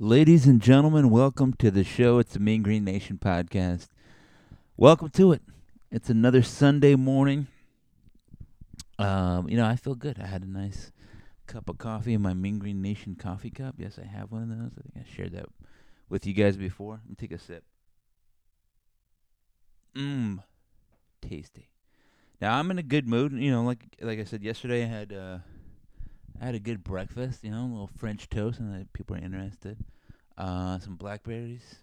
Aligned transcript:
Ladies 0.00 0.46
and 0.46 0.62
gentlemen, 0.62 1.10
welcome 1.10 1.54
to 1.54 1.72
the 1.72 1.82
show. 1.82 2.20
It's 2.20 2.34
the 2.34 2.38
Mean 2.38 2.62
Green 2.62 2.84
Nation 2.84 3.18
podcast. 3.20 3.88
Welcome 4.76 5.08
to 5.10 5.32
it. 5.32 5.42
It's 5.90 6.08
another 6.08 6.40
Sunday 6.40 6.94
morning. 6.94 7.48
Um, 8.96 9.48
you 9.48 9.56
know, 9.56 9.66
I 9.66 9.74
feel 9.74 9.96
good. 9.96 10.20
I 10.22 10.26
had 10.26 10.42
a 10.42 10.48
nice 10.48 10.92
cup 11.48 11.68
of 11.68 11.78
coffee 11.78 12.14
in 12.14 12.22
my 12.22 12.32
Mean 12.32 12.60
Green 12.60 12.80
Nation 12.80 13.16
coffee 13.16 13.50
cup. 13.50 13.74
Yes, 13.76 13.98
I 14.00 14.06
have 14.06 14.30
one 14.30 14.44
of 14.44 14.48
those. 14.50 14.70
I 14.78 14.82
think 14.82 15.04
I 15.04 15.16
shared 15.16 15.32
that 15.32 15.46
with 16.08 16.28
you 16.28 16.32
guys 16.32 16.56
before. 16.56 17.00
Let 17.02 17.08
me 17.08 17.16
take 17.18 17.32
a 17.32 17.38
sip. 17.40 17.64
Mmm, 19.96 20.44
tasty. 21.20 21.70
Now 22.40 22.56
I'm 22.56 22.70
in 22.70 22.78
a 22.78 22.84
good 22.84 23.08
mood. 23.08 23.32
You 23.32 23.50
know, 23.50 23.64
like 23.64 23.84
like 24.00 24.20
I 24.20 24.24
said 24.24 24.44
yesterday, 24.44 24.84
I 24.84 24.86
had 24.86 25.12
uh, 25.12 25.38
I 26.40 26.46
had 26.46 26.54
a 26.54 26.60
good 26.60 26.84
breakfast. 26.84 27.42
You 27.42 27.50
know, 27.50 27.64
a 27.64 27.70
little 27.70 27.90
French 27.96 28.28
toast, 28.28 28.60
and 28.60 28.92
people 28.92 29.16
are 29.16 29.20
interested. 29.20 29.78
Uh, 30.36 30.78
some 30.78 30.94
blackberries 30.94 31.76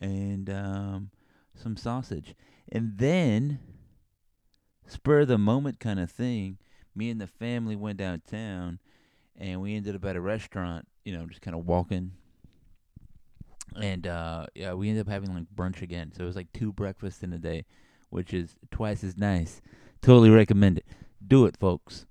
and 0.00 0.48
um, 0.48 1.10
some 1.54 1.76
sausage, 1.76 2.34
and 2.70 2.96
then 2.96 3.58
spur 4.86 5.24
the 5.24 5.36
moment 5.36 5.78
kind 5.78 6.00
of 6.00 6.10
thing. 6.10 6.58
Me 6.94 7.10
and 7.10 7.20
the 7.20 7.26
family 7.26 7.76
went 7.76 7.98
downtown, 7.98 8.78
and 9.36 9.60
we 9.60 9.74
ended 9.74 9.94
up 9.94 10.04
at 10.04 10.16
a 10.16 10.20
restaurant. 10.20 10.88
You 11.04 11.16
know, 11.16 11.26
just 11.26 11.42
kind 11.42 11.56
of 11.56 11.66
walking. 11.66 12.12
And 13.76 14.06
uh, 14.06 14.46
yeah, 14.54 14.72
we 14.72 14.88
ended 14.88 15.06
up 15.06 15.12
having 15.12 15.34
like 15.34 15.44
brunch 15.54 15.82
again. 15.82 16.12
So 16.16 16.24
it 16.24 16.26
was 16.26 16.36
like 16.36 16.52
two 16.52 16.72
breakfasts 16.72 17.22
in 17.22 17.32
a 17.32 17.38
day, 17.38 17.66
which 18.08 18.32
is 18.32 18.56
twice 18.70 19.04
as 19.04 19.18
nice. 19.18 19.60
Totally 20.00 20.30
recommend 20.30 20.78
it. 20.78 20.86
Do 21.26 21.44
it, 21.44 21.56
folks. 21.56 22.06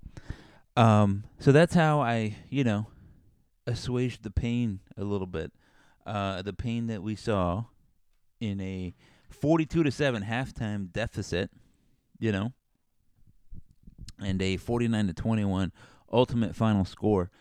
Um, 0.77 1.23
so 1.39 1.51
that's 1.51 1.73
how 1.73 2.01
I, 2.01 2.35
you 2.49 2.63
know, 2.63 2.87
assuaged 3.65 4.21
the 4.21 4.29
pain 4.29 4.79
a 4.95 5.03
little 5.03 5.25
bit. 5.25 5.51
Uh, 6.05 6.43
the 6.43 6.53
pain 6.53 6.87
that 6.87 7.01
we 7.01 7.15
saw 7.15 7.65
in 8.39 8.61
a 8.61 8.93
42 9.29 9.83
to 9.83 9.91
7 9.91 10.23
halftime 10.23 10.91
deficit, 10.91 11.49
you 12.19 12.31
know, 12.31 12.53
and 14.23 14.39
a 14.41 14.57
49 14.57 15.07
to 15.07 15.13
21 15.13 15.71
ultimate 16.13 16.55
final 16.55 16.85
score. 16.85 17.31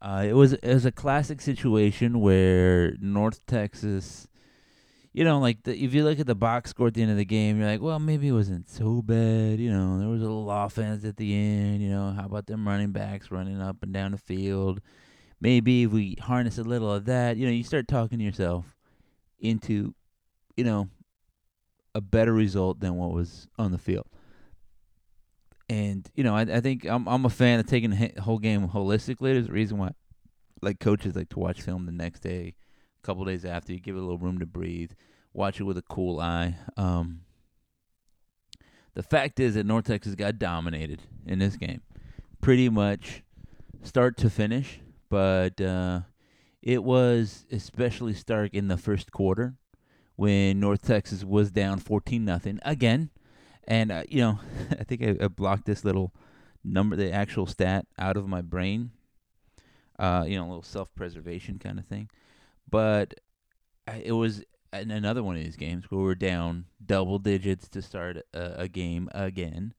Uh, 0.00 0.24
it 0.26 0.32
was 0.32 0.54
it 0.54 0.74
was 0.74 0.86
a 0.86 0.92
classic 0.92 1.40
situation 1.40 2.20
where 2.20 2.94
North 3.00 3.44
Texas, 3.46 4.26
you 5.16 5.24
know, 5.24 5.38
like 5.38 5.62
the, 5.62 5.74
if 5.74 5.94
you 5.94 6.04
look 6.04 6.20
at 6.20 6.26
the 6.26 6.34
box 6.34 6.68
score 6.68 6.88
at 6.88 6.94
the 6.94 7.00
end 7.00 7.10
of 7.10 7.16
the 7.16 7.24
game, 7.24 7.58
you're 7.58 7.66
like, 7.66 7.80
well, 7.80 7.98
maybe 7.98 8.28
it 8.28 8.32
wasn't 8.32 8.68
so 8.68 9.00
bad. 9.00 9.58
You 9.58 9.72
know, 9.72 9.98
there 9.98 10.08
was 10.08 10.20
a 10.20 10.24
little 10.24 10.50
offense 10.50 11.06
at 11.06 11.16
the 11.16 11.34
end. 11.34 11.80
You 11.80 11.88
know, 11.88 12.10
how 12.10 12.26
about 12.26 12.44
them 12.44 12.68
running 12.68 12.92
backs 12.92 13.30
running 13.30 13.58
up 13.58 13.78
and 13.82 13.94
down 13.94 14.12
the 14.12 14.18
field? 14.18 14.82
Maybe 15.40 15.84
if 15.84 15.90
we 15.90 16.18
harness 16.20 16.58
a 16.58 16.64
little 16.64 16.92
of 16.92 17.06
that, 17.06 17.38
you 17.38 17.46
know, 17.46 17.52
you 17.52 17.64
start 17.64 17.88
talking 17.88 18.18
to 18.18 18.24
yourself 18.26 18.76
into, 19.40 19.94
you 20.54 20.64
know, 20.64 20.90
a 21.94 22.02
better 22.02 22.34
result 22.34 22.80
than 22.80 22.96
what 22.96 23.12
was 23.12 23.48
on 23.58 23.72
the 23.72 23.78
field. 23.78 24.06
And 25.70 26.06
you 26.14 26.24
know, 26.24 26.36
I, 26.36 26.42
I 26.42 26.60
think 26.60 26.84
I'm 26.84 27.08
I'm 27.08 27.24
a 27.24 27.30
fan 27.30 27.58
of 27.58 27.66
taking 27.66 27.88
the 27.88 28.20
whole 28.20 28.38
game 28.38 28.68
holistically. 28.68 29.32
There's 29.32 29.48
a 29.48 29.52
reason 29.52 29.78
why, 29.78 29.92
like 30.60 30.78
coaches 30.78 31.16
like 31.16 31.30
to 31.30 31.38
watch 31.38 31.62
film 31.62 31.86
the 31.86 31.92
next 31.92 32.20
day, 32.20 32.54
couple 33.06 33.24
days 33.24 33.44
after. 33.44 33.72
You 33.72 33.80
give 33.80 33.96
it 33.96 34.00
a 34.00 34.02
little 34.02 34.18
room 34.18 34.38
to 34.40 34.46
breathe, 34.46 34.92
watch 35.32 35.60
it 35.60 35.64
with 35.64 35.78
a 35.78 35.82
cool 35.82 36.20
eye. 36.20 36.56
Um, 36.76 37.20
the 38.94 39.02
fact 39.02 39.38
is 39.38 39.54
that 39.54 39.66
North 39.66 39.86
Texas 39.86 40.14
got 40.14 40.38
dominated 40.38 41.02
in 41.26 41.38
this 41.38 41.56
game, 41.56 41.82
pretty 42.40 42.68
much 42.68 43.22
start 43.82 44.16
to 44.18 44.30
finish. 44.30 44.80
But 45.08 45.60
uh, 45.60 46.00
it 46.62 46.82
was 46.82 47.46
especially 47.52 48.14
stark 48.14 48.54
in 48.54 48.68
the 48.68 48.76
first 48.76 49.12
quarter 49.12 49.54
when 50.16 50.58
North 50.58 50.82
Texas 50.82 51.22
was 51.22 51.50
down 51.50 51.78
14 51.78 52.24
nothing 52.24 52.58
again. 52.64 53.10
And 53.68 53.92
uh, 53.92 54.02
you 54.08 54.20
know, 54.20 54.40
I 54.72 54.84
think 54.84 55.02
I, 55.02 55.24
I, 55.24 55.28
blocked 55.28 55.66
this 55.66 55.84
little 55.84 56.12
number, 56.64 56.96
the 56.96 57.12
actual 57.12 57.46
stat, 57.46 57.86
out 57.98 58.16
of 58.16 58.28
my 58.28 58.40
brain. 58.40 58.90
Uh, 59.98 60.24
you 60.26 60.36
know, 60.36 60.42
a 60.42 60.48
little 60.48 60.62
self-preservation 60.62 61.58
kind 61.58 61.78
of 61.78 61.86
thing. 61.86 62.10
But 62.68 63.14
it 64.04 64.12
was 64.12 64.42
another 64.72 65.22
one 65.22 65.36
of 65.36 65.42
these 65.42 65.56
games 65.56 65.84
where 65.90 66.00
we're 66.00 66.14
down 66.14 66.66
double 66.84 67.18
digits 67.18 67.68
to 67.68 67.82
start 67.82 68.18
a, 68.34 68.62
a 68.62 68.68
game 68.68 69.08
again. 69.12 69.74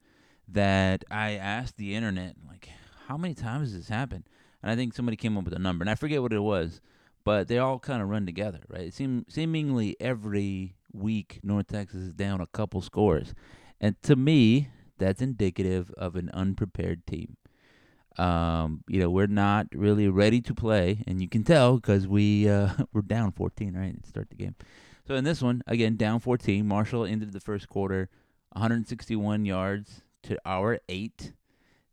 That 0.48 1.04
I 1.12 1.32
asked 1.34 1.76
the 1.76 1.94
internet, 1.94 2.36
like, 2.48 2.70
how 3.08 3.18
many 3.18 3.34
times 3.34 3.70
has 3.70 3.78
this 3.78 3.90
happened? 3.90 4.24
And 4.64 4.72
I 4.72 4.76
think 4.76 4.94
somebody 4.94 5.18
came 5.18 5.38
up 5.38 5.44
with 5.44 5.54
a 5.54 5.60
number, 5.60 5.84
and 5.84 5.90
I 5.90 5.96
forget 5.96 6.22
what 6.22 6.32
it 6.32 6.40
was, 6.40 6.80
but 7.26 7.50
they 7.50 7.58
all 7.58 7.80
kind 7.80 8.02
of 8.02 8.08
run 8.08 8.26
together, 8.26 8.62
right? 8.70 8.88
It 8.88 8.94
seem 8.94 9.26
seemingly 9.28 9.98
every 10.00 10.78
week 10.94 11.42
North 11.44 11.68
Texas 11.68 12.02
is 12.02 12.14
down 12.14 12.40
a 12.40 12.48
couple 12.48 12.82
scores. 12.82 13.34
And 13.82 14.02
to 14.04 14.16
me, 14.16 14.70
that's 14.98 15.22
indicative 15.22 15.92
of 15.98 16.16
an 16.16 16.30
unprepared 16.34 17.06
team. 17.06 17.36
Um, 18.18 18.84
you 18.88 19.00
know, 19.00 19.10
we're 19.10 19.28
not 19.28 19.68
really 19.74 20.08
ready 20.08 20.42
to 20.42 20.54
play, 20.56 21.04
and 21.06 21.22
you 21.22 21.30
can 21.30 21.44
tell 21.44 21.76
because 21.76 22.08
we 22.08 22.50
uh, 22.50 22.70
we're 22.94 23.02
down 23.02 23.32
14 23.32 23.76
right 23.76 24.02
to 24.02 24.10
start 24.10 24.30
the 24.30 24.36
game. 24.36 24.56
So 25.08 25.16
in 25.16 25.24
this 25.24 25.42
one, 25.42 25.62
again 25.68 25.96
down 25.96 26.20
14. 26.20 26.68
Marshall 26.68 27.06
ended 27.06 27.32
the 27.32 27.40
first 27.40 27.70
quarter 27.70 28.10
161 28.54 29.46
yards 29.46 30.02
to 30.24 30.38
our 30.46 30.80
eight. 30.90 31.34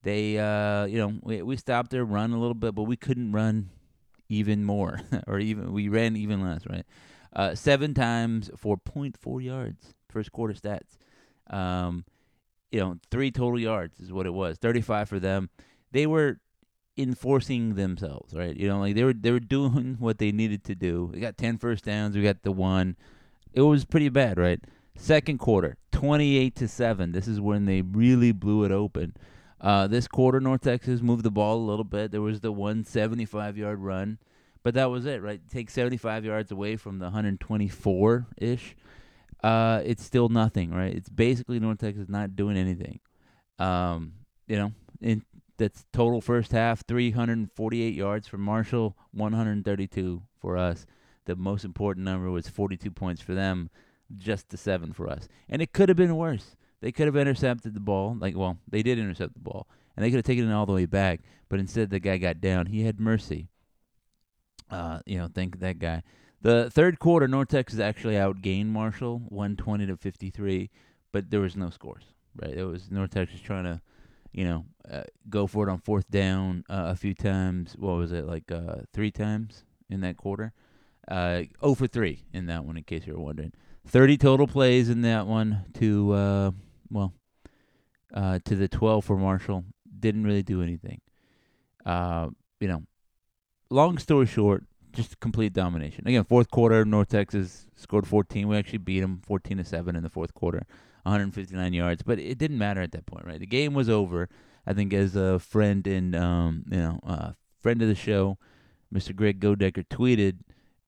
They, 0.02 0.38
uh, 0.38 0.84
you 0.86 0.98
know, 0.98 1.14
we 1.22 1.42
we 1.42 1.56
stopped 1.56 1.90
their 1.90 2.04
run 2.04 2.32
a 2.32 2.38
little 2.38 2.54
bit, 2.54 2.74
but 2.74 2.82
we 2.82 2.96
couldn't 2.96 3.32
run 3.32 3.70
even 4.28 4.64
more, 4.64 5.00
or 5.26 5.38
even 5.38 5.72
we 5.72 5.88
ran 5.88 6.16
even 6.16 6.42
less, 6.42 6.62
right? 6.68 6.84
Uh, 7.34 7.54
seven 7.54 7.94
times 7.94 8.50
for 8.56 8.76
0.4 8.76 9.42
yards, 9.42 9.94
first 10.08 10.30
quarter 10.32 10.54
stats. 10.54 10.98
Um, 11.50 12.04
you 12.70 12.80
know, 12.80 12.96
three 13.10 13.30
total 13.30 13.58
yards 13.58 14.00
is 14.00 14.12
what 14.12 14.26
it 14.26 14.32
was. 14.32 14.58
35 14.58 15.08
for 15.08 15.20
them. 15.20 15.50
They 15.94 16.06
were 16.06 16.40
enforcing 16.98 17.74
themselves, 17.74 18.34
right? 18.34 18.54
You 18.54 18.68
know, 18.68 18.80
like 18.80 18.94
they 18.94 19.04
were 19.04 19.14
they 19.14 19.30
were 19.30 19.40
doing 19.40 19.96
what 19.98 20.18
they 20.18 20.30
needed 20.30 20.64
to 20.64 20.74
do. 20.74 21.10
We 21.12 21.20
got 21.20 21.38
10 21.38 21.56
first 21.56 21.84
downs. 21.84 22.14
We 22.16 22.22
got 22.22 22.42
the 22.42 22.52
one. 22.52 22.96
It 23.54 23.62
was 23.62 23.86
pretty 23.86 24.10
bad, 24.10 24.38
right? 24.38 24.60
Second 24.96 25.38
quarter, 25.38 25.76
28 25.92 26.54
to 26.56 26.68
7. 26.68 27.12
This 27.12 27.26
is 27.26 27.40
when 27.40 27.64
they 27.64 27.82
really 27.82 28.32
blew 28.32 28.64
it 28.64 28.70
open. 28.70 29.16
Uh, 29.60 29.86
this 29.86 30.06
quarter, 30.06 30.40
North 30.40 30.60
Texas 30.60 31.00
moved 31.00 31.24
the 31.24 31.30
ball 31.30 31.56
a 31.56 31.66
little 31.66 31.84
bit. 31.84 32.10
There 32.10 32.20
was 32.20 32.40
the 32.40 32.52
175 32.52 33.56
yard 33.56 33.78
run, 33.80 34.18
but 34.62 34.74
that 34.74 34.90
was 34.90 35.06
it, 35.06 35.22
right? 35.22 35.40
Take 35.50 35.70
75 35.70 36.26
yards 36.26 36.52
away 36.52 36.76
from 36.76 36.98
the 36.98 37.06
124 37.06 38.26
ish 38.36 38.76
uh, 39.44 39.82
it's 39.84 40.02
still 40.02 40.30
nothing, 40.30 40.72
right? 40.72 40.94
It's 40.94 41.10
basically 41.10 41.60
North 41.60 41.78
Texas 41.78 42.08
not 42.08 42.34
doing 42.34 42.56
anything. 42.56 42.98
Um, 43.58 44.14
you 44.48 44.56
know, 44.56 44.72
in 45.02 45.22
that's 45.56 45.84
total 45.92 46.20
first 46.20 46.52
half 46.52 46.84
348 46.86 47.94
yards 47.94 48.26
for 48.26 48.38
Marshall, 48.38 48.96
132 49.12 50.22
for 50.38 50.56
us. 50.56 50.86
The 51.26 51.36
most 51.36 51.64
important 51.64 52.04
number 52.04 52.30
was 52.30 52.48
42 52.48 52.90
points 52.90 53.22
for 53.22 53.34
them, 53.34 53.70
just 54.16 54.50
the 54.50 54.56
seven 54.56 54.92
for 54.92 55.08
us. 55.08 55.28
And 55.48 55.62
it 55.62 55.72
could 55.72 55.88
have 55.88 55.96
been 55.96 56.16
worse. 56.16 56.56
They 56.80 56.92
could 56.92 57.06
have 57.06 57.16
intercepted 57.16 57.74
the 57.74 57.80
ball, 57.80 58.16
like 58.18 58.36
well, 58.36 58.58
they 58.68 58.82
did 58.82 58.98
intercept 58.98 59.34
the 59.34 59.40
ball, 59.40 59.66
and 59.96 60.04
they 60.04 60.10
could 60.10 60.18
have 60.18 60.24
taken 60.24 60.50
it 60.50 60.52
all 60.52 60.66
the 60.66 60.72
way 60.72 60.86
back. 60.86 61.20
But 61.48 61.60
instead, 61.60 61.90
the 61.90 61.98
guy 61.98 62.18
got 62.18 62.40
down. 62.40 62.66
He 62.66 62.82
had 62.82 63.00
mercy. 63.00 63.48
Uh, 64.70 65.00
you 65.06 65.16
know, 65.18 65.28
thank 65.32 65.60
that 65.60 65.78
guy. 65.78 66.02
The 66.42 66.68
third 66.70 66.98
quarter, 66.98 67.26
North 67.26 67.48
Texas 67.48 67.80
actually 67.80 68.16
outgained 68.16 68.66
Marshall, 68.66 69.20
120 69.28 69.86
to 69.86 69.96
53, 69.96 70.68
but 71.10 71.30
there 71.30 71.40
was 71.40 71.56
no 71.56 71.70
scores. 71.70 72.04
Right, 72.36 72.52
it 72.52 72.64
was 72.64 72.90
North 72.90 73.12
Texas 73.12 73.40
trying 73.40 73.64
to, 73.64 73.80
you 74.34 74.44
know, 74.44 74.64
uh, 74.90 75.04
go 75.30 75.46
for 75.46 75.66
it 75.66 75.70
on 75.70 75.78
fourth 75.78 76.10
down 76.10 76.64
uh, 76.68 76.86
a 76.88 76.96
few 76.96 77.14
times. 77.14 77.76
What 77.78 77.96
was 77.96 78.12
it 78.12 78.26
like 78.26 78.50
uh, 78.50 78.78
three 78.92 79.10
times 79.10 79.64
in 79.88 80.00
that 80.00 80.16
quarter? 80.16 80.52
Uh, 81.06 81.42
0 81.60 81.74
for 81.74 81.86
three 81.86 82.24
in 82.32 82.46
that 82.46 82.64
one, 82.64 82.76
in 82.76 82.82
case 82.82 83.06
you 83.06 83.14
were 83.14 83.22
wondering. 83.22 83.52
30 83.86 84.16
total 84.18 84.46
plays 84.46 84.88
in 84.88 85.02
that 85.02 85.26
one 85.26 85.66
to 85.74 86.12
uh, 86.12 86.50
well, 86.90 87.12
uh, 88.12 88.40
to 88.44 88.56
the 88.56 88.68
12 88.68 89.04
for 89.04 89.16
Marshall. 89.16 89.64
Didn't 90.00 90.24
really 90.24 90.42
do 90.42 90.62
anything. 90.62 91.00
Uh, 91.86 92.30
you 92.60 92.68
know, 92.68 92.82
long 93.70 93.98
story 93.98 94.26
short, 94.26 94.64
just 94.92 95.20
complete 95.20 95.52
domination. 95.52 96.06
Again, 96.08 96.24
fourth 96.24 96.50
quarter, 96.50 96.84
North 96.84 97.08
Texas 97.08 97.66
scored 97.76 98.06
14. 98.06 98.48
We 98.48 98.56
actually 98.56 98.78
beat 98.78 99.00
them 99.00 99.20
14 99.24 99.58
to 99.58 99.64
7 99.64 99.94
in 99.94 100.02
the 100.02 100.08
fourth 100.08 100.34
quarter, 100.34 100.66
159 101.04 101.72
yards. 101.72 102.02
But 102.02 102.18
it 102.18 102.38
didn't 102.38 102.58
matter 102.58 102.82
at 102.82 102.92
that 102.92 103.06
point, 103.06 103.26
right? 103.26 103.40
The 103.40 103.46
game 103.46 103.74
was 103.74 103.88
over. 103.88 104.28
I 104.66 104.72
think 104.72 104.92
as 104.92 105.16
a 105.16 105.38
friend 105.38 105.86
and 105.86 106.14
um, 106.16 106.64
you 106.70 106.78
know, 106.78 107.00
uh, 107.06 107.32
friend 107.60 107.80
of 107.82 107.88
the 107.88 107.94
show, 107.94 108.38
Mr. 108.92 109.14
Greg 109.14 109.40
Godecker 109.40 109.86
tweeted, 109.86 110.38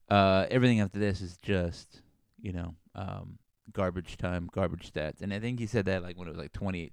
uh, 0.09 0.45
everything 0.49 0.79
after 0.79 0.99
this 0.99 1.21
is 1.21 1.37
just, 1.37 2.01
you 2.41 2.53
know, 2.53 2.75
um, 2.95 3.37
garbage 3.73 4.17
time, 4.17 4.49
garbage 4.51 4.91
stats. 4.91 5.21
And 5.21 5.33
I 5.33 5.39
think 5.39 5.59
he 5.59 5.67
said 5.67 5.85
that 5.85 6.03
like 6.03 6.17
when 6.17 6.27
it 6.27 6.31
was 6.31 6.39
like 6.39 6.53
28-7. 6.53 6.91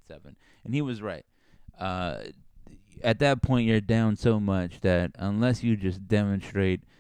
And 0.65 0.75
he 0.75 0.83
was 0.83 1.01
right. 1.01 1.25
Uh, 1.79 2.19
at 3.03 3.19
that 3.19 3.43
point 3.43 3.67
you're 3.67 3.81
down 3.81 4.17
so 4.17 4.39
much 4.39 4.81
that 4.81 5.13
unless 5.19 5.63
you 5.63 5.77
just 5.77 6.07
demonstrate– 6.09 6.81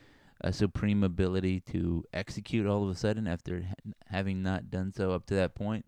a 0.44 0.52
supreme 0.52 1.02
ability 1.02 1.60
to 1.60 2.04
execute 2.12 2.66
all 2.66 2.84
of 2.84 2.90
a 2.90 2.94
sudden 2.94 3.26
after 3.26 3.62
ha- 3.62 3.92
having 4.08 4.42
not 4.42 4.70
done 4.70 4.92
so 4.92 5.12
up 5.12 5.24
to 5.26 5.34
that 5.34 5.54
point. 5.54 5.86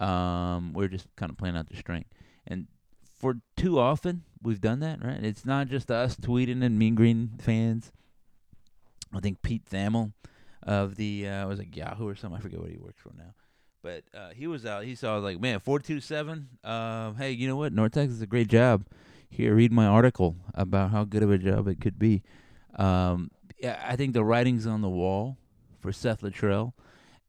Um, 0.00 0.72
we're 0.72 0.88
just 0.88 1.06
kind 1.16 1.30
of 1.30 1.36
playing 1.36 1.56
out 1.56 1.68
the 1.68 1.76
strength. 1.76 2.10
And 2.46 2.66
for 3.18 3.36
too 3.56 3.78
often, 3.78 4.24
we've 4.42 4.60
done 4.60 4.80
that, 4.80 5.04
right? 5.04 5.22
It's 5.22 5.44
not 5.44 5.68
just 5.68 5.90
us 5.90 6.16
tweeting 6.16 6.64
and 6.64 6.78
Mean 6.78 6.94
Green 6.94 7.32
fans. 7.38 7.92
I 9.14 9.20
think 9.20 9.42
Pete 9.42 9.64
Thamel 9.70 10.12
of 10.62 10.96
the 10.96 11.28
uh, 11.28 11.46
was 11.46 11.58
like 11.58 11.76
Yahoo 11.76 12.08
or 12.08 12.14
something. 12.14 12.38
I 12.38 12.42
forget 12.42 12.60
what 12.60 12.70
he 12.70 12.78
works 12.78 13.02
for 13.02 13.12
now. 13.16 13.34
But 13.82 14.04
uh, 14.14 14.30
he 14.30 14.46
was 14.46 14.66
out. 14.66 14.84
He 14.84 14.94
saw 14.94 15.16
like, 15.18 15.40
man, 15.40 15.60
four 15.60 15.78
two 15.78 16.00
seven. 16.00 16.48
Uh, 16.62 17.12
hey, 17.14 17.32
you 17.32 17.48
know 17.48 17.56
what? 17.56 17.72
North 17.72 17.92
Texas 17.92 18.16
is 18.16 18.22
a 18.22 18.26
great 18.26 18.48
job. 18.48 18.84
Here, 19.28 19.54
read 19.54 19.72
my 19.72 19.86
article 19.86 20.36
about 20.54 20.90
how 20.90 21.04
good 21.04 21.22
of 21.22 21.30
a 21.30 21.38
job 21.38 21.68
it 21.68 21.80
could 21.80 21.98
be. 21.98 22.22
Um, 22.76 23.30
yeah, 23.58 23.82
I 23.86 23.96
think 23.96 24.12
the 24.12 24.24
writing's 24.24 24.66
on 24.66 24.82
the 24.82 24.88
wall 24.88 25.36
for 25.80 25.92
Seth 25.92 26.22
Littrell, 26.22 26.72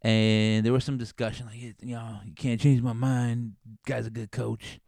and 0.01 0.65
there 0.65 0.73
was 0.73 0.83
some 0.83 0.97
discussion 0.97 1.45
like, 1.45 1.59
you 1.59 1.95
know, 1.95 2.19
you 2.25 2.33
can't 2.33 2.59
change 2.59 2.81
my 2.81 2.93
mind. 2.93 3.53
Guy's 3.85 4.07
a 4.07 4.11
good 4.11 4.31
coach. 4.31 4.79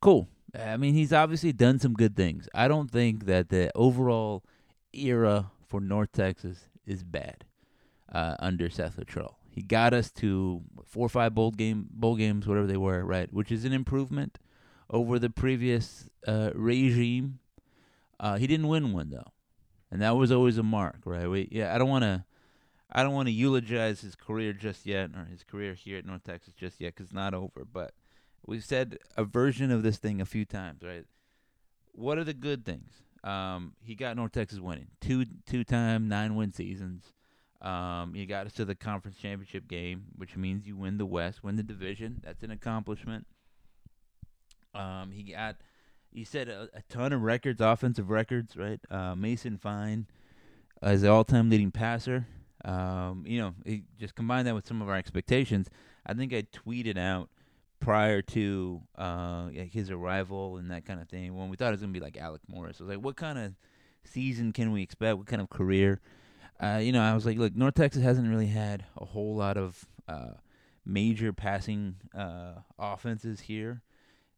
Cool. 0.00 0.28
I 0.58 0.76
mean, 0.76 0.94
he's 0.94 1.12
obviously 1.12 1.52
done 1.52 1.78
some 1.78 1.94
good 1.94 2.16
things. 2.16 2.48
I 2.54 2.66
don't 2.68 2.90
think 2.90 3.26
that 3.26 3.50
the 3.50 3.70
overall 3.74 4.44
era 4.92 5.50
for 5.68 5.80
North 5.80 6.12
Texas 6.12 6.68
is 6.86 7.04
bad 7.04 7.44
uh, 8.12 8.34
under 8.40 8.68
Seth 8.68 8.96
Littrell. 8.96 9.34
He 9.50 9.62
got 9.62 9.92
us 9.92 10.10
to 10.12 10.62
four 10.84 11.06
or 11.06 11.08
five 11.08 11.34
bowl 11.34 11.50
game 11.50 11.88
bowl 11.90 12.16
games, 12.16 12.46
whatever 12.46 12.66
they 12.66 12.76
were, 12.76 13.04
right? 13.04 13.32
Which 13.32 13.52
is 13.52 13.64
an 13.64 13.72
improvement 13.72 14.38
over 14.88 15.18
the 15.18 15.30
previous 15.30 16.08
uh, 16.26 16.50
regime. 16.54 17.40
Uh, 18.18 18.36
he 18.36 18.46
didn't 18.46 18.68
win 18.68 18.92
one 18.92 19.10
though, 19.10 19.32
and 19.90 20.02
that 20.02 20.16
was 20.16 20.30
always 20.32 20.58
a 20.58 20.62
mark, 20.62 20.98
right? 21.04 21.28
We, 21.28 21.48
yeah, 21.50 21.74
I 21.74 21.78
don't 21.78 21.88
want 21.88 22.04
to, 22.04 22.24
I 22.92 23.02
don't 23.02 23.14
want 23.14 23.28
to 23.28 23.32
eulogize 23.32 24.00
his 24.00 24.16
career 24.16 24.52
just 24.52 24.86
yet, 24.86 25.10
or 25.16 25.24
his 25.24 25.44
career 25.44 25.74
here 25.74 25.98
at 25.98 26.06
North 26.06 26.24
Texas 26.24 26.54
just 26.54 26.80
yet, 26.80 26.94
because 26.94 27.06
it's 27.06 27.14
not 27.14 27.34
over. 27.34 27.64
But 27.70 27.92
we've 28.44 28.64
said 28.64 28.98
a 29.16 29.24
version 29.24 29.70
of 29.70 29.82
this 29.82 29.98
thing 29.98 30.20
a 30.20 30.26
few 30.26 30.44
times, 30.44 30.82
right? 30.82 31.04
What 31.92 32.18
are 32.18 32.24
the 32.24 32.34
good 32.34 32.64
things? 32.64 32.92
Um, 33.22 33.74
he 33.82 33.94
got 33.94 34.16
North 34.16 34.32
Texas 34.32 34.60
winning 34.60 34.88
two 35.00 35.26
two 35.46 35.64
time 35.64 36.08
nine 36.08 36.34
win 36.34 36.52
seasons. 36.52 37.12
Um, 37.62 38.14
got 38.26 38.46
us 38.46 38.54
to 38.54 38.64
the 38.64 38.74
conference 38.74 39.18
championship 39.18 39.68
game, 39.68 40.04
which 40.16 40.36
means 40.36 40.66
you 40.66 40.76
win 40.76 40.96
the 40.96 41.04
West, 41.04 41.44
win 41.44 41.56
the 41.56 41.62
division. 41.62 42.20
That's 42.24 42.42
an 42.42 42.50
accomplishment. 42.50 43.26
Um, 44.74 45.10
he 45.10 45.24
got, 45.24 45.56
he 46.10 46.24
set 46.24 46.48
a, 46.48 46.70
a, 46.72 46.82
ton 46.88 47.12
of 47.12 47.22
records, 47.22 47.60
offensive 47.60 48.08
records, 48.08 48.56
right? 48.56 48.80
Uh, 48.90 49.14
Mason 49.14 49.58
Fine 49.58 50.06
as 50.80 51.02
the 51.02 51.10
all-time 51.10 51.50
leading 51.50 51.70
passer. 51.70 52.26
Um, 52.64 53.24
you 53.26 53.40
know, 53.40 53.54
he 53.64 53.84
just 53.98 54.14
combined 54.14 54.46
that 54.46 54.54
with 54.54 54.66
some 54.66 54.82
of 54.82 54.88
our 54.88 54.96
expectations. 54.96 55.68
I 56.06 56.14
think 56.14 56.32
I 56.32 56.42
tweeted 56.42 56.98
out 56.98 57.30
prior 57.80 58.20
to 58.20 58.82
uh, 58.96 59.48
his 59.48 59.90
arrival 59.90 60.58
and 60.58 60.70
that 60.70 60.84
kind 60.84 61.00
of 61.00 61.08
thing 61.08 61.34
when 61.36 61.48
we 61.48 61.56
thought 61.56 61.68
it 61.68 61.72
was 61.72 61.80
gonna 61.80 61.92
be 61.92 62.00
like 62.00 62.18
Alec 62.18 62.42
Morris. 62.46 62.76
I 62.80 62.84
was 62.84 62.90
like, 62.90 63.04
what 63.04 63.16
kind 63.16 63.38
of 63.38 63.54
season 64.04 64.52
can 64.52 64.72
we 64.72 64.82
expect? 64.82 65.16
What 65.16 65.26
kind 65.26 65.40
of 65.40 65.48
career? 65.48 66.00
Uh, 66.60 66.78
you 66.82 66.92
know, 66.92 67.00
I 67.02 67.14
was 67.14 67.24
like, 67.24 67.38
look, 67.38 67.56
North 67.56 67.74
Texas 67.74 68.02
hasn't 68.02 68.28
really 68.28 68.48
had 68.48 68.84
a 68.96 69.06
whole 69.06 69.34
lot 69.34 69.56
of 69.56 69.86
uh, 70.06 70.32
major 70.84 71.32
passing 71.32 71.96
uh, 72.14 72.54
offenses 72.78 73.40
here 73.40 73.82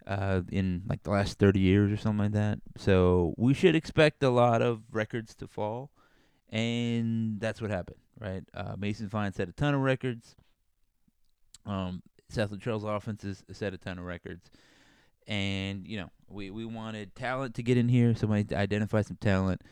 uh, 0.07 0.43
in 0.51 0.83
like 0.89 1.03
the 1.03 1.11
last 1.11 1.39
30 1.39 1.61
years 1.61 1.93
or 1.93 1.97
something 1.97 2.25
like 2.25 2.33
that. 2.33 2.59
So 2.77 3.35
we 3.37 3.55
should 3.55 3.75
expect 3.75 4.23
a 4.23 4.31
lot 4.31 4.63
of 4.63 4.83
records 4.93 5.35
to 5.37 5.49
fall, 5.49 5.91
and 6.49 7.41
that's 7.41 7.61
what 7.61 7.71
happened, 7.71 7.99
right? 8.21 8.43
Uh, 8.55 8.75
Mason 8.79 9.09
Fine 9.09 9.33
set 9.33 9.49
a 9.49 9.53
ton 9.53 9.75
of 9.75 9.81
records. 9.81 10.37
Um, 11.67 12.03
Seth 12.29 12.51
Littrell's 12.51 12.85
offenses 12.85 13.45
set 13.53 13.75
a 13.75 13.79
ton 13.79 13.99
of 13.99 14.05
records. 14.05 14.51
And, 15.27 15.87
you 15.87 15.99
know, 15.99 16.11
we, 16.29 16.51
we 16.51 16.65
wanted 16.65 17.15
talent 17.15 17.55
to 17.57 17.63
get 17.63 17.77
in 17.77 17.89
here, 17.89 18.15
somebody 18.15 18.45
to 18.45 18.57
identify 18.57 19.03
some 19.03 19.19
talent 19.21 19.63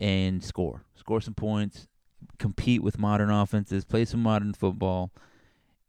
and 0.00 0.42
score. 0.42 0.84
Score 0.94 1.20
some 1.20 1.34
points, 1.34 1.88
compete 2.38 2.82
with 2.82 2.98
modern 2.98 3.30
offenses, 3.30 3.84
play 3.84 4.04
some 4.04 4.22
modern 4.22 4.52
football. 4.52 5.12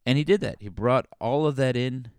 And 0.05 0.17
he 0.17 0.23
did 0.23 0.41
that. 0.41 0.57
He 0.59 0.69
brought 0.69 1.07
all 1.19 1.45
of 1.45 1.55
that 1.57 1.75
in. 1.75 2.09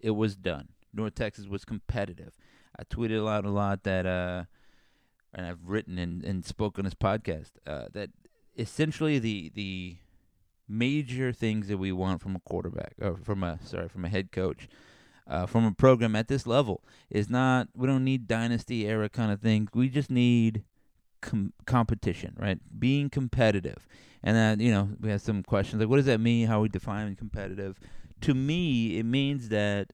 It 0.00 0.12
was 0.12 0.36
done. 0.36 0.68
North 0.92 1.14
Texas 1.14 1.46
was 1.46 1.64
competitive. 1.64 2.34
I 2.78 2.84
tweeted 2.84 3.28
out 3.28 3.44
a 3.44 3.50
lot 3.50 3.82
that, 3.84 4.06
uh, 4.06 4.44
and 5.34 5.46
I've 5.46 5.64
written 5.64 5.98
and, 5.98 6.24
and 6.24 6.44
spoken 6.44 6.82
on 6.82 6.84
this 6.84 6.94
podcast, 6.94 7.52
uh, 7.66 7.86
that 7.92 8.10
essentially 8.56 9.18
the 9.18 9.50
the 9.54 9.96
major 10.68 11.32
things 11.32 11.68
that 11.68 11.78
we 11.78 11.92
want 11.92 12.20
from 12.20 12.36
a 12.36 12.40
quarterback, 12.40 12.94
or 13.00 13.16
from 13.16 13.42
a 13.42 13.58
sorry, 13.64 13.88
from 13.88 14.04
a 14.04 14.08
head 14.08 14.32
coach, 14.32 14.68
uh, 15.26 15.46
from 15.46 15.64
a 15.64 15.72
program 15.72 16.16
at 16.16 16.28
this 16.28 16.46
level 16.46 16.82
is 17.10 17.28
not. 17.28 17.68
We 17.74 17.86
don't 17.86 18.04
need 18.04 18.26
dynasty 18.26 18.86
era 18.86 19.08
kind 19.08 19.32
of 19.32 19.40
things. 19.40 19.70
We 19.74 19.88
just 19.88 20.10
need 20.10 20.64
com- 21.20 21.52
competition, 21.66 22.36
right? 22.38 22.58
Being 22.78 23.10
competitive, 23.10 23.86
and 24.22 24.36
then 24.36 24.60
you 24.60 24.70
know 24.70 24.90
we 25.00 25.10
have 25.10 25.22
some 25.22 25.42
questions 25.42 25.80
like, 25.80 25.88
what 25.88 25.96
does 25.96 26.06
that 26.06 26.20
mean? 26.20 26.46
How 26.46 26.60
we 26.60 26.68
define 26.68 27.14
competitive? 27.16 27.78
To 28.22 28.34
me, 28.34 28.98
it 28.98 29.04
means 29.04 29.48
that 29.48 29.92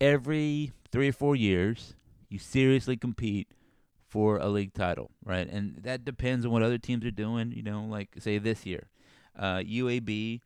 every 0.00 0.72
three 0.90 1.08
or 1.08 1.12
four 1.12 1.36
years, 1.36 1.94
you 2.28 2.38
seriously 2.38 2.96
compete 2.96 3.48
for 4.12 4.36
a 4.36 4.48
league 4.48 4.74
title, 4.74 5.10
right? 5.24 5.48
And 5.48 5.78
that 5.84 6.04
depends 6.04 6.44
on 6.44 6.52
what 6.52 6.62
other 6.62 6.76
teams 6.76 7.02
are 7.06 7.10
doing. 7.10 7.50
You 7.50 7.62
know, 7.62 7.86
like 7.88 8.10
say 8.18 8.36
this 8.36 8.66
year, 8.66 8.88
uh, 9.38 9.60
UAB 9.60 10.42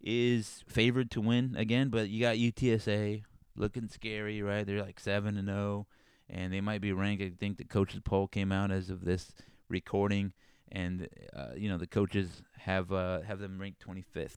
is 0.00 0.62
favored 0.68 1.10
to 1.10 1.20
win 1.20 1.56
again, 1.58 1.88
but 1.88 2.08
you 2.10 2.20
got 2.20 2.36
UTSA 2.36 3.24
looking 3.56 3.88
scary, 3.88 4.40
right? 4.40 4.64
They're 4.64 4.84
like 4.84 5.00
seven 5.00 5.36
and 5.36 5.48
zero, 5.48 5.88
and 6.30 6.52
they 6.52 6.60
might 6.60 6.80
be 6.80 6.92
ranked. 6.92 7.20
I 7.20 7.32
think 7.36 7.58
the 7.58 7.64
coaches 7.64 8.00
poll 8.04 8.28
came 8.28 8.52
out 8.52 8.70
as 8.70 8.88
of 8.88 9.04
this 9.04 9.32
recording, 9.68 10.32
and 10.70 11.08
uh, 11.34 11.54
you 11.56 11.68
know 11.68 11.76
the 11.76 11.88
coaches 11.88 12.44
have 12.58 12.92
uh, 12.92 13.22
have 13.22 13.40
them 13.40 13.58
ranked 13.58 13.84
25th. 13.84 14.36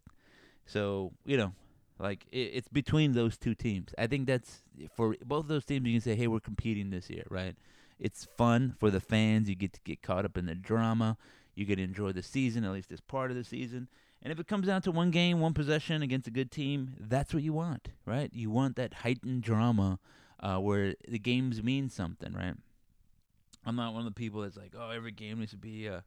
So 0.66 1.12
you 1.24 1.38
know, 1.38 1.54
like 2.00 2.26
it, 2.32 2.50
it's 2.56 2.68
between 2.68 3.12
those 3.14 3.38
two 3.38 3.54
teams. 3.54 3.94
I 3.96 4.08
think 4.08 4.26
that's 4.26 4.64
for 4.96 5.16
both 5.24 5.42
of 5.44 5.50
those 5.50 5.66
teams. 5.66 5.86
You 5.86 5.94
can 5.94 6.02
say, 6.02 6.16
hey, 6.16 6.26
we're 6.26 6.40
competing 6.40 6.90
this 6.90 7.12
year, 7.12 7.28
right? 7.30 7.56
It's 8.02 8.28
fun 8.36 8.76
for 8.80 8.90
the 8.90 9.00
fans. 9.00 9.48
You 9.48 9.56
get 9.56 9.74
to 9.74 9.80
get 9.86 10.02
caught 10.02 10.26
up 10.26 10.36
in 10.36 10.48
the 10.48 10.56
drama. 10.56 11.18
You 11.54 11.66
get 11.66 11.76
to 11.76 11.84
enjoy 11.84 12.12
the 12.12 12.24
season, 12.24 12.66
at 12.66 12.72
least 12.72 12.90
this 12.90 13.00
part 13.00 13.30
of 13.30 13.38
the 13.38 13.44
season. 13.44 13.88
And 14.24 14.32
if 14.32 14.40
it 14.40 14.48
comes 14.48 14.68
down 14.68 14.82
to 14.84 14.92
one 14.92 15.12
game, 15.12 15.40
one 15.40 15.54
possession 15.54 16.02
against 16.02 16.28
a 16.28 16.32
good 16.32 16.52
team, 16.52 16.96
that's 17.00 17.34
what 17.34 17.44
you 17.44 17.54
want, 17.54 17.90
right? 18.06 18.32
You 18.34 18.50
want 18.50 18.76
that 18.76 18.96
heightened 18.96 19.44
drama 19.44 20.00
uh, 20.40 20.58
where 20.58 20.96
the 21.08 21.20
games 21.20 21.62
mean 21.62 21.90
something, 21.90 22.34
right? 22.34 22.56
I'm 23.66 23.76
not 23.76 23.94
one 23.94 24.06
of 24.06 24.14
the 24.14 24.20
people 24.20 24.42
that's 24.42 24.58
like, 24.58 24.74
oh, 24.78 24.90
every 24.90 25.12
game 25.12 25.40
needs 25.40 25.52
to 25.52 25.58
be 25.58 25.88
a, 25.88 26.04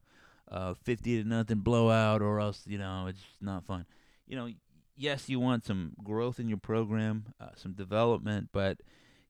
a 0.49 0.75
50 0.75 1.23
to 1.23 1.29
nothing 1.29 1.59
blowout, 1.59 2.23
or 2.23 2.41
else 2.41 2.63
you 2.67 2.79
know 2.79 3.07
it's 3.09 3.23
not 3.41 3.65
fun. 3.65 3.87
You 4.27 4.37
know, 4.37 4.49
yes, 4.97 5.29
you 5.29 5.39
want 5.39 5.65
some 5.65 5.93
growth 6.03 6.41
in 6.41 6.49
your 6.49 6.59
program, 6.59 7.27
uh, 7.41 7.51
some 7.57 7.73
development, 7.73 8.49
but 8.53 8.79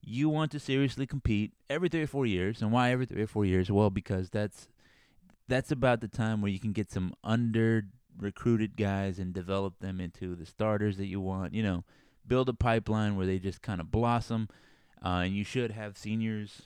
you 0.06 0.28
want 0.28 0.50
to 0.52 0.60
seriously 0.60 1.06
compete 1.06 1.52
every 1.68 1.88
three 1.88 2.02
or 2.02 2.06
four 2.06 2.26
years. 2.26 2.62
And 2.62 2.72
why 2.72 2.90
every 2.90 3.06
three 3.06 3.22
or 3.22 3.26
four 3.26 3.44
years? 3.44 3.70
Well, 3.70 3.90
because 3.90 4.30
that's 4.30 4.68
that's 5.48 5.70
about 5.70 6.00
the 6.00 6.08
time 6.08 6.40
where 6.40 6.50
you 6.50 6.58
can 6.58 6.72
get 6.72 6.90
some 6.90 7.14
under 7.22 7.84
recruited 8.18 8.76
guys 8.76 9.18
and 9.18 9.34
develop 9.34 9.78
them 9.80 10.00
into 10.00 10.34
the 10.34 10.46
starters 10.46 10.96
that 10.96 11.06
you 11.06 11.20
want. 11.20 11.54
You 11.54 11.62
know, 11.62 11.84
build 12.26 12.48
a 12.48 12.54
pipeline 12.54 13.16
where 13.16 13.26
they 13.26 13.38
just 13.38 13.62
kind 13.62 13.80
of 13.80 13.90
blossom. 13.90 14.48
Uh, 15.04 15.22
and 15.24 15.34
you 15.34 15.44
should 15.44 15.70
have 15.70 15.98
seniors 15.98 16.62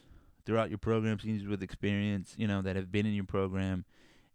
throughout 0.46 0.70
your 0.70 0.78
program, 0.78 1.18
seniors 1.18 1.48
with 1.48 1.62
experience, 1.62 2.34
you 2.38 2.46
know, 2.46 2.62
that 2.62 2.76
have 2.76 2.92
been 2.92 3.04
in 3.04 3.14
your 3.14 3.24
program 3.24 3.84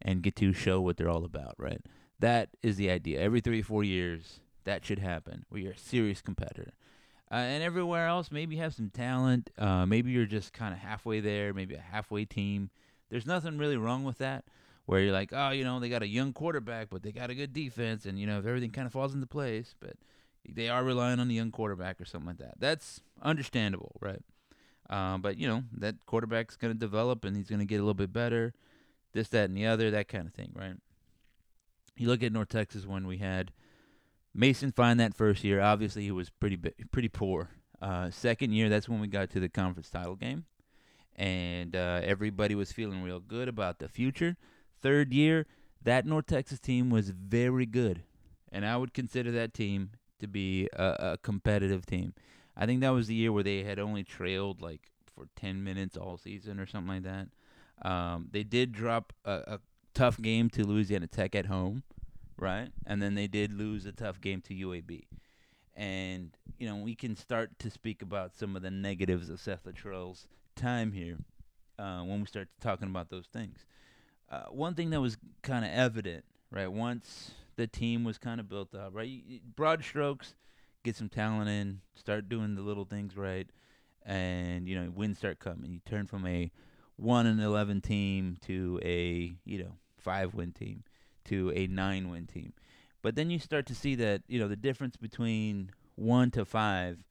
and 0.02 0.22
get 0.22 0.36
to 0.36 0.52
show 0.52 0.82
what 0.82 0.98
they're 0.98 1.10
all 1.10 1.24
about, 1.24 1.56
right? 1.58 1.82
That 2.20 2.50
is 2.62 2.76
the 2.76 2.90
idea. 2.90 3.22
Every 3.22 3.40
three 3.40 3.62
or 3.62 3.64
four 3.64 3.84
years, 3.84 4.42
that 4.66 4.86
should 4.86 5.00
happen. 5.00 5.46
We 5.50 5.66
are 5.68 5.72
a 5.72 5.78
serious 5.78 6.22
competitor. 6.22 6.74
Uh, 7.34 7.38
and 7.38 7.64
everywhere 7.64 8.06
else, 8.06 8.32
maybe 8.32 8.56
you 8.56 8.62
have 8.62 8.76
some 8.76 8.92
talent. 8.92 9.50
Uh, 9.58 9.88
maybe 9.88 10.12
you're 10.12 10.28
just 10.28 10.54
kind 10.54 10.72
of 10.72 10.80
halfway 10.80 11.20
there, 11.20 11.52
maybe 11.52 11.74
a 11.74 11.80
halfway 11.80 12.26
team. 12.26 12.70
There's 13.10 13.26
nothing 13.26 13.58
really 13.58 13.76
wrong 13.76 14.04
with 14.04 14.20
that. 14.20 14.46
Where 14.86 15.00
you're 15.00 15.14
like, 15.14 15.32
oh, 15.34 15.50
you 15.50 15.64
know, 15.64 15.80
they 15.80 15.90
got 15.90 16.04
a 16.04 16.08
young 16.08 16.32
quarterback, 16.32 16.90
but 16.92 17.02
they 17.02 17.12
got 17.12 17.32
a 17.32 17.36
good 17.36 17.52
defense, 17.52 18.06
and 18.06 18.20
you 18.20 18.28
know, 18.28 18.38
if 18.38 18.46
everything 18.46 18.70
kind 18.70 18.86
of 18.86 18.92
falls 18.94 19.16
into 19.16 19.26
place, 19.26 19.74
but 19.80 19.96
they 20.48 20.70
are 20.70 20.84
relying 20.84 21.20
on 21.20 21.28
the 21.28 21.34
young 21.34 21.52
quarterback 21.52 22.00
or 22.00 22.06
something 22.06 22.28
like 22.28 22.38
that. 22.38 22.56
That's 22.60 23.02
understandable, 23.22 23.96
right? 24.00 24.22
Um, 24.90 25.22
but 25.22 25.38
you 25.38 25.48
know, 25.48 25.64
that 25.78 26.06
quarterback's 26.06 26.56
going 26.56 26.74
to 26.74 26.80
develop, 26.80 27.26
and 27.26 27.36
he's 27.36 27.50
going 27.50 27.60
to 27.60 27.66
get 27.66 27.78
a 27.78 27.80
little 27.80 27.94
bit 27.94 28.14
better. 28.14 28.54
This, 29.14 29.30
that, 29.30 29.46
and 29.46 29.58
the 29.58 29.66
other, 29.66 29.90
that 29.90 30.08
kind 30.08 30.28
of 30.28 30.34
thing, 30.34 30.52
right? 30.54 30.76
You 31.96 32.10
look 32.10 32.22
at 32.22 32.32
North 32.32 32.50
Texas 32.50 32.86
when 32.86 33.08
we 33.08 33.18
had 33.18 33.52
Mason 34.34 34.72
Fine 34.72 34.98
that 34.98 35.14
first 35.14 35.44
year. 35.44 35.62
Obviously, 35.62 36.04
he 36.04 36.12
was 36.12 36.30
pretty 36.30 36.58
pretty 36.92 37.10
poor. 37.10 37.50
Uh, 37.82 38.10
second 38.10 38.54
year, 38.54 38.70
that's 38.70 38.88
when 38.88 39.00
we 39.00 39.08
got 39.08 39.30
to 39.32 39.40
the 39.40 39.50
conference 39.50 39.90
title 39.90 40.16
game, 40.16 40.46
and 41.16 41.76
uh, 41.76 42.02
everybody 42.04 42.56
was 42.56 42.72
feeling 42.72 43.04
real 43.04 43.20
good 43.20 43.48
about 43.48 43.80
the 43.80 43.90
future. 43.90 44.38
third 44.82 45.14
year, 45.14 45.46
that 45.82 46.06
North 46.06 46.28
Texas 46.28 46.60
team 46.60 46.90
was 46.90 47.10
very 47.10 47.66
good, 47.66 48.04
and 48.52 48.66
I 48.66 48.78
would 48.78 48.94
consider 48.94 49.32
that 49.32 49.54
team 49.54 49.92
to 50.20 50.28
be 50.28 50.70
a, 50.74 50.96
a 51.00 51.18
competitive 51.22 51.86
team. 51.86 52.14
I 52.56 52.66
think 52.66 52.82
that 52.82 52.92
was 52.92 53.08
the 53.08 53.16
year 53.16 53.32
where 53.32 53.44
they 53.44 53.64
had 53.64 53.80
only 53.80 54.04
trailed 54.04 54.62
like 54.62 54.92
for 55.14 55.26
10 55.36 55.64
minutes 55.64 55.98
all 55.98 56.18
season 56.18 56.60
or 56.60 56.66
something 56.66 57.04
like 57.04 57.04
that. 57.04 57.28
Um, 57.88 58.30
they 58.32 58.44
did 58.44 58.72
drop 58.72 59.14
a, 59.26 59.34
a 59.48 59.60
tough 59.94 60.22
game 60.22 60.50
to 60.52 60.64
Louisiana 60.64 61.08
Tech 61.08 61.36
at 61.36 61.48
home, 61.48 61.84
right? 62.44 62.70
And 62.86 63.02
then 63.02 63.16
they 63.16 63.28
did 63.28 63.54
lose 63.54 63.86
a 63.86 63.92
tough 63.92 64.20
game 64.20 64.42
to 64.42 64.54
UAB. 64.54 65.04
And, 65.76 66.38
you 66.60 66.68
know, 66.68 66.76
we 66.76 66.94
can 66.94 67.16
start 67.16 67.58
to 67.60 67.72
speak 67.72 68.02
about 68.02 68.36
some 68.36 68.56
of 68.56 68.62
the 68.62 68.70
negatives 68.70 69.30
of 69.30 69.40
Seth 69.40 69.66
Littrell's 69.66 70.28
time 70.56 70.92
here 70.92 71.18
uh, 71.80 72.02
when 72.02 72.20
we 72.20 72.28
start 72.28 72.50
talking 72.62 72.90
about 72.90 73.10
those 73.10 73.26
things. 73.26 73.66
Uh, 74.30 74.44
one 74.50 74.76
thing 74.76 74.90
that 74.92 75.02
was 75.02 75.18
kind 75.42 75.66
of 75.66 75.72
evident, 75.72 76.26
right, 76.52 76.72
once 76.72 77.32
the 77.56 77.66
team 77.66 78.04
was 78.04 78.18
kind 78.18 78.40
of 78.40 78.50
built 78.50 78.76
up, 78.76 78.92
right? 78.94 79.24
Broad 79.56 79.84
strokes, 79.84 80.36
get 80.84 80.96
some 80.96 81.10
talent 81.10 81.50
in, 81.50 81.80
start 81.96 82.30
doing 82.30 82.56
the 82.56 82.62
little 82.62 82.86
things 82.86 83.16
right, 83.16 83.48
and, 84.06 84.68
you 84.68 84.76
know, 84.80 84.92
wins 84.94 85.18
start 85.18 85.40
coming. 85.40 85.72
You 85.72 85.80
turn 85.86 86.08
from 86.08 86.28
a 86.28 86.52
1 86.98 87.26
and 87.26 87.42
11 87.42 87.82
team 87.82 88.38
to 88.46 88.80
a, 88.84 89.34
you 89.46 89.64
know, 89.64 89.78
5 89.98 90.34
win 90.34 90.52
team 90.52 90.84
to 91.26 91.52
a 91.56 91.68
9 91.68 92.10
win 92.10 92.28
team. 92.28 92.54
But 93.02 93.16
then 93.16 93.30
you 93.30 93.40
start 93.40 93.66
to 93.68 93.76
see 93.76 93.96
that, 93.96 94.22
you 94.28 94.40
know, 94.40 94.48
the 94.48 94.56
difference 94.56 94.96
between 94.96 95.72
1 95.96 96.32
to 96.32 96.46
5 96.46 97.04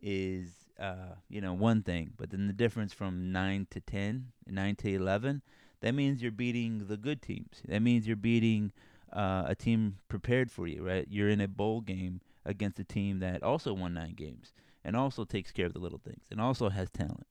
is 0.00 0.64
uh, 0.78 1.14
you 1.28 1.40
know, 1.40 1.52
one 1.52 1.82
thing, 1.82 2.12
but 2.16 2.30
then 2.30 2.46
the 2.46 2.52
difference 2.52 2.92
from 2.92 3.32
9 3.32 3.66
to 3.70 3.80
10, 3.80 4.32
9 4.46 4.76
to 4.76 4.94
11, 4.94 5.42
that 5.80 5.94
means 5.94 6.22
you're 6.22 6.32
beating 6.32 6.86
the 6.88 6.96
good 6.96 7.22
teams. 7.22 7.62
That 7.68 7.80
means 7.80 8.06
you're 8.06 8.16
beating 8.16 8.72
uh, 9.12 9.44
a 9.46 9.54
team 9.54 9.98
prepared 10.08 10.50
for 10.50 10.66
you, 10.66 10.82
right? 10.84 11.06
You're 11.08 11.28
in 11.28 11.40
a 11.40 11.48
bowl 11.48 11.80
game 11.80 12.20
against 12.44 12.78
a 12.78 12.84
team 12.84 13.20
that 13.20 13.42
also 13.42 13.72
won 13.72 13.94
nine 13.94 14.14
games 14.14 14.52
and 14.84 14.96
also 14.96 15.24
takes 15.24 15.52
care 15.52 15.66
of 15.66 15.72
the 15.72 15.78
little 15.78 16.00
things 16.00 16.24
and 16.30 16.40
also 16.40 16.70
has 16.70 16.90
talent. 16.90 17.26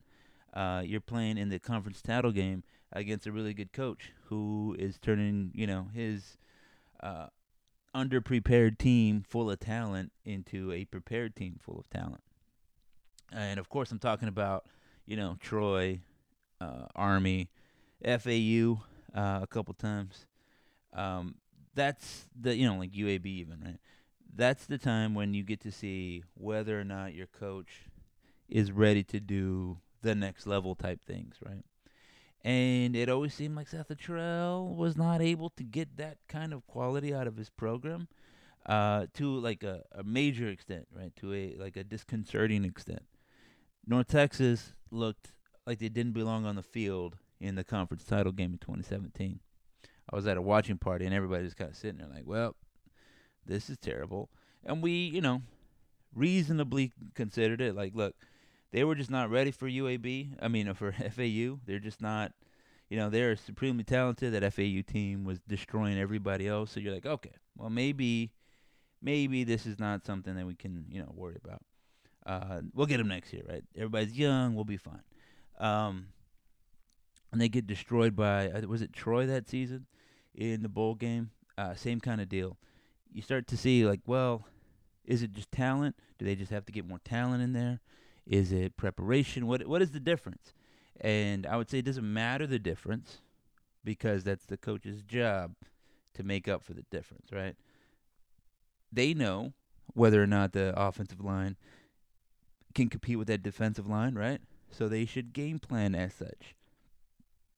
Uh, 0.54 0.84
you're 0.86 1.02
playing 1.02 1.38
in 1.38 1.50
the 1.50 1.60
conference 1.60 2.02
title 2.02 2.32
game 2.32 2.64
against 2.94 3.28
a 3.28 3.32
really 3.32 3.54
good 3.54 3.74
coach 3.74 4.12
who 4.26 4.76
is 4.80 4.98
turning, 5.00 5.52
you 5.54 5.68
know, 5.68 5.88
his 5.94 6.38
uh, 7.02 7.28
underprepared 7.96 8.78
team 8.78 9.24
full 9.28 9.50
of 9.50 9.60
talent 9.60 10.12
into 10.24 10.72
a 10.72 10.86
prepared 10.86 11.36
team 11.36 11.60
full 11.62 11.80
of 11.80 11.90
talent. 11.90 12.24
And 13.32 13.60
of 13.60 13.68
course, 13.70 13.92
I'm 13.92 14.00
talking 14.00 14.28
about, 14.28 14.66
you 15.06 15.18
know, 15.18 15.38
Troy, 15.40 16.00
uh, 16.62 16.86
Army, 16.96 17.50
FAU 18.04 18.82
uh, 19.14 19.40
a 19.42 19.48
couple 19.50 19.74
times. 19.74 20.28
Um, 20.94 21.36
that's 21.74 22.28
the, 22.40 22.56
you 22.56 22.68
know, 22.68 22.78
like 22.78 22.92
UAB 22.92 23.26
even, 23.26 23.60
right? 23.64 23.80
That's 24.36 24.66
the 24.66 24.78
time 24.78 25.14
when 25.14 25.34
you 25.34 25.44
get 25.44 25.62
to 25.62 25.72
see 25.72 26.24
whether 26.36 26.80
or 26.80 26.84
not 26.84 27.14
your 27.14 27.28
coach 27.28 27.84
is 28.48 28.72
ready 28.72 29.04
to 29.04 29.20
do 29.20 29.80
the 30.02 30.14
next 30.16 30.46
level 30.46 30.76
type 30.76 31.04
things, 31.04 31.36
right? 31.44 31.64
And 32.44 32.96
it 32.96 33.10
always 33.10 33.34
seemed 33.34 33.56
like 33.56 33.70
Seth 33.70 33.88
Littrell 33.88 34.76
was 34.76 34.98
not 34.98 35.22
able 35.22 35.50
to 35.52 35.64
get 35.64 35.96
that 35.98 36.18
kind 36.28 36.54
of 36.54 36.68
quality 36.68 37.14
out 37.14 37.26
of 37.26 37.38
his 37.38 37.50
program 37.50 38.10
uh, 38.66 39.06
to 39.14 39.38
like 39.40 39.64
a, 39.64 39.84
a 39.94 40.04
major 40.04 40.50
extent, 40.50 40.88
right? 40.94 41.16
To 41.18 41.34
a 41.34 41.56
like 41.58 41.78
a 41.78 41.84
disconcerting 41.84 42.66
extent. 42.66 43.04
North 43.86 44.08
Texas 44.08 44.74
looked 44.92 45.34
like 45.66 45.80
they 45.80 45.90
didn't 45.90 46.14
belong 46.14 46.46
on 46.46 46.56
the 46.56 46.64
field 46.64 47.18
in 47.40 47.56
the 47.56 47.64
conference 47.64 48.04
title 48.04 48.32
game 48.32 48.54
in 48.54 48.58
2017. 48.60 49.40
I 50.12 50.16
was 50.16 50.28
at 50.28 50.38
a 50.38 50.42
watching 50.42 50.78
party 50.78 51.06
and 51.06 51.14
everybody 51.14 51.44
was 51.44 51.54
kind 51.54 51.70
of 51.70 51.78
sitting 51.78 51.98
there 51.98 52.08
like, 52.08 52.26
well, 52.26 52.56
this 53.46 53.70
is 53.70 53.78
terrible. 53.78 54.30
And 54.66 54.82
we, 54.82 54.92
you 54.92 55.22
know, 55.22 55.42
reasonably 56.14 56.92
considered 57.16 57.62
it 57.62 57.76
like, 57.76 57.94
look, 57.96 58.16
they 58.74 58.84
were 58.84 58.96
just 58.96 59.12
not 59.12 59.30
ready 59.30 59.52
for 59.52 59.70
UAB. 59.70 60.36
I 60.42 60.48
mean, 60.48 60.74
for 60.74 60.92
FAU. 61.12 61.60
They're 61.66 61.80
just 61.80 62.02
not, 62.02 62.34
you 62.90 62.98
know, 62.98 63.10
they're 63.10 63.36
supremely 63.38 63.84
talented. 63.84 64.34
That 64.34 64.52
FAU 64.52 64.82
team 64.86 65.24
was 65.24 65.40
destroying 65.48 65.98
everybody 65.98 66.48
else. 66.48 66.72
So 66.72 66.80
you're 66.80 66.94
like, 66.94 67.06
okay, 67.06 67.36
well, 67.56 67.70
maybe, 67.70 68.32
maybe 69.02 69.44
this 69.44 69.68
is 69.68 69.80
not 69.80 70.06
something 70.06 70.36
that 70.36 70.48
we 70.48 70.56
can, 70.56 70.86
you 70.90 71.00
know, 71.00 71.12
worry 71.16 71.38
about. 71.42 71.62
Uh, 72.26 72.62
we'll 72.74 72.88
get 72.88 72.98
them 72.98 73.10
next 73.10 73.32
year, 73.32 73.44
right? 73.48 73.64
Everybody's 73.76 74.18
young. 74.18 74.56
We'll 74.56 74.66
be 74.66 74.78
fine. 74.78 75.04
Um, 75.60 76.08
and 77.32 77.40
they 77.40 77.50
get 77.50 77.68
destroyed 77.68 78.16
by 78.16 78.50
uh, 78.50 78.62
was 78.62 78.82
it 78.82 78.92
Troy 78.92 79.28
that 79.28 79.48
season 79.48 79.86
in 80.34 80.64
the 80.64 80.70
bowl 80.70 80.96
game? 80.96 81.30
Uh, 81.60 81.76
same 81.76 82.00
kind 82.00 82.22
of 82.22 82.28
deal. 82.28 82.58
You 83.12 83.22
start 83.22 83.46
to 83.48 83.58
see 83.58 83.86
like, 83.86 84.02
well, 84.08 84.46
is 85.06 85.22
it 85.22 85.34
just 85.34 85.52
talent? 85.52 85.96
Do 86.18 86.26
they 86.26 86.36
just 86.36 86.52
have 86.52 86.66
to 86.66 86.72
get 86.72 86.88
more 86.88 87.00
talent 87.04 87.44
in 87.44 87.54
there? 87.54 87.80
Is 88.26 88.52
it 88.52 88.78
preparation? 88.78 89.48
What 89.48 89.68
what 89.68 89.82
is 89.82 89.92
the 89.92 90.00
difference? 90.00 90.54
And 91.02 91.46
I 91.46 91.58
would 91.58 91.70
say 91.70 91.80
it 91.80 91.86
doesn't 91.86 92.14
matter 92.14 92.48
the 92.48 92.60
difference 92.60 93.18
because 93.84 94.24
that's 94.24 94.46
the 94.46 94.58
coach's 94.58 95.02
job 95.02 95.56
to 96.14 96.24
make 96.24 96.48
up 96.48 96.64
for 96.64 96.74
the 96.74 96.86
difference, 96.92 97.32
right? 97.32 97.56
They 98.92 99.14
know 99.14 99.54
whether 99.94 100.22
or 100.22 100.28
not 100.28 100.54
the 100.54 100.74
offensive 100.80 101.20
line 101.20 101.58
can 102.74 102.90
compete 102.90 103.18
with 103.18 103.28
that 103.28 103.44
defensive 103.44 103.88
line, 103.88 104.16
right? 104.16 104.42
So 104.72 104.88
they 104.88 105.06
should 105.06 105.34
game 105.34 105.60
plan 105.60 105.96
as 105.96 106.14
such. 106.14 106.56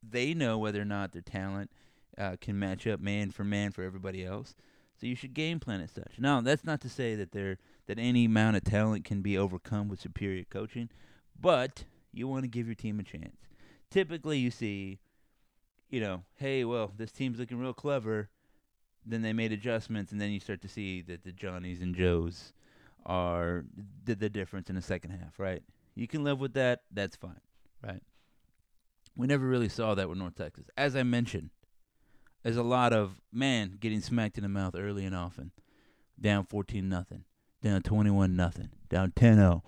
They 0.08 0.34
know 0.34 0.58
whether 0.58 0.82
or 0.82 0.86
not 0.86 1.12
their 1.12 1.22
talent 1.22 1.72
uh, 2.18 2.36
can 2.40 2.58
match 2.60 2.88
up 2.88 3.00
man 3.00 3.32
for 3.32 3.44
man 3.44 3.72
for 3.72 3.84
everybody 3.84 4.26
else. 4.26 4.56
So 5.00 5.08
you 5.08 5.16
should 5.16 5.34
game 5.34 5.60
plan 5.60 5.82
as 5.82 5.92
such. 5.92 6.14
Now, 6.20 6.42
that's 6.42 6.64
not 6.64 6.82
to 6.82 6.90
say 6.90 7.16
that 7.16 7.32
there 7.32 7.58
that 7.88 8.00
any 8.00 8.25
amount 8.25 8.58
of 8.58 8.63
talent 8.63 9.06
can 9.06 9.22
be 9.22 9.38
overcome 9.38 9.88
with 9.88 10.01
superior 10.01 10.44
coaching, 10.50 10.89
but 11.39 11.86
you 12.12 12.27
want 12.27 12.44
to 12.44 12.50
give 12.50 12.65
your 12.65 12.75
team 12.75 13.00
a 13.00 13.04
chance. 13.04 13.38
Typically, 13.92 14.39
you 14.39 14.51
see, 14.51 15.00
you 15.89 16.00
know, 16.00 16.24
hey, 16.36 16.63
well, 16.63 16.92
this 16.98 17.12
team's 17.12 17.39
looking 17.39 17.60
real 17.60 17.74
clever. 17.74 18.30
Then 19.06 19.22
they 19.22 19.34
made 19.34 19.51
adjustments, 19.51 20.12
and 20.12 20.20
then 20.20 20.32
you 20.32 20.39
start 20.39 20.62
to 20.63 20.68
see 20.68 21.01
that 21.04 21.24
the 21.24 21.32
Johnnies 21.32 21.82
and 21.82 21.96
Joes 21.96 22.54
are 23.06 23.65
did 24.04 24.20
the 24.20 24.30
difference 24.30 24.70
in 24.70 24.75
the 24.75 24.82
second 24.82 25.12
half, 25.12 25.38
right? 25.38 25.62
You 25.94 26.08
can 26.08 26.24
live 26.24 26.39
with 26.39 26.54
that. 26.54 26.82
That's 26.92 27.15
fine, 27.15 27.39
right? 27.84 28.01
We 29.15 29.27
never 29.27 29.46
really 29.46 29.70
saw 29.70 29.94
that 29.96 30.10
with 30.10 30.18
North 30.18 30.36
Texas. 30.36 30.65
As 30.75 30.96
I 30.96 31.04
mentioned, 31.04 31.51
there's 32.44 32.58
a 32.58 32.63
lot 32.63 32.94
of 32.94 33.22
man 33.32 33.77
getting 33.80 34.01
smacked 34.01 34.38
in 34.38 34.44
the 34.44 34.50
mouth 34.50 34.75
early 34.75 35.06
and 35.06 35.15
often. 35.15 35.51
Down 36.20 36.46
14 36.46 36.88
nothing, 36.88 37.25
down 37.66 37.82
21 37.82 38.36
nothing, 38.36 38.70
down 38.90 39.12
10-0. 39.12 39.64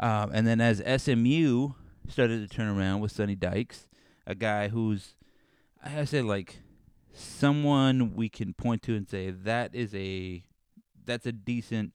Um, 0.00 0.30
and 0.34 0.46
then 0.46 0.60
as 0.60 0.82
SMU 1.02 1.70
started 2.08 2.48
to 2.48 2.54
turn 2.54 2.66
around 2.66 3.00
with 3.00 3.12
Sonny 3.12 3.36
Dykes, 3.36 3.86
a 4.26 4.34
guy 4.34 4.68
who's 4.68 5.14
I 5.82 6.04
say, 6.04 6.22
like 6.22 6.58
someone 7.12 8.16
we 8.16 8.28
can 8.28 8.52
point 8.52 8.82
to 8.82 8.96
and 8.96 9.08
say 9.08 9.30
that 9.30 9.74
is 9.74 9.94
a 9.94 10.42
that's 11.04 11.24
a 11.24 11.32
decent 11.32 11.94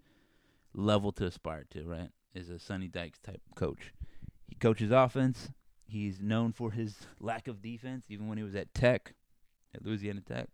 level 0.74 1.12
to 1.14 1.26
aspire 1.26 1.66
to, 1.72 1.84
right? 1.84 2.10
Is 2.34 2.50
a 2.50 2.58
Sonny 2.58 2.88
Dykes 2.88 3.20
type 3.20 3.42
coach. 3.56 3.94
He 4.48 4.56
coaches 4.56 4.92
offense. 4.92 5.52
He's 5.86 6.22
known 6.22 6.54
for 6.54 6.72
his 6.72 6.96
lack 7.20 7.50
of 7.50 7.62
defense, 7.62 8.06
even 8.08 8.30
when 8.30 8.38
he 8.38 8.44
was 8.46 8.56
at 8.56 8.74
Tech, 8.74 9.14
at 9.76 9.86
Louisiana 9.86 10.22
Tech. 10.22 10.48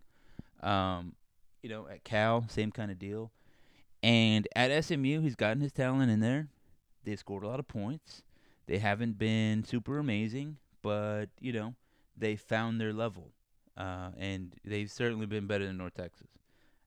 Um, 0.68 1.14
you 1.62 1.70
know, 1.70 1.88
at 1.88 2.04
Cal, 2.04 2.46
same 2.50 2.72
kind 2.72 2.90
of 2.90 2.98
deal. 2.98 3.32
And 4.04 4.48
at 4.56 4.84
SMU, 4.84 5.22
he's 5.22 5.36
gotten 5.36 5.62
his 5.62 5.72
talent 5.72 6.12
in 6.12 6.20
there. 6.20 6.48
They 7.04 7.16
scored 7.16 7.44
a 7.44 7.48
lot 7.48 7.60
of 7.60 7.68
points. 7.68 8.22
They 8.68 8.80
haven't 8.80 9.18
been 9.18 9.64
super 9.64 9.98
amazing, 9.98 10.58
but 10.82 11.28
you 11.40 11.54
know, 11.54 11.74
they 12.18 12.36
found 12.36 12.82
their 12.82 12.94
level, 12.94 13.32
uh, 13.78 14.10
and 14.18 14.54
they've 14.66 14.92
certainly 14.92 15.26
been 15.26 15.48
better 15.48 15.66
than 15.66 15.78
North 15.78 15.94
Texas, 15.96 16.28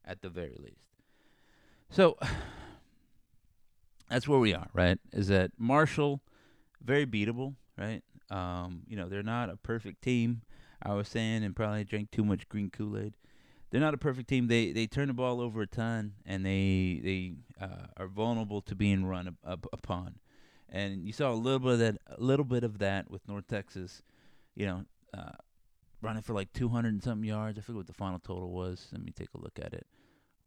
at 0.05 0.21
the 0.21 0.29
very 0.29 0.57
least. 0.59 0.76
So, 1.88 2.19
that's 4.11 4.29
where 4.29 4.38
we 4.38 4.55
are, 4.55 4.69
right? 4.75 4.99
Is 5.12 5.29
that 5.29 5.52
Marshall 5.57 6.21
very 6.85 7.07
beatable, 7.07 7.55
right? 7.79 8.02
Um, 8.31 8.83
you 8.87 8.97
know, 8.97 9.09
they're 9.09 9.23
not 9.23 9.49
a 9.50 9.57
perfect 9.57 10.02
team. 10.02 10.43
I 10.83 10.95
was 10.95 11.09
saying, 11.09 11.45
and 11.45 11.57
probably 11.57 11.85
drank 11.85 12.11
too 12.11 12.25
much 12.25 12.49
green 12.49 12.71
Kool 12.71 12.99
Aid. 12.99 13.14
They're 13.70 13.80
not 13.80 13.94
a 13.94 13.98
perfect 13.98 14.28
team. 14.28 14.48
They 14.48 14.72
they 14.72 14.86
turn 14.86 15.08
the 15.08 15.14
ball 15.14 15.40
over 15.40 15.62
a 15.62 15.66
ton, 15.66 16.14
and 16.26 16.44
they 16.44 17.00
they 17.02 17.34
uh, 17.64 17.86
are 17.96 18.08
vulnerable 18.08 18.62
to 18.62 18.74
being 18.74 19.04
run 19.04 19.28
up, 19.28 19.34
up, 19.44 19.66
upon. 19.72 20.16
And 20.68 21.04
you 21.04 21.12
saw 21.12 21.32
a 21.32 21.34
little 21.34 21.58
bit 21.58 21.72
of 21.72 21.78
that, 21.80 21.96
a 22.06 22.20
little 22.20 22.44
bit 22.44 22.64
of 22.64 22.78
that 22.78 23.10
with 23.10 23.26
North 23.28 23.46
Texas. 23.48 24.02
You 24.54 24.66
know, 24.66 24.84
uh, 25.16 25.32
running 26.02 26.22
for 26.22 26.34
like 26.34 26.52
200 26.52 26.88
and 26.88 27.02
something 27.02 27.28
yards. 27.28 27.58
I 27.58 27.62
forget 27.62 27.76
what 27.76 27.86
the 27.86 27.92
final 27.92 28.18
total 28.18 28.50
was. 28.50 28.88
Let 28.92 29.02
me 29.02 29.12
take 29.12 29.28
a 29.34 29.38
look 29.38 29.58
at 29.58 29.72
it 29.72 29.86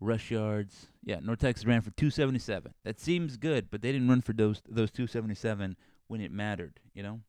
rush 0.04 0.32
yards. 0.32 0.88
Yeah, 1.04 1.20
North 1.22 1.40
Texas 1.40 1.66
ran 1.66 1.82
for 1.82 1.92
277. 1.92 2.74
That 2.84 3.00
seems 3.00 3.38
good, 3.38 3.70
but 3.72 3.82
they 3.82 3.92
didn't 3.92 4.08
run 4.08 4.22
for 4.22 4.34
those 4.34 4.62
those 4.68 4.92
277 4.92 5.76
when 6.08 6.22
it 6.22 6.32
mattered. 6.32 6.80
You 6.94 7.04
know, 7.04 7.22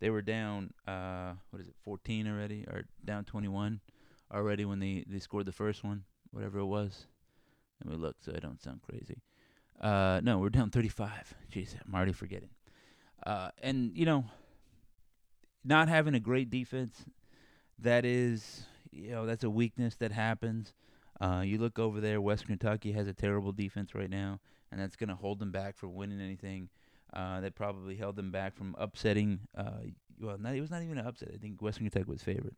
they 0.00 0.10
were 0.10 0.22
down. 0.22 0.72
Uh, 0.86 1.34
what 1.50 1.60
is 1.60 1.68
it? 1.68 1.74
14 1.82 2.28
already, 2.28 2.64
or 2.68 2.84
down 3.04 3.24
21, 3.24 3.80
already 4.34 4.64
when 4.64 4.80
they 4.80 5.04
they 5.08 5.18
scored 5.18 5.46
the 5.46 5.52
first 5.52 5.84
one, 5.84 6.04
whatever 6.30 6.58
it 6.58 6.66
was. 6.66 7.06
Let 7.84 7.92
me 7.92 8.00
look 8.00 8.16
so 8.20 8.32
I 8.34 8.40
don't 8.40 8.62
sound 8.62 8.80
crazy. 8.82 9.22
Uh, 9.80 10.20
no, 10.22 10.38
we're 10.38 10.50
down 10.50 10.70
35. 10.70 11.34
Jeez, 11.52 11.74
I'm 11.84 11.94
already 11.94 12.12
forgetting. 12.12 12.50
Uh, 13.24 13.50
and 13.62 13.92
you 13.94 14.06
know, 14.06 14.24
not 15.64 15.88
having 15.88 16.14
a 16.14 16.20
great 16.20 16.50
defense, 16.50 17.04
that 17.78 18.04
is, 18.04 18.64
you 18.90 19.10
know, 19.10 19.26
that's 19.26 19.44
a 19.44 19.50
weakness 19.50 19.96
that 19.96 20.12
happens. 20.12 20.72
Uh, 21.20 21.42
you 21.44 21.58
look 21.58 21.78
over 21.78 22.00
there, 22.00 22.20
West 22.20 22.46
Kentucky 22.46 22.92
has 22.92 23.06
a 23.06 23.12
terrible 23.12 23.52
defense 23.52 23.94
right 23.94 24.10
now, 24.10 24.40
and 24.70 24.80
that's 24.80 24.96
going 24.96 25.08
to 25.08 25.14
hold 25.14 25.38
them 25.38 25.52
back 25.52 25.76
from 25.76 25.94
winning 25.94 26.20
anything. 26.20 26.68
Uh, 27.12 27.40
that 27.40 27.54
probably 27.54 27.94
held 27.94 28.16
them 28.16 28.32
back 28.32 28.56
from 28.56 28.74
upsetting. 28.76 29.38
Uh, 29.56 29.70
well, 30.20 30.36
not, 30.36 30.56
it 30.56 30.60
was 30.60 30.70
not 30.70 30.82
even 30.82 30.98
an 30.98 31.06
upset. 31.06 31.30
I 31.32 31.36
think 31.36 31.62
Western 31.62 31.88
Kentucky 31.88 32.10
was 32.10 32.22
favored. 32.22 32.56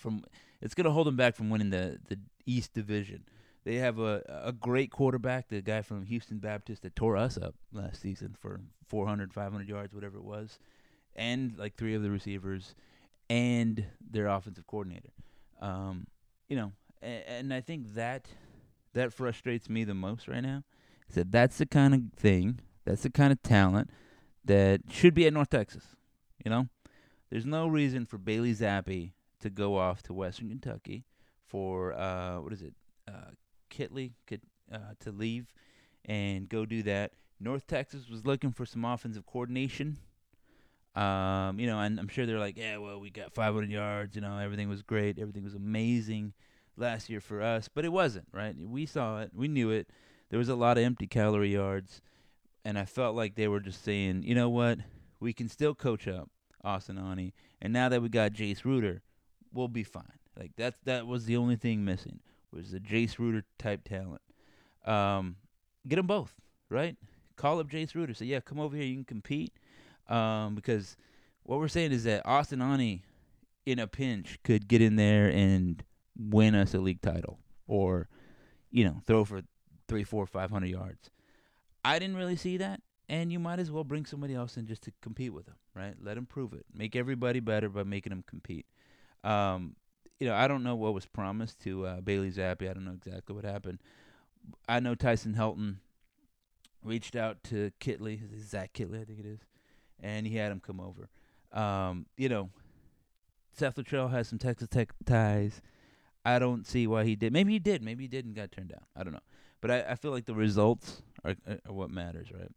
From 0.00 0.24
it's 0.60 0.74
going 0.74 0.86
to 0.86 0.90
hold 0.90 1.06
them 1.06 1.16
back 1.16 1.36
from 1.36 1.50
winning 1.50 1.70
the 1.70 1.98
the 2.08 2.18
East 2.46 2.72
Division. 2.72 3.24
They 3.64 3.76
have 3.76 3.98
a 3.98 4.22
a 4.44 4.52
great 4.52 4.90
quarterback, 4.90 5.48
the 5.48 5.60
guy 5.60 5.82
from 5.82 6.06
Houston 6.06 6.38
Baptist 6.38 6.82
that 6.82 6.96
tore 6.96 7.16
us 7.16 7.36
up 7.36 7.54
last 7.72 8.00
season 8.00 8.34
for 8.40 8.60
400, 8.88 9.32
500 9.32 9.68
yards, 9.68 9.94
whatever 9.94 10.16
it 10.16 10.24
was, 10.24 10.58
and 11.14 11.56
like 11.58 11.76
three 11.76 11.94
of 11.94 12.02
the 12.02 12.10
receivers, 12.10 12.74
and 13.28 13.84
their 14.00 14.26
offensive 14.26 14.66
coordinator. 14.66 15.10
Um, 15.60 16.06
you 16.48 16.56
know, 16.56 16.72
and, 17.02 17.24
and 17.26 17.54
I 17.54 17.60
think 17.60 17.94
that 17.94 18.26
that 18.94 19.12
frustrates 19.12 19.68
me 19.68 19.84
the 19.84 19.94
most 19.94 20.26
right 20.26 20.40
now. 20.40 20.64
Is 21.08 21.16
that 21.16 21.30
that's 21.30 21.58
the 21.58 21.66
kind 21.66 21.92
of 21.92 22.00
thing, 22.16 22.60
that's 22.84 23.02
the 23.02 23.10
kind 23.10 23.32
of 23.32 23.42
talent 23.42 23.90
that 24.44 24.80
should 24.90 25.14
be 25.14 25.26
at 25.26 25.32
North 25.32 25.50
Texas. 25.50 25.84
You 26.44 26.50
know, 26.50 26.68
there's 27.30 27.46
no 27.46 27.68
reason 27.68 28.06
for 28.06 28.16
Bailey 28.16 28.54
Zappe 28.54 29.12
to 29.40 29.50
go 29.50 29.76
off 29.76 30.02
to 30.04 30.12
Western 30.12 30.48
Kentucky 30.48 31.04
for 31.46 31.92
uh, 31.94 32.40
what 32.40 32.52
is 32.52 32.62
it, 32.62 32.74
uh, 33.08 33.32
Kittley 33.70 34.12
could 34.26 34.42
uh, 34.72 34.94
to 35.00 35.10
leave 35.10 35.52
and 36.04 36.48
go 36.48 36.64
do 36.64 36.82
that. 36.84 37.12
North 37.40 37.66
Texas 37.66 38.08
was 38.08 38.26
looking 38.26 38.52
for 38.52 38.66
some 38.66 38.84
offensive 38.84 39.26
coordination. 39.26 39.98
Um, 40.94 41.58
you 41.58 41.66
know, 41.66 41.78
and 41.78 41.98
I'm 41.98 42.08
sure 42.08 42.26
they're 42.26 42.38
like, 42.38 42.56
yeah, 42.56 42.76
well, 42.78 43.00
we 43.00 43.10
got 43.10 43.32
500 43.32 43.70
yards. 43.70 44.16
You 44.16 44.22
know, 44.22 44.38
everything 44.38 44.68
was 44.68 44.82
great, 44.82 45.18
everything 45.18 45.44
was 45.44 45.54
amazing 45.54 46.34
last 46.76 47.08
year 47.08 47.20
for 47.20 47.42
us, 47.42 47.68
but 47.68 47.84
it 47.84 47.92
wasn't 47.92 48.26
right. 48.32 48.56
We 48.58 48.86
saw 48.86 49.20
it, 49.20 49.30
we 49.34 49.48
knew 49.48 49.70
it. 49.70 49.88
There 50.30 50.38
was 50.38 50.48
a 50.48 50.54
lot 50.54 50.78
of 50.78 50.84
empty 50.84 51.06
calorie 51.06 51.52
yards, 51.52 52.00
and 52.64 52.78
I 52.78 52.84
felt 52.84 53.14
like 53.14 53.34
they 53.34 53.48
were 53.48 53.60
just 53.60 53.84
saying, 53.84 54.22
you 54.24 54.34
know 54.34 54.48
what, 54.48 54.78
we 55.20 55.32
can 55.32 55.48
still 55.48 55.74
coach 55.74 56.08
up 56.08 56.30
Austin 56.64 56.98
Aune, 56.98 57.32
and 57.60 57.72
now 57.72 57.88
that 57.88 58.02
we 58.02 58.08
got 58.08 58.32
Jace 58.32 58.64
Ruder, 58.64 59.02
we'll 59.52 59.68
be 59.68 59.84
fine. 59.84 60.04
Like 60.38 60.52
that's 60.56 60.78
that 60.84 61.06
was 61.06 61.26
the 61.26 61.36
only 61.36 61.56
thing 61.56 61.84
missing 61.84 62.20
was 62.52 62.70
the 62.70 62.80
Jace 62.80 63.18
Ruder 63.18 63.44
type 63.58 63.84
talent. 63.84 64.22
Um, 64.84 65.36
get 65.86 65.96
them 65.96 66.06
both, 66.06 66.34
right? 66.68 66.96
Call 67.36 67.60
up 67.60 67.68
Jace 67.68 67.94
Ruder. 67.94 68.14
Say, 68.14 68.26
yeah, 68.26 68.40
come 68.40 68.58
over 68.60 68.76
here. 68.76 68.84
You 68.84 68.96
can 68.96 69.04
compete. 69.04 69.52
Um, 70.08 70.54
because 70.54 70.96
what 71.44 71.58
we're 71.58 71.68
saying 71.68 71.92
is 71.92 72.04
that 72.04 72.26
Austin 72.26 72.60
Aune, 72.60 73.02
in 73.66 73.78
a 73.78 73.86
pinch, 73.86 74.38
could 74.42 74.68
get 74.68 74.82
in 74.82 74.96
there 74.96 75.28
and 75.28 75.82
win 76.18 76.54
us 76.54 76.74
a 76.74 76.78
league 76.78 77.00
title, 77.02 77.38
or 77.66 78.08
you 78.70 78.84
know, 78.84 79.00
throw 79.06 79.24
for 79.24 79.42
three, 79.88 80.04
four, 80.04 80.26
five 80.26 80.50
hundred 80.50 80.70
yards. 80.70 81.10
I 81.84 81.98
didn't 81.98 82.16
really 82.16 82.36
see 82.36 82.56
that, 82.58 82.82
and 83.08 83.32
you 83.32 83.38
might 83.38 83.58
as 83.58 83.70
well 83.70 83.84
bring 83.84 84.04
somebody 84.04 84.34
else 84.34 84.56
in 84.56 84.66
just 84.66 84.82
to 84.82 84.92
compete 85.00 85.32
with 85.32 85.46
them, 85.46 85.56
right? 85.74 85.94
Let 86.02 86.14
them 86.14 86.26
prove 86.26 86.52
it. 86.52 86.66
Make 86.74 86.94
everybody 86.94 87.40
better 87.40 87.68
by 87.68 87.84
making 87.84 88.10
them 88.10 88.24
compete. 88.26 88.66
Um, 89.24 89.76
you 90.18 90.26
know, 90.26 90.34
I 90.34 90.46
don't 90.48 90.62
know 90.62 90.76
what 90.76 90.94
was 90.94 91.06
promised 91.06 91.60
to 91.60 91.86
uh, 91.86 92.00
Bailey 92.00 92.30
Zappe. 92.30 92.68
I 92.68 92.74
don't 92.74 92.84
know 92.84 92.92
exactly 92.92 93.34
what 93.34 93.44
happened. 93.44 93.78
I 94.68 94.80
know 94.80 94.94
Tyson 94.94 95.34
Helton 95.34 95.76
reached 96.84 97.16
out 97.16 97.42
to 97.44 97.72
Kittley, 97.80 98.20
Zach 98.42 98.72
Kittley, 98.72 99.00
I 99.00 99.04
think 99.04 99.20
it 99.20 99.26
is, 99.26 99.40
and 99.98 100.26
he 100.26 100.36
had 100.36 100.52
him 100.52 100.60
come 100.60 100.80
over. 100.80 101.08
Um, 101.52 102.06
you 102.16 102.28
know, 102.28 102.50
Seth 103.52 103.76
Littrell 103.76 104.10
has 104.10 104.28
some 104.28 104.38
Texas 104.38 104.68
Tech 104.68 104.92
ties. 105.04 105.60
I 106.24 106.38
don't 106.38 106.66
see 106.66 106.86
why 106.86 107.04
he 107.04 107.16
did. 107.16 107.32
Maybe 107.32 107.52
he 107.52 107.58
did. 107.58 107.82
Maybe 107.82 108.04
he 108.04 108.08
didn't 108.08 108.34
got 108.34 108.52
turned 108.52 108.68
down. 108.68 108.84
I 108.94 109.02
don't 109.02 109.12
know. 109.12 109.20
But 109.60 109.70
I, 109.70 109.84
I 109.90 109.94
feel 109.94 110.10
like 110.10 110.26
the 110.26 110.34
results 110.34 111.02
are, 111.24 111.34
are 111.46 111.72
what 111.72 111.90
matters, 111.90 112.28
right? 112.30 112.50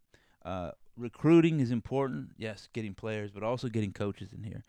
Uh, 0.45 0.71
recruiting 0.97 1.59
is 1.59 1.71
important. 1.71 2.29
Yes, 2.37 2.67
getting 2.73 2.93
players, 2.93 3.31
but 3.31 3.43
also 3.43 3.69
getting 3.69 3.93
coaches 3.93 4.33
in 4.33 4.43
here 4.43 4.63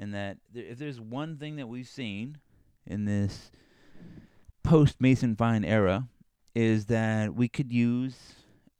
and 0.00 0.14
that 0.14 0.38
if 0.54 0.78
there's 0.78 0.98
one 0.98 1.36
thing 1.36 1.56
that 1.56 1.68
we've 1.68 1.86
seen 1.86 2.38
in 2.86 3.04
this 3.04 3.52
post 4.64 4.96
Mason 4.98 5.36
Fine 5.36 5.62
era 5.62 6.08
is 6.54 6.86
that 6.86 7.34
we 7.34 7.48
could 7.48 7.70
use 7.70 8.16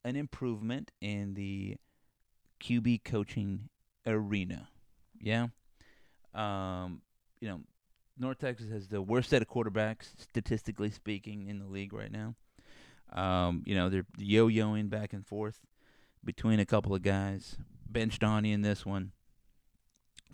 an 0.03 0.17
improvement 0.17 0.91
in 1.03 1.35
the 1.35 1.77
QB 2.61 3.05
coaching 3.05 3.69
arena. 4.07 4.69
Yeah. 5.21 5.49
Um, 6.35 7.03
you 7.39 7.49
know, 7.49 7.61
North 8.19 8.39
Texas 8.39 8.71
has 8.71 8.89
the 8.89 9.03
worst 9.03 9.29
set 9.29 9.43
of 9.43 9.49
quarterbacks 9.49 10.19
statistically 10.19 10.91
speaking 10.91 11.49
in 11.49 11.59
the 11.59 11.67
league 11.67 11.93
right 11.93 12.11
now. 12.11 12.35
Um, 13.13 13.63
you 13.67 13.75
know, 13.75 13.91
they're 13.91 14.07
yo-yoing 14.17 14.89
back 14.89 15.13
and 15.13 15.27
forth 15.27 15.61
between 16.25 16.61
a 16.61 16.67
couple 16.67 16.95
of 16.95 17.03
guys. 17.03 17.57
Benched 17.87 18.23
Aune 18.25 18.47
in 18.47 18.63
this 18.63 18.87
one 18.87 19.13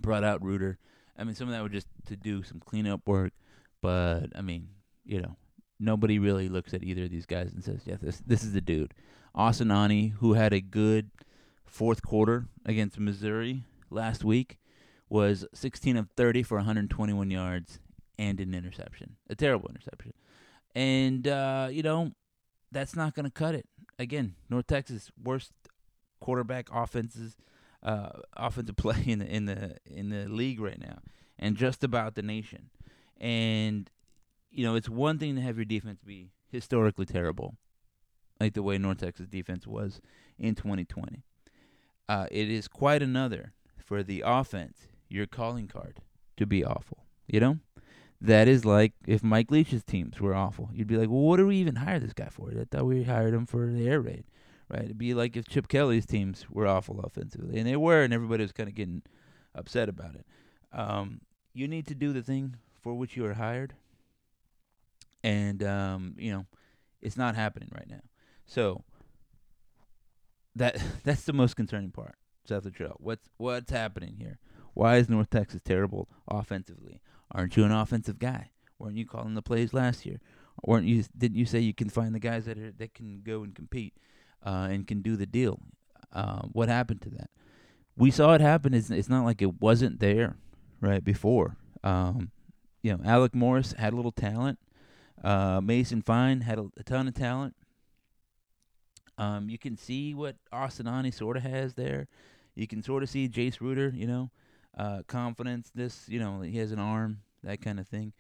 brought 0.00 0.24
out 0.24 0.42
Ruder. 0.42 0.78
I 1.18 1.24
mean, 1.24 1.34
some 1.34 1.48
of 1.48 1.54
that 1.54 1.62
was 1.62 1.72
just 1.72 1.88
to 2.06 2.16
do 2.16 2.42
some 2.42 2.60
cleanup 2.60 3.06
work, 3.06 3.32
but 3.80 4.26
I 4.34 4.42
mean, 4.42 4.68
you 5.04 5.20
know, 5.20 5.36
nobody 5.78 6.18
really 6.18 6.48
looks 6.48 6.74
at 6.74 6.82
either 6.82 7.04
of 7.04 7.10
these 7.10 7.26
guys 7.26 7.52
and 7.52 7.64
says, 7.64 7.82
"Yeah, 7.84 7.96
this 8.00 8.22
this 8.26 8.42
is 8.42 8.52
the 8.52 8.60
dude." 8.60 8.94
Austin 9.34 9.70
Aune, 9.70 10.14
who 10.18 10.34
had 10.34 10.52
a 10.52 10.60
good 10.60 11.10
fourth 11.64 12.02
quarter 12.02 12.46
against 12.64 12.98
Missouri 12.98 13.64
last 13.90 14.24
week, 14.24 14.58
was 15.08 15.46
16 15.54 15.96
of 15.96 16.08
30 16.16 16.42
for 16.42 16.56
121 16.56 17.30
yards 17.30 17.78
and 18.18 18.40
an 18.40 18.54
interception, 18.54 19.16
a 19.28 19.34
terrible 19.34 19.68
interception. 19.68 20.12
And 20.74 21.26
uh, 21.26 21.68
you 21.70 21.82
know, 21.82 22.12
that's 22.72 22.96
not 22.96 23.14
going 23.14 23.24
to 23.24 23.30
cut 23.30 23.54
it. 23.54 23.66
Again, 23.98 24.34
North 24.50 24.66
Texas 24.66 25.10
worst 25.22 25.52
quarterback 26.20 26.68
offenses 26.72 27.36
uh, 27.86 28.08
offensive 28.36 28.76
play 28.76 29.02
in 29.06 29.20
the 29.20 29.34
in 29.34 29.46
the 29.46 29.76
in 29.86 30.10
the 30.10 30.28
league 30.28 30.60
right 30.60 30.78
now, 30.78 30.98
and 31.38 31.56
just 31.56 31.82
about 31.82 32.16
the 32.16 32.22
nation. 32.22 32.68
And 33.18 33.88
you 34.50 34.64
know, 34.64 34.74
it's 34.74 34.88
one 34.88 35.18
thing 35.18 35.36
to 35.36 35.40
have 35.40 35.56
your 35.56 35.64
defense 35.64 36.00
be 36.04 36.32
historically 36.50 37.06
terrible, 37.06 37.56
like 38.40 38.52
the 38.52 38.62
way 38.62 38.76
North 38.76 38.98
Texas 38.98 39.28
defense 39.28 39.66
was 39.66 40.00
in 40.38 40.54
2020. 40.54 41.22
Uh, 42.08 42.26
it 42.30 42.50
is 42.50 42.68
quite 42.68 43.02
another 43.02 43.52
for 43.78 44.02
the 44.02 44.22
offense, 44.26 44.88
your 45.08 45.26
calling 45.26 45.68
card, 45.68 46.00
to 46.36 46.46
be 46.46 46.64
awful. 46.64 47.04
You 47.26 47.40
know, 47.40 47.58
that 48.20 48.48
is 48.48 48.64
like 48.64 48.92
if 49.06 49.22
Mike 49.22 49.50
Leach's 49.50 49.82
teams 49.84 50.20
were 50.20 50.34
awful, 50.34 50.70
you'd 50.72 50.86
be 50.86 50.96
like, 50.96 51.08
well, 51.08 51.20
what 51.20 51.36
do 51.38 51.46
we 51.46 51.56
even 51.56 51.76
hire 51.76 52.00
this 52.00 52.12
guy 52.12 52.28
for? 52.28 52.50
I 52.50 52.64
thought 52.70 52.86
we 52.86 53.04
hired 53.04 53.34
him 53.34 53.46
for 53.46 53.66
the 53.66 53.88
air 53.88 54.00
raid 54.00 54.24
right? 54.68 54.84
It'd 54.84 54.98
be 54.98 55.14
like 55.14 55.36
if 55.36 55.48
Chip 55.48 55.68
Kelly's 55.68 56.06
teams 56.06 56.46
were 56.50 56.66
awful 56.66 57.00
offensively, 57.00 57.58
and 57.58 57.66
they 57.66 57.76
were, 57.76 58.02
and 58.02 58.12
everybody 58.12 58.42
was 58.42 58.52
kind 58.52 58.68
of 58.68 58.74
getting 58.74 59.02
upset 59.54 59.88
about 59.88 60.14
it. 60.14 60.26
Um, 60.72 61.20
you 61.54 61.68
need 61.68 61.86
to 61.86 61.94
do 61.94 62.12
the 62.12 62.22
thing 62.22 62.56
for 62.82 62.94
which 62.94 63.16
you 63.16 63.24
are 63.26 63.34
hired, 63.34 63.74
and 65.22 65.62
um, 65.62 66.14
you 66.18 66.32
know, 66.32 66.46
it's 67.00 67.16
not 67.16 67.34
happening 67.34 67.70
right 67.74 67.88
now. 67.88 68.02
So 68.46 68.84
that 70.54 70.82
that's 71.04 71.22
the 71.24 71.32
most 71.32 71.56
concerning 71.56 71.90
part, 71.90 72.16
Seth 72.44 72.64
Littrell. 72.64 72.96
What's 72.98 73.28
what's 73.36 73.70
happening 73.70 74.16
here? 74.18 74.38
Why 74.74 74.96
is 74.96 75.08
North 75.08 75.30
Texas 75.30 75.62
terrible 75.64 76.08
offensively? 76.28 77.00
Aren't 77.30 77.56
you 77.56 77.64
an 77.64 77.72
offensive 77.72 78.18
guy? 78.18 78.50
Weren't 78.78 78.96
you 78.96 79.06
calling 79.06 79.34
the 79.34 79.42
plays 79.42 79.72
last 79.72 80.04
year? 80.04 80.20
Weren't 80.62 80.86
you? 80.86 81.04
Didn't 81.16 81.38
you 81.38 81.46
say 81.46 81.60
you 81.60 81.74
can 81.74 81.88
find 81.88 82.14
the 82.14 82.20
guys 82.20 82.44
that 82.44 82.58
are 82.58 82.72
that 82.72 82.94
can 82.94 83.22
go 83.22 83.42
and 83.42 83.54
compete? 83.54 83.94
Uh, 84.46 84.68
and 84.70 84.86
can 84.86 85.02
do 85.02 85.16
the 85.16 85.26
deal. 85.26 85.58
Uh, 86.12 86.42
what 86.52 86.68
happened 86.68 87.02
to 87.02 87.10
that? 87.10 87.28
We 87.96 88.10
saw 88.10 88.34
it 88.34 88.40
happen. 88.40 88.72
It's, 88.72 88.90
it's 88.90 89.08
not 89.08 89.24
like 89.24 89.42
it 89.42 89.60
wasn't 89.60 90.00
there 90.00 90.36
right 90.80 91.02
before. 91.02 91.56
Um, 91.82 92.30
you 92.82 92.92
know, 92.92 93.00
Alec 93.04 93.34
Morris 93.34 93.72
had 93.72 93.92
a 93.92 93.96
little 93.96 94.12
talent. 94.12 94.58
Uh, 95.22 95.60
Mason 95.60 96.02
Fine 96.02 96.42
had 96.42 96.58
a, 96.58 96.66
a 96.76 96.82
ton 96.84 97.08
of 97.08 97.14
talent. 97.14 97.54
Um, 99.18 99.48
you 99.48 99.58
can 99.58 99.76
see 99.76 100.14
what 100.14 100.36
Austin 100.52 101.10
sort 101.10 101.36
of 101.36 101.42
has 101.42 101.74
there. 101.74 102.06
You 102.54 102.66
can 102.66 102.82
sort 102.82 103.02
of 103.02 103.08
see 103.08 103.28
Jace 103.28 103.60
Ruder, 103.60 103.92
you 103.94 104.06
know, 104.06 104.30
uh, 104.76 105.02
confidence. 105.06 105.70
This, 105.74 106.08
you 106.08 106.20
know, 106.20 106.42
he 106.42 106.58
has 106.58 106.70
an 106.70 106.78
arm, 106.78 107.20
that 107.42 107.60
kind 107.60 107.80
of 107.80 107.88
thing. 107.88 108.12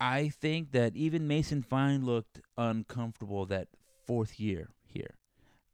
I 0.00 0.28
think 0.28 0.72
that 0.72 0.96
even 0.96 1.28
Mason 1.28 1.62
Fine 1.62 2.06
looked 2.06 2.40
uncomfortable 2.56 3.44
that 3.46 3.68
fourth 4.06 4.38
year 4.38 4.70
here. 4.84 5.14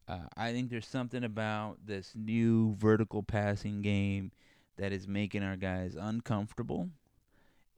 Uh, 0.09 0.27
I 0.37 0.53
think 0.53 0.71
there's 0.71 0.87
something 0.87 1.25
about 1.25 1.79
this 1.85 2.12
new 2.15 2.75
vertical 2.77 3.23
passing 3.23 3.83
game 3.83 4.31
that 4.77 4.93
is 4.93 5.09
making 5.09 5.43
our 5.43 5.57
guys 5.57 5.97
uncomfortable, 5.99 6.91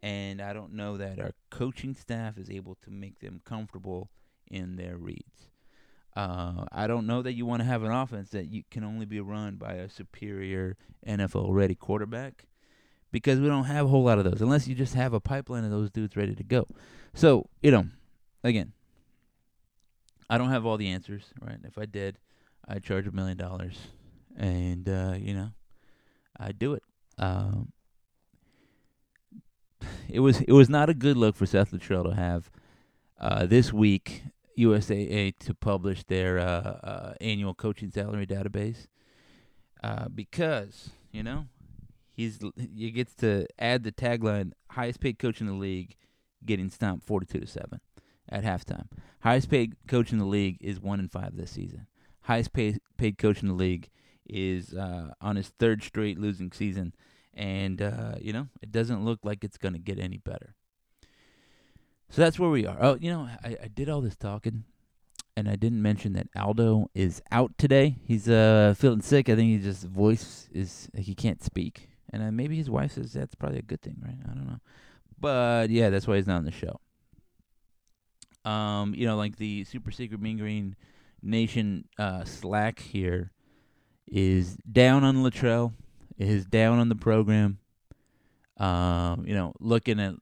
and 0.03 0.43
I 0.43 0.53
don't 0.53 0.75
know 0.75 0.99
that 0.99 1.19
our 1.19 1.33
coaching 1.51 1.95
staff 1.95 2.37
is 2.37 2.51
able 2.51 2.77
to 2.83 2.91
make 2.91 3.21
them 3.21 3.41
comfortable 3.45 4.11
in 4.51 4.77
their 4.77 4.97
reads. 4.97 5.49
Uh, 6.17 6.65
I 6.73 6.87
don't 6.87 7.07
know 7.07 7.23
that 7.23 7.35
you 7.35 7.47
want 7.47 7.61
to 7.61 7.67
have 7.67 7.85
an 7.85 7.93
offense 7.93 8.31
that 8.31 8.47
you 8.47 8.65
can 8.71 8.83
only 8.83 9.07
be 9.07 9.21
run 9.21 9.57
by 9.57 9.75
a 9.75 9.89
superior 9.89 10.77
NFL 11.07 11.53
ready 11.55 11.77
quarterback 11.77 12.47
because 13.13 13.39
we 13.39 13.47
don't 13.47 13.65
have 13.65 13.87
a 13.87 13.89
whole 13.89 14.03
lot 14.03 14.19
of 14.19 14.25
those 14.25 14.43
unless 14.43 14.67
you 14.67 14.75
just 14.75 14.95
have 14.95 15.13
a 15.13 15.21
pipeline 15.21 15.65
of 15.65 15.71
those 15.71 15.91
dudes 15.91 16.17
ready 16.17 16.35
to 16.35 16.43
go. 16.43 16.67
So, 17.15 17.49
you 17.63 17.71
know, 17.71 17.87
again, 18.43 18.73
I 20.31 20.39
don't 20.39 20.51
have 20.51 20.67
all 20.67 20.77
the 20.77 20.89
answers, 20.89 21.25
right? 21.41 21.59
If 21.65 21.79
I 21.79 21.87
did, 21.87 22.19
I'd 22.67 22.85
charge 22.85 23.07
a 23.07 23.13
million 23.13 23.37
dollars 23.37 23.79
and, 24.37 24.89
uh, 24.89 25.15
you 25.19 25.35
know, 25.35 25.51
I'd 26.39 26.59
do 26.59 26.75
it. 26.75 26.83
Um, 27.19 27.73
it 30.09 30.21
was 30.21 30.41
it 30.41 30.53
was 30.53 30.69
not 30.69 30.89
a 30.89 30.95
good 30.95 31.17
look 31.17 31.37
for 31.37 31.47
Seth 31.47 31.73
Littrell 31.73 32.05
to 32.05 32.15
have 32.15 32.51
uh, 33.21 33.47
this 33.47 33.73
week 33.73 34.23
USAA 34.59 35.39
to 35.39 35.55
publish 35.55 36.05
their 36.05 36.39
uh, 36.39 36.43
uh, 36.43 37.15
annual 37.21 37.55
coaching 37.55 37.91
salary 37.91 38.27
database 38.27 38.87
uh, 39.83 40.09
because 40.09 40.91
you 41.13 41.23
know 41.23 41.47
he's 42.13 42.41
he 42.77 42.91
gets 42.91 43.15
to 43.15 43.47
add 43.59 43.85
the 43.85 43.93
tagline 43.93 44.53
highest 44.71 45.01
paid 45.01 45.19
coach 45.19 45.41
in 45.41 45.47
the 45.47 45.53
league 45.53 45.97
getting 46.45 46.71
stomped 46.71 47.05
42 47.07 47.41
to 47.41 47.47
7 47.47 47.81
at 48.29 48.45
halftime. 48.45 48.87
Highest 49.21 49.51
paid 49.51 49.75
coach 49.87 50.13
in 50.13 50.19
the 50.19 50.25
league 50.25 50.59
is 50.61 50.81
1 50.81 51.01
and 51.01 51.11
5 51.11 51.37
this 51.37 51.51
season. 51.51 51.87
Highest 52.23 52.53
paid 52.53 52.79
paid 52.97 53.19
coach 53.19 53.43
in 53.43 53.49
the 53.49 53.55
league 53.55 53.89
is 54.29 54.75
uh, 54.75 55.13
on 55.21 55.37
his 55.37 55.49
third 55.59 55.83
straight 55.83 56.19
losing 56.19 56.53
season 56.53 56.93
and 57.39 57.81
uh, 57.81 58.15
you 58.21 58.33
know 58.33 58.49
it 58.61 58.73
doesn't 58.73 59.05
look 59.05 59.21
like 59.23 59.45
it's 59.45 59.57
going 59.57 59.73
to 59.73 59.79
get 59.79 59.99
any 59.99 60.19
better. 60.19 60.55
So 62.11 62.23
that's 62.23 62.39
where 62.39 62.51
we 62.51 62.67
are. 62.67 62.77
Oh, 62.81 62.99
you 63.01 63.11
know, 63.11 63.29
I, 63.45 63.57
I 63.65 63.69
did 63.69 63.89
all 63.89 64.01
this 64.01 64.17
talking, 64.17 64.65
and 65.37 65.49
I 65.49 65.57
didn't 65.57 65.83
mention 65.83 66.15
that 66.15 66.29
Aldo 66.35 66.91
is 66.95 67.23
out 67.31 67.57
today. 67.57 67.97
He's 68.05 68.29
uh 68.29 68.75
feeling 68.77 69.01
sick. 69.01 69.29
I 69.29 69.37
think 69.37 69.51
he 69.51 69.59
just 69.59 69.85
voice 69.85 70.49
is 70.53 70.89
he 70.97 71.15
can't 71.15 71.43
speak, 71.43 71.89
and 72.13 72.23
uh, 72.23 72.33
maybe 72.33 72.57
his 72.57 72.69
wife 72.69 72.93
says 72.93 73.13
that's 73.13 73.37
probably 73.37 73.61
a 73.61 73.63
good 73.63 73.81
thing, 73.81 74.03
right? 74.05 74.19
I 74.25 74.35
don't 74.35 74.47
know, 74.47 74.61
but 75.19 75.71
yeah, 75.71 75.91
that's 75.91 76.07
why 76.07 76.17
he's 76.17 76.27
not 76.27 76.39
on 76.39 76.45
the 76.45 76.51
show. 76.51 76.81
Um, 78.49 78.95
you 78.95 79.05
know, 79.05 79.17
like 79.17 79.37
the 79.37 79.65
super 79.65 79.91
secret 79.91 80.23
Mean 80.23 80.39
Green 80.39 80.75
Nation 81.23 81.85
uh, 81.99 82.25
Slack 82.25 82.79
here 82.79 83.31
is 84.07 84.57
down 84.57 85.05
on 85.05 85.17
Littrell, 85.17 85.75
is 86.17 86.47
down 86.47 86.79
on 86.79 86.89
the 86.89 86.95
program. 86.95 87.59
Um, 88.57 89.27
you 89.27 89.35
know, 89.35 89.53
looking 89.61 90.01
at 90.01 90.15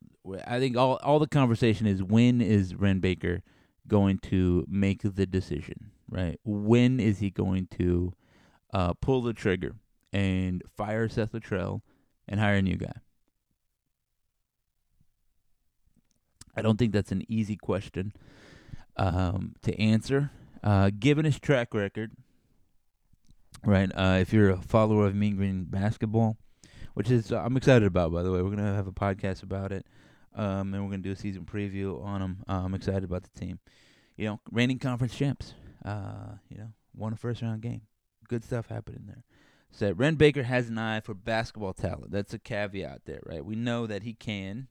I 0.45 0.59
think 0.59 0.77
all 0.77 0.99
all 1.05 1.21
the 1.21 1.29
conversation 1.29 1.87
is 1.87 2.03
when 2.03 2.41
is 2.41 2.75
Wren 2.75 2.99
Baker 2.99 3.43
going 3.87 4.19
to 4.19 4.67
make 4.69 5.03
the 5.03 5.25
decision, 5.27 5.93
right? 6.11 6.41
When 6.43 6.99
is 6.99 7.21
he 7.21 7.31
going 7.31 7.69
to 7.79 8.12
uh, 8.73 8.95
pull 8.95 9.23
the 9.23 9.35
trigger 9.35 9.77
and 10.12 10.65
fire 10.77 11.09
Seth 11.09 11.31
Littrell 11.31 11.83
and 12.27 12.41
hire 12.41 12.57
a 12.57 12.62
new 12.62 12.77
guy? 12.77 12.95
I 16.57 16.62
don't 16.62 16.79
think 16.79 16.92
that's 16.92 17.12
an 17.12 17.25
easy 17.29 17.57
question 17.57 18.12
um, 18.97 19.55
to 19.62 19.79
answer. 19.81 20.31
Uh, 20.62 20.90
given 20.99 21.25
his 21.25 21.38
track 21.38 21.75
record, 21.75 22.12
right? 23.64 23.90
Uh, 23.95 24.19
if 24.21 24.33
you're 24.33 24.51
a 24.51 24.57
follower 24.62 25.07
of 25.07 25.14
Mean 25.14 25.37
Green 25.37 25.64
basketball, 25.64 26.37
which 26.95 27.11
is 27.11 27.31
I'm 27.31 27.57
excited 27.57 27.87
about, 27.87 28.12
by 28.12 28.23
the 28.23 28.33
way, 28.33 28.42
we're 28.42 28.51
gonna 28.51 28.75
have 28.75 28.87
a 28.87 28.92
podcast 28.92 29.42
about 29.42 29.71
it 29.71 29.87
um, 30.35 30.75
and 30.75 30.85
we're 30.85 30.90
gonna 30.90 31.03
do 31.03 31.12
a 31.12 31.16
season 31.16 31.45
preview 31.45 32.03
on 32.05 32.21
them. 32.21 32.45
Uh, 32.49 32.62
I'm 32.64 32.75
excited 32.75 33.05
about 33.05 33.23
the 33.23 33.40
team. 33.40 33.59
You 34.16 34.27
know, 34.27 34.40
reigning 34.51 34.79
conference 34.79 35.14
champs. 35.14 35.55
Uh, 35.85 36.37
you 36.49 36.59
know, 36.59 36.69
won 36.95 37.12
a 37.12 37.16
first 37.16 37.42
round 37.42 37.62
game. 37.62 37.83
Good 38.29 38.45
stuff 38.45 38.66
happening 38.69 39.05
there. 39.07 39.25
Said 39.71 39.99
Wren 39.99 40.14
Baker 40.14 40.42
has 40.42 40.69
an 40.69 40.79
eye 40.79 41.01
for 41.01 41.14
basketball 41.14 41.75
talent. 41.75 42.11
That's 42.11 42.33
a 42.35 42.38
caveat 42.38 43.03
there, 43.05 43.21
right? 43.27 43.45
We 43.45 43.57
know 43.57 43.87
that 43.87 44.03
he 44.03 44.14
can. 44.14 44.69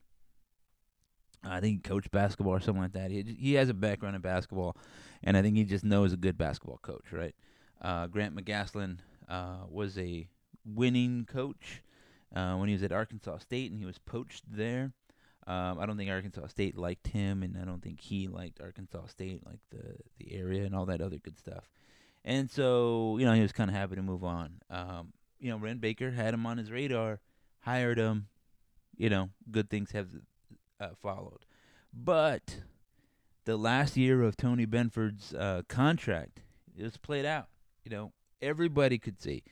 I 1.44 1.60
think 1.60 1.76
he 1.76 1.88
coached 1.88 2.10
basketball 2.10 2.54
or 2.54 2.60
something 2.60 2.82
like 2.82 2.92
that. 2.92 3.10
He 3.10 3.22
he 3.38 3.54
has 3.54 3.68
a 3.68 3.74
background 3.74 4.16
in 4.16 4.22
basketball, 4.22 4.76
and 5.22 5.36
I 5.36 5.42
think 5.42 5.56
he 5.56 5.64
just 5.64 5.84
knows 5.84 6.12
a 6.12 6.16
good 6.16 6.36
basketball 6.36 6.78
coach, 6.78 7.12
right? 7.12 7.34
Uh, 7.80 8.06
Grant 8.06 8.34
McCasland 8.34 8.98
uh, 9.28 9.64
was 9.68 9.98
a 9.98 10.28
winning 10.64 11.26
coach 11.30 11.82
uh, 12.34 12.54
when 12.56 12.68
he 12.68 12.74
was 12.74 12.82
at 12.82 12.92
Arkansas 12.92 13.38
State, 13.38 13.70
and 13.70 13.78
he 13.78 13.86
was 13.86 13.98
poached 13.98 14.44
there. 14.50 14.92
Um, 15.46 15.78
I 15.78 15.86
don't 15.86 15.96
think 15.96 16.10
Arkansas 16.10 16.48
State 16.48 16.76
liked 16.76 17.06
him, 17.06 17.42
and 17.42 17.56
I 17.56 17.64
don't 17.64 17.82
think 17.82 18.00
he 18.00 18.26
liked 18.26 18.60
Arkansas 18.60 19.06
State, 19.06 19.46
like 19.46 19.60
the 19.70 19.96
the 20.18 20.34
area 20.34 20.64
and 20.64 20.74
all 20.74 20.86
that 20.86 21.00
other 21.00 21.18
good 21.18 21.38
stuff. 21.38 21.68
And 22.24 22.50
so, 22.50 23.18
you 23.18 23.24
know, 23.24 23.32
he 23.32 23.40
was 23.40 23.52
kind 23.52 23.70
of 23.70 23.76
happy 23.76 23.94
to 23.94 24.02
move 24.02 24.24
on. 24.24 24.60
Um, 24.68 25.12
you 25.38 25.48
know, 25.48 25.58
Wren 25.58 25.78
Baker 25.78 26.10
had 26.10 26.34
him 26.34 26.44
on 26.44 26.58
his 26.58 26.72
radar, 26.72 27.20
hired 27.60 27.98
him. 27.98 28.26
You 28.96 29.10
know, 29.10 29.30
good 29.50 29.70
things 29.70 29.92
have 29.92 30.08
uh, 30.80 30.90
followed. 31.00 31.44
But 31.92 32.58
the 33.44 33.56
last 33.56 33.96
year 33.96 34.22
of 34.22 34.36
Tony 34.36 34.66
Benford's 34.66 35.32
uh, 35.34 35.62
contract, 35.68 36.40
it 36.76 36.82
was 36.82 36.96
played 36.96 37.24
out. 37.24 37.48
You 37.84 37.90
know, 37.90 38.12
everybody 38.42 38.98
could 38.98 39.20
see, 39.20 39.42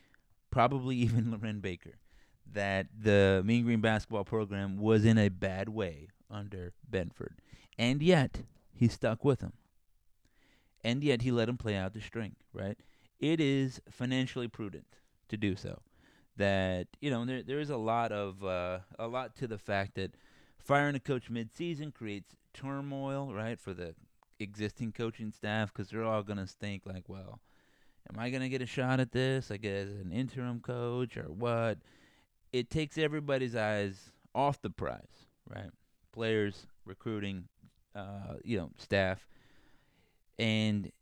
probably 0.51 0.97
even 0.99 1.39
Wren 1.41 1.61
Baker, 1.61 1.95
that 2.53 2.87
the 2.99 3.43
Mean 3.45 3.65
Green 3.65 3.81
basketball 3.81 4.25
program 4.25 4.79
was 4.79 5.05
in 5.05 5.19
a 5.19 5.29
bad 5.29 5.69
way 5.69 6.09
under 6.31 6.73
Benford. 6.91 7.35
And 7.79 8.03
yet, 8.03 8.43
he 8.73 8.89
stuck 8.89 9.25
with 9.25 9.41
him. 9.41 9.53
And 10.83 11.03
yet, 11.03 11.23
he 11.23 11.31
let 11.31 11.49
him 11.49 11.57
play 11.57 11.77
out 11.77 11.95
the 11.95 12.01
string, 12.01 12.37
right? 12.53 12.79
It 13.19 13.41
is 13.41 13.81
financially 13.91 14.49
prudent 14.49 14.87
to 15.29 15.37
do 15.37 15.57
so. 15.57 15.81
That, 16.37 16.89
you 17.01 17.11
know, 17.11 17.25
there 17.25 17.43
there 17.43 17.61
is 17.61 17.71
a 17.71 17.77
lot 17.77 18.11
of 18.11 18.45
uh, 18.45 18.81
a 18.99 19.07
lot 19.07 19.37
to 19.37 19.47
the 19.47 19.57
fact 19.59 19.95
that 19.95 20.17
firing 20.65 20.95
a 20.95 21.01
coach 21.01 21.31
mid-season 21.31 21.93
creates 21.93 22.37
turmoil, 22.53 23.33
right, 23.33 23.59
for 23.59 23.75
the 23.75 23.95
existing 24.41 24.93
coaching 24.93 25.31
staff 25.31 25.73
because 25.73 25.91
they're 25.91 26.05
all 26.05 26.23
going 26.23 26.39
to 26.39 26.47
think 26.47 26.83
like, 26.87 27.09
well, 27.09 27.41
am 28.13 28.19
I 28.19 28.31
going 28.31 28.43
to 28.43 28.49
get 28.49 28.63
a 28.63 28.67
shot 28.67 29.01
at 29.01 29.13
this? 29.13 29.51
I 29.51 29.57
guess 29.57 29.89
an 29.89 30.11
interim 30.13 30.61
coach 30.61 31.17
or 31.17 31.25
what? 31.25 31.79
it 32.55 32.71
takes 32.71 32.97
everybody's 32.97 33.57
eyes 33.57 34.13
off 34.33 34.63
the 34.63 34.71
prize, 34.71 35.27
right? 35.53 35.71
Players, 36.13 36.69
recruiting, 36.85 37.49
uh, 37.97 38.35
you 38.45 38.57
know, 38.57 38.71
staff, 38.79 39.27
and 40.39 40.93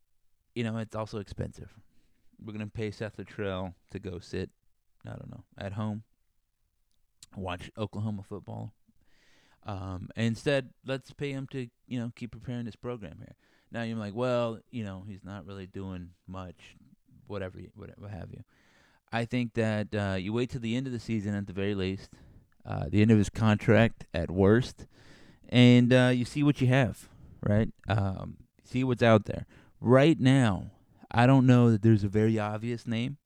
you 0.54 0.64
know 0.64 0.78
it's 0.78 0.96
also 0.96 1.18
expensive. 1.18 1.70
We're 2.42 2.54
gonna 2.54 2.68
pay 2.68 2.90
Seth 2.90 3.18
Littrell 3.18 3.74
to 3.90 3.98
go 3.98 4.18
sit, 4.18 4.48
I 5.06 5.10
don't 5.10 5.30
know, 5.30 5.44
at 5.58 5.74
home, 5.74 6.04
watch 7.36 7.70
Oklahoma 7.76 8.22
football. 8.26 8.72
Um, 9.64 10.08
instead, 10.16 10.70
let's 10.86 11.12
pay 11.12 11.32
him 11.32 11.46
to 11.52 11.68
you 11.86 12.00
know 12.00 12.12
keep 12.14 12.32
preparing 12.32 12.64
this 12.64 12.76
program 12.76 13.16
here. 13.18 13.34
Now 13.70 13.82
you're 13.82 13.96
like, 13.96 14.14
well, 14.14 14.58
you 14.70 14.84
know, 14.84 15.04
he's 15.06 15.24
not 15.24 15.46
really 15.46 15.66
doing 15.66 16.10
much, 16.26 16.76
whatever, 17.26 17.58
whatever 17.74 18.08
have 18.08 18.30
you. 18.30 18.42
I 19.10 19.24
think 19.24 19.54
that 19.54 19.94
uh, 19.94 20.16
you 20.18 20.32
wait 20.32 20.50
till 20.50 20.60
the 20.60 20.76
end 20.76 20.86
of 20.86 20.92
the 20.92 21.00
season 21.00 21.34
at 21.34 21.46
the 21.46 21.52
very 21.52 21.74
least, 21.74 22.10
uh, 22.66 22.84
the 22.88 23.02
end 23.02 23.10
of 23.10 23.18
his 23.18 23.30
contract 23.30 24.04
at 24.12 24.30
worst, 24.30 24.86
and 25.48 25.92
uh, 25.92 26.10
you 26.14 26.24
see 26.24 26.42
what 26.42 26.60
you 26.60 26.66
have, 26.66 27.08
right? 27.42 27.68
Um, 27.88 28.38
see 28.64 28.84
what's 28.84 29.02
out 29.02 29.24
there. 29.24 29.46
Right 29.80 30.18
now, 30.18 30.70
I 31.10 31.26
don't 31.26 31.46
know 31.46 31.70
that 31.70 31.82
there's 31.82 32.04
a 32.04 32.08
very 32.08 32.38
obvious 32.38 32.86
name. 32.86 33.18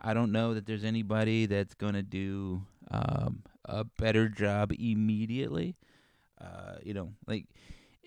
I 0.00 0.14
don't 0.14 0.32
know 0.32 0.54
that 0.54 0.66
there's 0.66 0.84
anybody 0.84 1.46
that's 1.46 1.74
going 1.74 1.94
to 1.94 2.02
do 2.02 2.62
um, 2.90 3.42
a 3.64 3.84
better 3.84 4.28
job 4.28 4.72
immediately. 4.78 5.76
Uh, 6.40 6.76
you 6.82 6.94
know, 6.94 7.12
like 7.26 7.46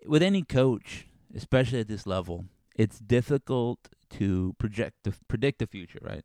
with 0.05 0.21
any 0.21 0.43
coach, 0.43 1.07
especially 1.35 1.79
at 1.79 1.87
this 1.87 2.05
level, 2.05 2.45
it's 2.75 2.99
difficult 2.99 3.89
to 4.11 4.55
project 4.59 4.95
the 5.03 5.13
predict 5.27 5.59
the 5.59 5.67
future, 5.67 5.99
right? 6.01 6.23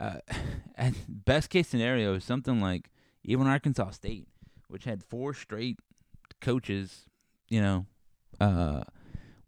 uh, 0.00 0.20
best 1.08 1.50
case 1.50 1.68
scenario 1.68 2.14
is 2.14 2.24
something 2.24 2.60
like 2.60 2.90
even 3.22 3.46
Arkansas 3.46 3.90
State, 3.90 4.26
which 4.68 4.84
had 4.84 5.04
four 5.04 5.34
straight 5.34 5.78
coaches, 6.40 7.06
you 7.48 7.60
know, 7.60 7.86
uh, 8.40 8.82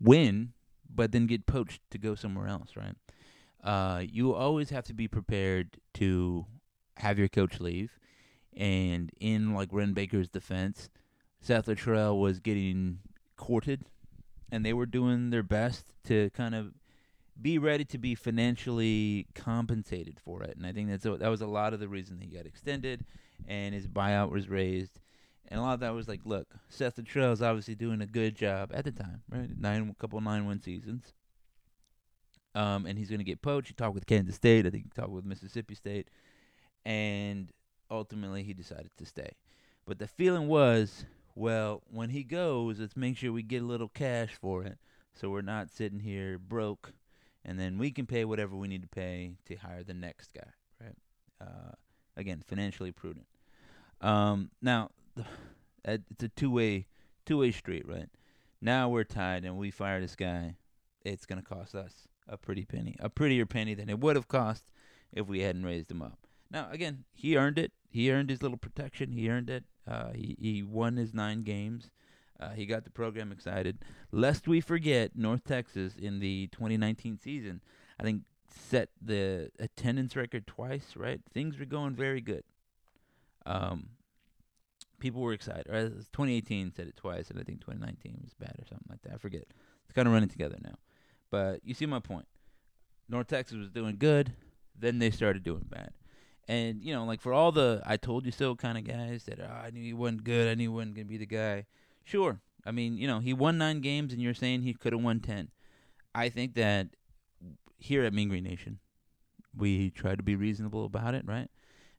win, 0.01 0.53
but 0.95 1.13
then 1.13 1.27
get 1.27 1.47
poached 1.47 1.81
to 1.91 1.99
go 1.99 2.15
somewhere 2.15 2.47
else, 2.47 2.77
right? 2.77 2.95
Uh, 3.65 4.03
you 4.05 4.35
always 4.35 4.71
have 4.71 4.85
to 4.85 4.93
be 4.93 5.09
prepared 5.09 5.79
to 5.95 6.45
have 6.99 7.19
your 7.19 7.29
coach 7.29 7.61
leave. 7.61 7.99
And 8.57 9.11
in 9.19 9.55
like 9.55 9.69
Wren 9.73 9.93
Baker's 9.93 10.29
defense, 10.29 10.91
Seth 11.41 11.67
Littrell 11.67 12.21
was 12.21 12.39
getting 12.39 12.99
courted, 13.37 13.85
and 14.51 14.65
they 14.65 14.73
were 14.73 14.87
doing 14.87 15.31
their 15.31 15.43
best 15.43 15.95
to 16.05 16.31
kind 16.31 16.55
of 16.55 16.73
be 17.41 17.59
ready 17.59 17.85
to 17.85 17.99
be 17.99 18.15
financially 18.15 19.27
compensated 19.35 20.21
for 20.21 20.43
it. 20.43 20.57
And 20.57 20.67
I 20.67 20.73
think 20.73 20.91
that's 20.91 21.07
a, 21.07 21.17
that 21.17 21.29
was 21.29 21.41
a 21.41 21.47
lot 21.47 21.73
of 21.73 21.81
the 21.81 21.89
reason 21.89 22.21
he 22.21 22.29
got 22.29 22.47
extended 22.47 23.05
and 23.49 23.75
his 23.75 23.89
buyout 23.89 24.31
was 24.31 24.49
raised. 24.49 25.01
And 25.49 25.59
a 25.59 25.63
lot 25.63 25.75
of 25.75 25.81
that 25.81 25.95
was 25.95 26.09
like, 26.09 26.21
look, 26.25 26.55
Seth 26.69 26.97
Littrell 26.97 27.33
is 27.33 27.43
obviously 27.43 27.75
doing 27.75 28.01
a 28.01 28.07
good 28.07 28.37
job 28.37 28.71
at 28.73 28.85
the 28.85 28.93
time, 28.93 29.23
right? 29.31 29.49
Nine, 29.59 29.95
couple 29.99 30.21
nine 30.21 30.47
win 30.47 30.61
seasons. 30.61 31.13
Um, 32.55 32.87
and 32.87 32.99
he's 32.99 33.09
going 33.09 33.19
to 33.19 33.25
get 33.25 33.43
poached. 33.43 33.69
He 33.69 33.75
talked 33.75 33.95
with 33.95 34.07
Kansas 34.07 34.37
State. 34.37 34.67
I 34.67 34.71
think 34.71 34.85
he 34.85 34.91
talked 34.91 35.11
with 35.11 35.25
Mississippi 35.25 35.75
State, 35.75 36.09
and 36.85 37.51
ultimately 37.93 38.43
he 38.43 38.55
decided 38.55 38.91
to 38.97 39.07
stay. 39.07 39.33
But 39.87 39.99
the 39.99 40.09
feeling 40.09 40.49
was, 40.49 41.05
well, 41.35 41.83
when 41.91 42.11
he 42.11 42.25
goes, 42.25 42.81
let's 42.81 42.97
make 42.97 43.17
sure 43.17 43.33
we 43.33 43.43
get 43.43 43.63
a 43.63 43.67
little 43.67 43.89
cash 43.89 44.31
for 44.41 44.65
it, 44.65 44.79
so 45.15 45.29
we're 45.29 45.43
not 45.43 45.71
sitting 45.71 46.01
here 46.01 46.39
broke, 46.39 46.93
and 47.45 47.61
then 47.61 47.79
we 47.79 47.91
can 47.91 48.07
pay 48.07 48.25
whatever 48.25 48.57
we 48.57 48.69
need 48.69 48.83
to 48.83 48.89
pay 48.89 49.37
to 49.47 49.57
hire 49.57 49.83
the 49.83 49.95
next 49.95 50.33
guy, 50.33 50.51
right? 50.81 50.97
Uh, 51.41 51.73
again, 52.17 52.43
financially 52.47 52.93
prudent. 52.93 53.27
Um, 54.01 54.51
now, 54.61 54.91
it's 55.85 56.23
a 56.23 56.29
two-way 56.29 56.87
two-way 57.25 57.53
street, 57.53 57.87
right? 57.87 58.09
Now 58.61 58.89
we're 58.89 59.05
tied, 59.05 59.45
and 59.45 59.57
we 59.57 59.71
fire 59.71 60.01
this 60.01 60.17
guy. 60.17 60.57
It's 61.05 61.27
gonna 61.27 61.43
cost 61.43 61.75
us 61.75 62.09
a 62.29 62.37
pretty 62.37 62.65
penny, 62.65 62.97
a 63.01 63.09
prettier 63.09 63.47
penny 63.47 63.75
than 63.75 63.89
it 63.89 64.01
would 64.01 64.17
have 64.17 64.29
cost 64.29 64.65
if 65.13 65.27
we 65.27 65.41
hadn't 65.41 65.65
raised 65.65 65.91
him 65.91 66.03
up. 66.03 66.27
Now, 66.53 66.69
again, 66.71 67.05
he 67.15 67.37
earned 67.37 67.59
it. 67.59 67.73
He 67.89 68.13
earned 68.13 68.29
his 68.29 68.43
little 68.43 68.59
protection. 68.59 69.13
He 69.13 69.31
earned 69.31 69.49
it. 69.49 69.65
Uh, 69.89 70.11
he 70.15 70.37
he 70.39 70.63
won 70.63 70.97
his 70.97 71.15
nine 71.15 71.43
games. 71.43 71.91
Uh, 72.39 72.51
he 72.51 72.67
got 72.67 72.85
the 72.85 72.91
program 72.91 73.33
excited. 73.33 73.79
Lest 74.11 74.47
we 74.47 74.61
forget, 74.61 75.13
North 75.17 75.45
Texas 75.45 75.95
in 75.97 76.21
the 76.21 76.49
2019 76.49 77.19
season, 77.19 77.61
I 77.99 78.03
think 78.03 78.23
set 78.49 78.91
the 79.01 79.51
attendance 79.59 80.15
record 80.15 80.47
twice. 80.47 80.95
Right, 80.95 81.21
things 81.33 81.59
were 81.59 81.65
going 81.65 81.95
very 81.95 82.21
good. 82.21 82.45
Um, 83.47 83.91
people 84.99 85.23
were 85.23 85.33
excited. 85.33 85.67
Right? 85.69 85.89
2018 85.91 86.73
said 86.75 86.87
it 86.87 86.97
twice, 86.97 87.31
and 87.31 87.41
I 87.41 87.45
think 87.45 87.61
2019 87.61 88.21
was 88.23 88.35
bad 88.35 88.55
or 88.59 88.67
something 88.67 88.87
like 88.91 89.03
that. 89.03 89.15
I 89.15 89.17
forget. 89.17 89.45
It's 89.85 89.95
kind 89.95 90.07
of 90.07 90.15
running 90.15 90.29
together 90.29 90.59
now. 90.63 90.77
But 91.31 91.61
you 91.65 91.75
see 91.75 91.87
my 91.87 91.99
point. 91.99 92.27
North 93.09 93.27
Texas 93.27 93.57
was 93.57 93.71
doing 93.71 93.97
good, 93.99 94.33
then 94.79 94.99
they 94.99 95.11
started 95.11 95.43
doing 95.43 95.67
bad. 95.69 95.93
And, 96.49 96.83
you 96.83 96.93
know, 96.95 97.05
like 97.05 97.21
for 97.21 97.33
all 97.33 97.53
the 97.53 97.83
I 97.87 97.97
told 97.97 98.27
you 98.27 98.33
so 98.33 98.55
kind 98.57 98.77
of 98.77 98.85
guys 98.85 99.25
that 99.25 99.41
oh, 99.41 99.65
I 99.65 99.71
knew 99.71 99.83
he 99.83 99.93
wasn't 99.93 100.25
good, 100.25 100.49
I 100.49 100.55
knew 100.55 100.65
he 100.65 100.69
wasn't 100.69 100.97
to 100.97 101.05
be 101.05 101.17
the 101.17 101.27
guy. 101.27 101.67
Sure. 102.05 102.41
I 102.65 102.71
mean, 102.71 102.97
you 102.97 103.07
know, 103.07 103.21
he 103.21 103.33
won 103.33 103.59
nine 103.59 103.81
games 103.81 104.13
and 104.13 104.21
you're 104.21 104.35
saying 104.35 104.63
he 104.63 104.75
could 104.75 104.93
have 104.93 105.03
won 105.03 105.21
10. 105.21 105.51
I 106.15 106.29
think 106.29 106.55
that 106.55 106.89
here 107.79 108.05
at 108.05 108.13
Mean 108.13 108.29
Green 108.29 108.45
Nation, 108.45 108.79
we 109.57 109.91
try 109.91 110.15
to 110.15 110.23
be 110.23 110.37
reasonable 110.37 110.85
about 110.85 111.15
it, 111.15 111.25
right? 111.27 111.49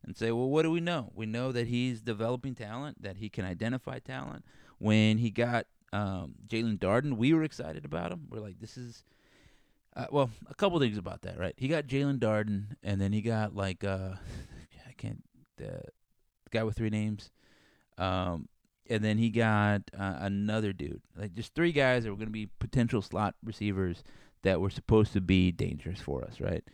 And 0.04 0.16
say, 0.16 0.32
well, 0.32 0.48
what 0.48 0.62
do 0.62 0.70
we 0.70 0.80
know? 0.80 1.10
We 1.14 1.26
know 1.26 1.52
that 1.52 1.66
he's 1.66 2.02
developing 2.02 2.54
talent, 2.54 3.02
that 3.02 3.16
he 3.16 3.28
can 3.28 3.44
identify 3.44 3.98
talent. 3.98 4.44
When 4.78 5.18
he 5.18 5.30
got 5.30 5.66
um, 5.92 6.34
Jaelon 6.46 6.78
Darden, 6.78 7.16
we 7.16 7.32
were 7.32 7.44
excited 7.44 7.84
about 7.84 8.12
him. 8.12 8.26
We're 8.28 8.40
like, 8.40 8.60
this 8.60 8.76
is 8.76 9.04
uh, 9.96 10.06
well, 10.10 10.30
a 10.48 10.54
couple 10.54 10.78
things 10.80 10.98
about 10.98 11.22
that, 11.22 11.38
right? 11.38 11.54
He 11.56 11.68
got 11.68 11.86
Jaelon 11.86 12.18
Darden, 12.18 12.76
and 12.82 13.00
then 13.00 13.12
he 13.12 13.22
got 13.22 13.54
like 13.54 13.84
uh, 13.84 14.14
I 14.88 14.92
can't 14.96 15.22
the 15.56 15.82
guy 16.50 16.64
with 16.64 16.76
three 16.76 16.90
names, 16.90 17.30
um, 17.98 18.48
and 18.88 19.04
then 19.04 19.18
he 19.18 19.30
got 19.30 19.82
uh, 19.98 20.16
another 20.20 20.72
dude, 20.72 21.02
like 21.16 21.34
just 21.34 21.54
three 21.54 21.72
guys 21.72 22.04
that 22.04 22.10
were 22.10 22.16
going 22.16 22.28
to 22.28 22.32
be 22.32 22.48
potential 22.58 23.02
slot 23.02 23.34
receivers 23.44 24.02
that 24.42 24.60
were 24.60 24.70
supposed 24.70 25.12
to 25.12 25.20
be 25.20 25.52
dangerous 25.52 26.00
for 26.00 26.24
us, 26.24 26.40
right? 26.40 26.64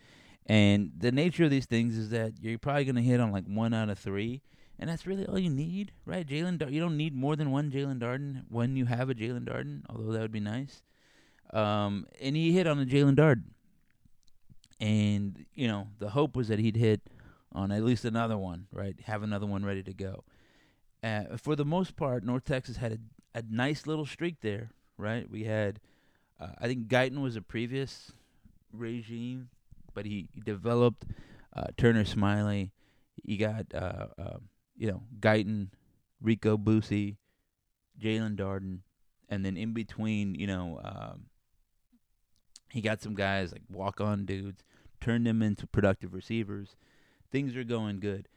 And 0.47 0.91
the 0.97 1.13
nature 1.13 1.45
of 1.45 1.51
these 1.51 1.67
things 1.67 1.97
is 1.97 2.11
that 2.11 2.33
you're 2.41 2.59
probably 2.59 2.85
going 2.85 2.97
to 2.97 3.03
hit 3.03 3.21
on 3.21 3.31
like 3.33 3.45
one 3.47 3.75
out 3.75 3.91
of 3.91 3.99
three, 3.99 4.43
and 4.79 4.89
that's 4.89 5.07
really 5.07 5.27
all 5.27 5.39
you 5.39 5.51
need, 5.51 5.93
right? 6.07 6.27
Jaelon, 6.27 6.59
Dar- 6.59 6.71
you 6.71 6.81
don't 6.81 6.97
need 6.97 7.15
more 7.15 7.37
than 7.37 7.51
one 7.51 7.71
Jaelon 7.71 8.01
Darden 8.01 8.45
when 8.49 8.77
you 8.77 8.87
have 8.87 9.11
a 9.11 9.15
Jaelon 9.15 9.45
Darden, 9.45 9.83
although 9.89 10.13
that 10.13 10.23
would 10.23 10.33
be 10.33 10.41
nice. 10.41 10.83
Um, 11.53 12.07
and 12.21 12.37
he 12.37 12.53
hit 12.53 12.67
on 12.67 12.81
a 12.81 12.85
Jaelon 12.85 13.17
Darden. 13.17 13.51
And, 14.81 15.45
you 15.55 15.69
know, 15.69 15.89
the 15.99 16.11
hope 16.11 16.37
was 16.37 16.49
that 16.49 16.59
he'd 16.59 16.77
hit 16.77 17.03
on 17.53 17.71
at 17.71 17.83
least 17.83 18.05
another 18.05 18.39
one, 18.39 18.67
right? 18.73 18.97
Have 19.05 19.23
another 19.23 19.47
one 19.47 19.65
ready 19.65 19.83
to 19.83 19.93
go. 19.93 20.25
Uh, 21.03 21.37
for 21.37 21.57
the 21.57 21.65
most 21.65 21.97
part, 21.97 22.25
North 22.25 22.45
Texas 22.45 22.77
had 22.77 22.93
a, 22.93 23.39
a 23.39 23.43
nice 23.51 23.87
little 23.87 24.07
streak 24.07 24.37
there, 24.41 24.71
right? 24.97 25.29
We 25.31 25.45
had, 25.45 25.81
uh, 26.39 26.53
I 26.59 26.67
think 26.67 26.89
Guyton 26.89 27.21
was 27.21 27.37
a 27.37 27.43
previous 27.43 28.13
regime, 28.73 29.49
but 29.95 30.07
he, 30.07 30.29
he 30.33 30.41
developed 30.41 31.05
uh, 31.55 31.67
Turner 31.77 32.05
Smiley. 32.05 32.71
You 33.23 33.39
got, 33.39 33.67
uh, 33.75 34.07
uh, 34.19 34.37
you 34.77 34.91
know, 34.91 35.03
Guyton, 35.19 35.69
Rico 36.23 36.57
Bussey, 36.57 37.17
Jaelon 38.01 38.37
Darden, 38.37 38.79
and 39.29 39.45
then 39.45 39.57
in 39.57 39.73
between, 39.73 40.35
you 40.35 40.47
know, 40.47 40.81
um, 40.85 41.27
he 42.71 42.81
got 42.81 43.03
some 43.03 43.15
guys 43.15 43.53
like 43.53 43.63
walk 43.71 44.01
on 44.01 44.25
dudes, 44.25 44.63
turned 45.01 45.27
them 45.27 45.43
into 45.43 45.67
productive 45.67 46.15
receivers. 46.15 46.77
Things 47.31 47.57
are 47.57 47.65
going 47.65 48.01
good. 48.01 48.29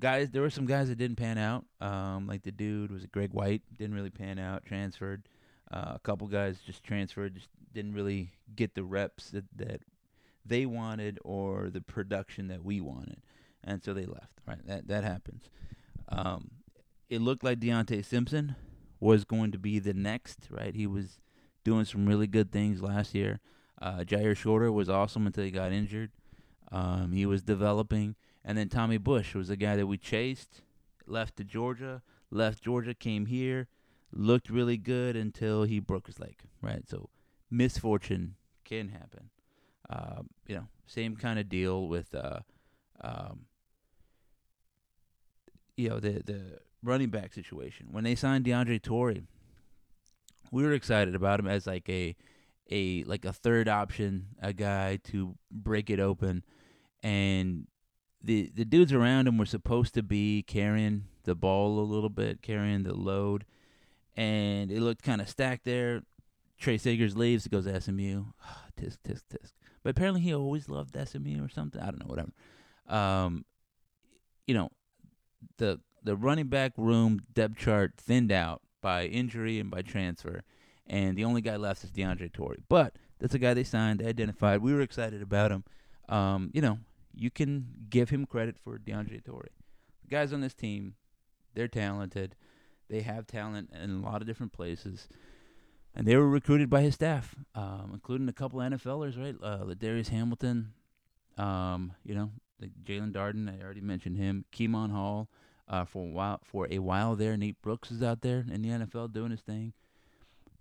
Guys, 0.00 0.30
there 0.30 0.42
were 0.42 0.50
some 0.50 0.66
guys 0.66 0.88
that 0.88 0.98
didn't 0.98 1.16
pan 1.16 1.38
out. 1.38 1.64
Um, 1.80 2.26
like 2.26 2.42
the 2.42 2.52
dude 2.52 2.90
was 2.90 3.04
it 3.04 3.12
Greg 3.12 3.32
White, 3.32 3.62
didn't 3.78 3.94
really 3.94 4.10
pan 4.10 4.38
out, 4.38 4.64
transferred. 4.64 5.28
Uh, 5.70 5.92
a 5.94 6.00
couple 6.02 6.26
guys 6.26 6.58
just 6.64 6.82
transferred, 6.82 7.34
just 7.34 7.48
didn't 7.72 7.94
really 7.94 8.32
get 8.54 8.74
the 8.74 8.84
reps 8.84 9.30
that, 9.30 9.44
that 9.56 9.80
they 10.44 10.66
wanted 10.66 11.18
or 11.24 11.70
the 11.70 11.80
production 11.80 12.48
that 12.48 12.64
we 12.64 12.80
wanted, 12.80 13.22
and 13.62 13.82
so 13.82 13.94
they 13.94 14.06
left. 14.06 14.40
Right, 14.46 14.66
that 14.66 14.88
that 14.88 15.04
happens. 15.04 15.44
Um, 16.08 16.50
it 17.08 17.20
looked 17.20 17.44
like 17.44 17.60
Deontay 17.60 18.04
Simpson 18.04 18.56
was 18.98 19.24
going 19.24 19.52
to 19.52 19.58
be 19.58 19.78
the 19.78 19.94
next. 19.94 20.48
Right, 20.50 20.74
he 20.74 20.86
was 20.86 21.20
doing 21.64 21.84
some 21.84 22.06
really 22.06 22.26
good 22.26 22.50
things 22.50 22.82
last 22.82 23.14
year. 23.14 23.40
Uh, 23.82 24.04
Jyaire 24.04 24.36
Shorter 24.36 24.70
was 24.70 24.88
awesome 24.88 25.26
until 25.26 25.42
he 25.42 25.50
got 25.50 25.72
injured. 25.72 26.12
Um, 26.70 27.10
he 27.12 27.26
was 27.26 27.42
developing, 27.42 28.14
and 28.44 28.56
then 28.56 28.68
Tommy 28.68 28.96
Bush 28.96 29.34
was 29.34 29.48
the 29.48 29.56
guy 29.56 29.74
that 29.74 29.88
we 29.88 29.98
chased. 29.98 30.62
Left 31.04 31.36
to 31.36 31.44
Georgia, 31.44 32.00
left 32.30 32.62
Georgia, 32.62 32.94
came 32.94 33.26
here, 33.26 33.66
looked 34.12 34.48
really 34.48 34.76
good 34.76 35.16
until 35.16 35.64
he 35.64 35.80
broke 35.80 36.06
his 36.06 36.20
leg. 36.20 36.36
Right, 36.62 36.88
so 36.88 37.10
misfortune 37.50 38.36
can 38.64 38.88
happen. 38.90 39.30
Um, 39.90 40.28
you 40.46 40.54
know, 40.54 40.68
same 40.86 41.16
kind 41.16 41.40
of 41.40 41.48
deal 41.48 41.88
with, 41.88 42.14
uh, 42.14 42.40
um, 43.00 43.46
you 45.76 45.88
know, 45.88 45.98
the 45.98 46.22
the 46.24 46.60
running 46.84 47.10
back 47.10 47.32
situation. 47.32 47.88
When 47.90 48.04
they 48.04 48.14
signed 48.14 48.44
DeAndre 48.44 48.80
Torrey, 48.80 49.24
we 50.52 50.62
were 50.62 50.72
excited 50.72 51.16
about 51.16 51.40
him 51.40 51.48
as 51.48 51.66
like 51.66 51.88
a 51.88 52.14
a 52.72 53.04
like 53.04 53.24
a 53.24 53.32
third 53.32 53.68
option, 53.68 54.28
a 54.40 54.52
guy 54.52 54.98
to 55.04 55.36
break 55.50 55.90
it 55.90 56.00
open, 56.00 56.42
and 57.02 57.66
the 58.22 58.50
the 58.54 58.64
dudes 58.64 58.92
around 58.92 59.28
him 59.28 59.38
were 59.38 59.46
supposed 59.46 59.94
to 59.94 60.02
be 60.02 60.42
carrying 60.42 61.04
the 61.24 61.34
ball 61.34 61.78
a 61.78 61.82
little 61.82 62.08
bit, 62.08 62.42
carrying 62.42 62.82
the 62.82 62.94
load, 62.94 63.44
and 64.16 64.72
it 64.72 64.80
looked 64.80 65.02
kind 65.02 65.20
of 65.20 65.28
stacked 65.28 65.64
there. 65.64 66.02
Tre 66.58 66.78
Siggers 66.78 67.16
leaves, 67.16 67.46
goes 67.48 67.64
to 67.64 67.80
SMU. 67.80 68.24
tisk 68.80 68.98
tisk 69.04 69.22
tisk. 69.30 69.52
But 69.82 69.90
apparently 69.90 70.20
he 70.22 70.34
always 70.34 70.68
loved 70.68 70.96
SMU 70.96 71.44
or 71.44 71.48
something. 71.48 71.80
I 71.80 71.86
don't 71.86 71.98
know, 71.98 72.06
whatever. 72.06 72.32
Um, 72.88 73.44
you 74.46 74.54
know, 74.54 74.70
the 75.58 75.80
the 76.02 76.16
running 76.16 76.48
back 76.48 76.72
room 76.76 77.20
depth 77.32 77.56
chart 77.56 77.94
thinned 77.96 78.32
out 78.32 78.62
by 78.80 79.04
injury 79.04 79.60
and 79.60 79.70
by 79.70 79.82
transfer 79.82 80.42
and 80.92 81.16
the 81.16 81.24
only 81.24 81.40
guy 81.40 81.56
left 81.56 81.82
is 81.82 81.90
DeAndre 81.90 82.30
Torrey. 82.30 82.58
But 82.68 82.96
that's 83.18 83.34
a 83.34 83.38
guy 83.38 83.54
they 83.54 83.64
signed, 83.64 84.00
they 84.00 84.06
identified. 84.06 84.60
We 84.60 84.74
were 84.74 84.82
excited 84.82 85.22
about 85.22 85.50
him. 85.50 85.64
Um, 86.08 86.50
you 86.52 86.60
know, 86.60 86.78
you 87.14 87.30
can 87.30 87.66
give 87.88 88.10
him 88.10 88.26
credit 88.26 88.56
for 88.62 88.78
DeAndre 88.78 89.24
Torrey. 89.24 89.48
The 90.02 90.08
guys 90.08 90.34
on 90.34 90.42
this 90.42 90.52
team, 90.52 90.94
they're 91.54 91.66
talented. 91.66 92.36
They 92.90 93.00
have 93.00 93.26
talent 93.26 93.70
in 93.72 93.90
a 93.90 94.04
lot 94.04 94.20
of 94.20 94.26
different 94.26 94.52
places. 94.52 95.08
And 95.94 96.06
they 96.06 96.14
were 96.16 96.28
recruited 96.28 96.68
by 96.68 96.82
his 96.82 96.94
staff, 96.94 97.34
um, 97.54 97.90
including 97.94 98.28
a 98.28 98.32
couple 98.32 98.60
NFLers, 98.60 99.18
right? 99.18 99.36
Uh, 99.42 99.72
Darius 99.72 100.08
Hamilton, 100.08 100.74
um, 101.38 101.92
you 102.04 102.14
know, 102.14 102.30
Jaelon 102.84 103.12
Darden. 103.12 103.48
I 103.48 103.64
already 103.64 103.80
mentioned 103.80 104.18
him. 104.18 104.44
Kemon 104.52 104.90
Hall, 104.90 105.30
uh, 105.68 105.86
for 105.86 106.04
a 106.04 106.10
while. 106.10 106.40
For 106.44 106.68
a 106.70 106.80
while 106.80 107.16
there, 107.16 107.36
Nate 107.38 107.60
Brooks 107.62 107.90
is 107.90 108.02
out 108.02 108.20
there 108.20 108.44
in 108.50 108.60
the 108.60 108.68
NFL 108.68 109.12
doing 109.12 109.30
his 109.30 109.40
thing 109.40 109.72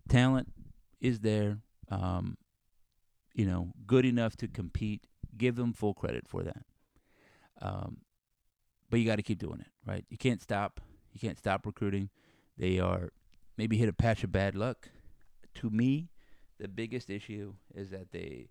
talent 0.09 0.51
is 0.99 1.19
there. 1.19 1.59
Um, 1.89 2.37
you 3.33 3.45
know, 3.45 3.71
good 3.85 4.05
enough 4.05 4.35
to 4.37 4.47
compete. 4.47 5.05
Give 5.37 5.55
them 5.55 5.73
full 5.73 5.93
credit 5.93 6.27
for 6.27 6.43
that. 6.43 6.63
Um, 7.61 7.97
but 8.89 8.99
you 8.99 9.05
got 9.05 9.15
to 9.17 9.23
keep 9.23 9.39
doing 9.39 9.61
it, 9.61 9.67
right? 9.85 10.05
You 10.09 10.17
can't 10.17 10.41
stop. 10.41 10.81
You 11.13 11.19
can't 11.19 11.37
stop 11.37 11.65
recruiting. 11.65 12.09
They 12.57 12.79
are 12.79 13.09
maybe 13.57 13.77
hit 13.77 13.89
a 13.89 13.93
patch 13.93 14.23
of 14.23 14.31
bad 14.31 14.55
luck. 14.55 14.89
To 15.55 15.69
me, 15.69 16.09
the 16.59 16.67
biggest 16.67 17.09
issue 17.09 17.53
is 17.73 17.89
that 17.91 18.11
they 18.11 18.47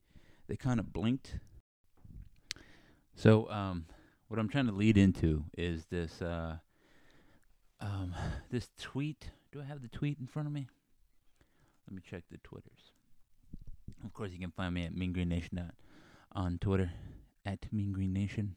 they 0.49 0.57
kind 0.57 0.81
of 0.81 0.93
blinked. 0.93 1.39
So, 3.15 3.51
um, 3.51 3.87
what 4.29 4.41
I'm 4.41 4.49
trying 4.49 4.67
to 4.67 4.73
lead 4.73 4.97
into 4.97 5.45
is 5.57 5.87
this. 5.87 6.23
Uh, 6.23 6.57
um, 7.81 8.15
this 8.51 8.69
tweet. 8.79 9.31
Do 9.53 9.61
I 9.61 9.65
have 9.65 9.83
the 9.83 9.89
tweet 9.89 10.19
in 10.21 10.27
front 10.27 10.47
of 10.47 10.55
me? 10.55 10.69
Let 11.90 11.96
me 11.96 12.03
check 12.09 12.22
the 12.31 12.38
Twitters. 12.38 12.92
Of 14.05 14.12
course, 14.14 14.31
you 14.31 14.38
can 14.38 14.53
find 14.53 14.74
me 14.74 14.85
at 14.85 14.94
Mean 14.94 15.12
Green 15.12 15.29
Nation 15.29 15.72
on 16.33 16.59
Twitter 16.59 16.92
at 17.44 17.72
Mean 17.72 17.92
Green 17.92 18.12
Nation. 18.12 18.57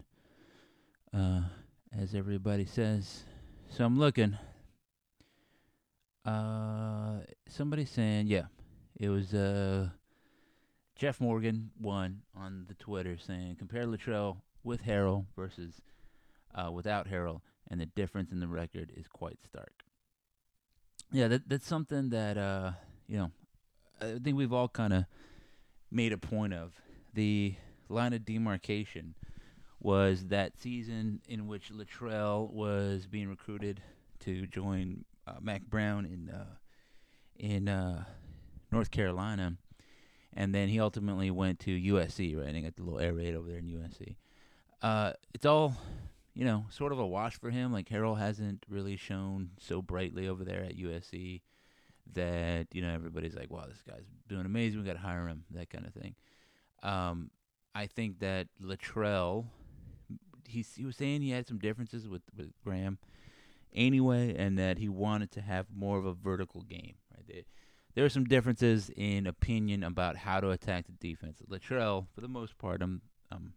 Uh, 1.12 1.42
as 1.98 2.16
everybody 2.16 2.66
says. 2.66 3.24
So 3.70 3.86
I'm 3.86 3.98
looking. 3.98 4.38
Uh, 6.26 7.20
somebody 7.48 7.86
saying, 7.86 8.28
yeah, 8.28 8.46
it 9.00 9.10
was 9.10 9.34
uh 9.34 9.90
Jeff 10.96 11.20
Morgan 11.20 11.72
one 11.80 12.22
on 12.36 12.66
the 12.68 12.76
Twitter 12.76 13.18
saying 13.18 13.56
compare 13.58 13.86
Littrell 13.86 14.38
with 14.64 14.84
Harrell 14.84 15.26
versus 15.36 15.82
uh, 16.56 16.72
without 16.72 17.10
Harrell, 17.10 17.42
and 17.70 17.82
the 17.82 17.86
difference 17.88 18.32
in 18.32 18.40
the 18.40 18.48
record 18.48 18.92
is 18.96 19.08
quite 19.08 19.40
stark. 19.44 19.84
Yeah, 21.12 21.28
that 21.28 21.50
that's 21.50 21.68
something 21.68 22.10
that 22.10 22.38
uh, 22.38 22.72
you 23.08 23.18
know, 23.18 23.32
I 24.02 24.20
think 24.20 24.38
we've 24.38 24.54
all 24.54 24.68
kind 24.68 24.94
of 24.94 25.06
made 25.92 26.14
a 26.14 26.18
point 26.18 26.54
of 26.54 26.74
the 27.14 27.56
line 27.90 28.14
of 28.14 28.26
demarcation 28.26 29.16
was 29.80 30.28
that 30.28 30.58
season 30.58 31.22
in 31.28 31.48
which 31.48 31.72
Littrell 31.72 32.50
was 32.52 33.06
being 33.06 33.30
recruited 33.30 33.82
to 34.22 34.48
join 34.48 35.04
uh, 35.28 35.36
Mack 35.42 35.64
Brown 35.64 36.06
in 36.06 36.30
uh, 36.30 36.56
in 37.38 37.68
uh, 37.68 38.06
North 38.72 38.92
Carolina, 38.92 39.58
and 40.34 40.56
then 40.56 40.70
he 40.70 40.80
ultimately 40.80 41.30
went 41.32 41.60
to 41.60 41.72
USC, 41.72 42.38
right? 42.38 42.54
And 42.54 42.64
got 42.64 42.76
the 42.76 42.84
little 42.84 43.00
air 43.00 43.14
raid 43.14 43.36
over 43.36 43.50
there 43.50 43.60
in 43.60 43.66
USC. 43.66 44.16
Uh, 44.82 45.14
it's 45.34 45.46
all, 45.46 45.76
you 46.34 46.46
know, 46.46 46.66
sort 46.70 46.92
of 46.92 47.00
a 47.00 47.06
wash 47.06 47.36
for 47.38 47.50
him. 47.50 47.72
Like 47.72 47.90
Harrell 47.90 48.18
hasn't 48.18 48.66
really 48.70 48.96
shown 48.96 49.52
so 49.60 49.82
brightly 49.82 50.28
over 50.28 50.44
there 50.44 50.64
at 50.64 50.78
USC 50.78 51.42
that 52.14 52.68
you 52.74 52.82
know 52.82 52.94
everybody's 52.94 53.36
like, 53.36 53.52
"Wow, 53.52 53.66
this 53.68 53.82
guy's 53.82 54.06
doing 54.28 54.46
amazing. 54.46 54.80
We 54.80 54.86
got 54.86 54.94
to 54.94 55.00
hire 55.00 55.28
him." 55.28 55.46
That 55.52 55.70
kind 55.70 55.86
of 55.86 55.94
thing. 55.94 56.16
Um, 56.84 57.32
I 57.74 57.88
think 57.88 58.20
that 58.20 58.48
Littrell, 58.62 59.46
he 60.48 60.66
he 60.76 60.86
was 60.86 60.98
saying 60.98 61.22
he 61.22 61.32
had 61.32 61.48
some 61.48 61.60
differences 61.60 62.08
with 62.08 62.24
with 62.36 62.52
Graham, 62.64 63.00
anyway, 63.74 64.36
and 64.38 64.58
that 64.60 64.78
he 64.78 64.90
wanted 64.90 65.32
to 65.32 65.42
have 65.42 65.68
more 65.74 65.98
of 65.98 66.06
a 66.06 66.14
vertical 66.14 66.62
game. 66.62 66.96
Right, 67.16 67.26
they, 67.28 67.46
there 67.96 68.06
are 68.06 68.10
some 68.10 68.26
differences 68.26 68.90
in 68.96 69.28
opinion 69.28 69.84
about 69.84 70.18
how 70.18 70.40
to 70.40 70.50
attack 70.50 70.86
the 70.88 70.94
defense. 70.94 71.42
Littrell, 71.48 72.08
for 72.14 72.22
the 72.22 72.28
most 72.28 72.58
part, 72.58 72.82
I'm, 72.82 73.02
I'm 73.32 73.54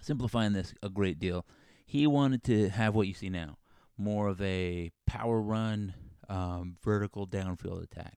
simplifying 0.00 0.52
this 0.52 0.74
a 0.82 0.88
great 0.88 1.18
deal. 1.18 1.44
He 1.84 2.06
wanted 2.06 2.44
to 2.44 2.68
have 2.68 2.94
what 2.94 3.08
you 3.08 3.14
see 3.14 3.28
now, 3.28 3.58
more 3.98 4.28
of 4.28 4.40
a 4.40 4.92
power 5.06 5.40
run, 5.40 5.94
um, 6.32 6.76
vertical 6.82 7.26
downfield 7.26 7.84
attack. 7.84 8.16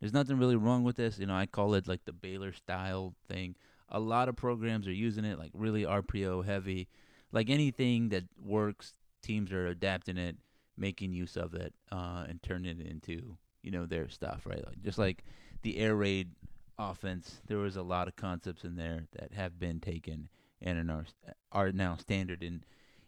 There's 0.00 0.12
nothing 0.12 0.38
really 0.38 0.56
wrong 0.56 0.84
with 0.84 0.96
this. 0.96 1.18
You 1.18 1.26
know, 1.26 1.34
I 1.34 1.46
call 1.46 1.74
it 1.74 1.88
like 1.88 2.04
the 2.04 2.12
Baylor 2.12 2.52
style 2.52 3.14
thing. 3.28 3.56
A 3.88 3.98
lot 3.98 4.28
of 4.28 4.36
programs 4.36 4.86
are 4.86 4.92
using 4.92 5.24
it, 5.24 5.38
like 5.38 5.50
really 5.52 5.82
RPO 5.82 6.44
heavy. 6.44 6.88
Like 7.32 7.50
anything 7.50 8.10
that 8.10 8.24
works, 8.40 8.94
teams 9.22 9.52
are 9.52 9.66
adapting 9.66 10.16
it, 10.16 10.36
making 10.76 11.12
use 11.12 11.36
of 11.36 11.54
it, 11.54 11.74
uh, 11.90 12.24
and 12.28 12.40
turning 12.42 12.80
it 12.80 12.86
into 12.86 13.36
you 13.62 13.72
know 13.72 13.84
their 13.84 14.08
stuff, 14.08 14.46
right? 14.46 14.64
Like, 14.64 14.80
just 14.82 14.98
like 14.98 15.24
the 15.62 15.78
air 15.78 15.96
raid 15.96 16.30
offense, 16.78 17.40
there 17.46 17.58
was 17.58 17.76
a 17.76 17.82
lot 17.82 18.06
of 18.06 18.14
concepts 18.14 18.64
in 18.64 18.76
there 18.76 19.06
that 19.18 19.32
have 19.32 19.58
been 19.58 19.80
taken 19.80 20.28
and 20.62 20.90
are 20.90 21.06
are 21.50 21.72
now 21.72 21.96
standard 21.96 22.42
in 22.44 22.62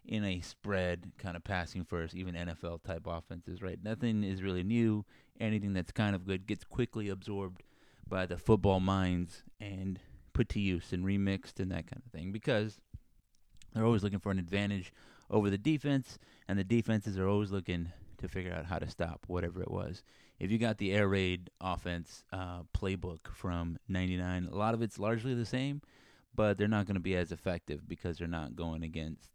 in 0.09 0.25
a 0.25 0.41
spread 0.41 1.11
kind 1.19 1.37
of 1.37 1.43
passing 1.43 1.85
first, 1.85 2.15
even 2.15 2.33
NFL 2.33 2.81
type 2.81 3.05
offenses, 3.05 3.61
right? 3.61 3.77
Nothing 3.83 4.23
is 4.23 4.41
really 4.41 4.63
new. 4.63 5.05
Anything 5.39 5.73
that's 5.73 5.91
kind 5.91 6.15
of 6.15 6.25
good 6.25 6.47
gets 6.47 6.63
quickly 6.63 7.09
absorbed 7.09 7.61
by 8.07 8.25
the 8.25 8.35
football 8.35 8.79
minds 8.79 9.43
and 9.61 9.99
put 10.33 10.49
to 10.49 10.59
use 10.59 10.91
and 10.93 11.05
remixed 11.05 11.59
and 11.59 11.71
that 11.71 11.85
kind 11.85 12.01
of 12.03 12.11
thing 12.11 12.31
because 12.31 12.81
they're 13.71 13.85
always 13.85 14.01
looking 14.01 14.19
for 14.19 14.31
an 14.31 14.39
advantage 14.39 14.91
over 15.29 15.51
the 15.51 15.59
defense, 15.59 16.17
and 16.47 16.57
the 16.57 16.63
defenses 16.63 17.19
are 17.19 17.27
always 17.27 17.51
looking 17.51 17.91
to 18.17 18.27
figure 18.27 18.51
out 18.51 18.65
how 18.65 18.79
to 18.79 18.89
stop 18.89 19.25
whatever 19.27 19.61
it 19.61 19.69
was. 19.69 20.01
If 20.39 20.49
you 20.49 20.57
got 20.57 20.79
the 20.79 20.91
air 20.91 21.07
raid 21.07 21.51
offense 21.61 22.23
uh, 22.33 22.61
playbook 22.75 23.27
from 23.31 23.77
'99, 23.87 24.49
a 24.51 24.55
lot 24.55 24.73
of 24.73 24.81
it's 24.81 24.97
largely 24.97 25.35
the 25.35 25.45
same, 25.45 25.83
but 26.33 26.57
they're 26.57 26.67
not 26.67 26.87
going 26.87 26.95
to 26.95 26.99
be 26.99 27.15
as 27.15 27.31
effective 27.31 27.87
because 27.87 28.17
they're 28.17 28.27
not 28.27 28.55
going 28.55 28.81
against 28.81 29.29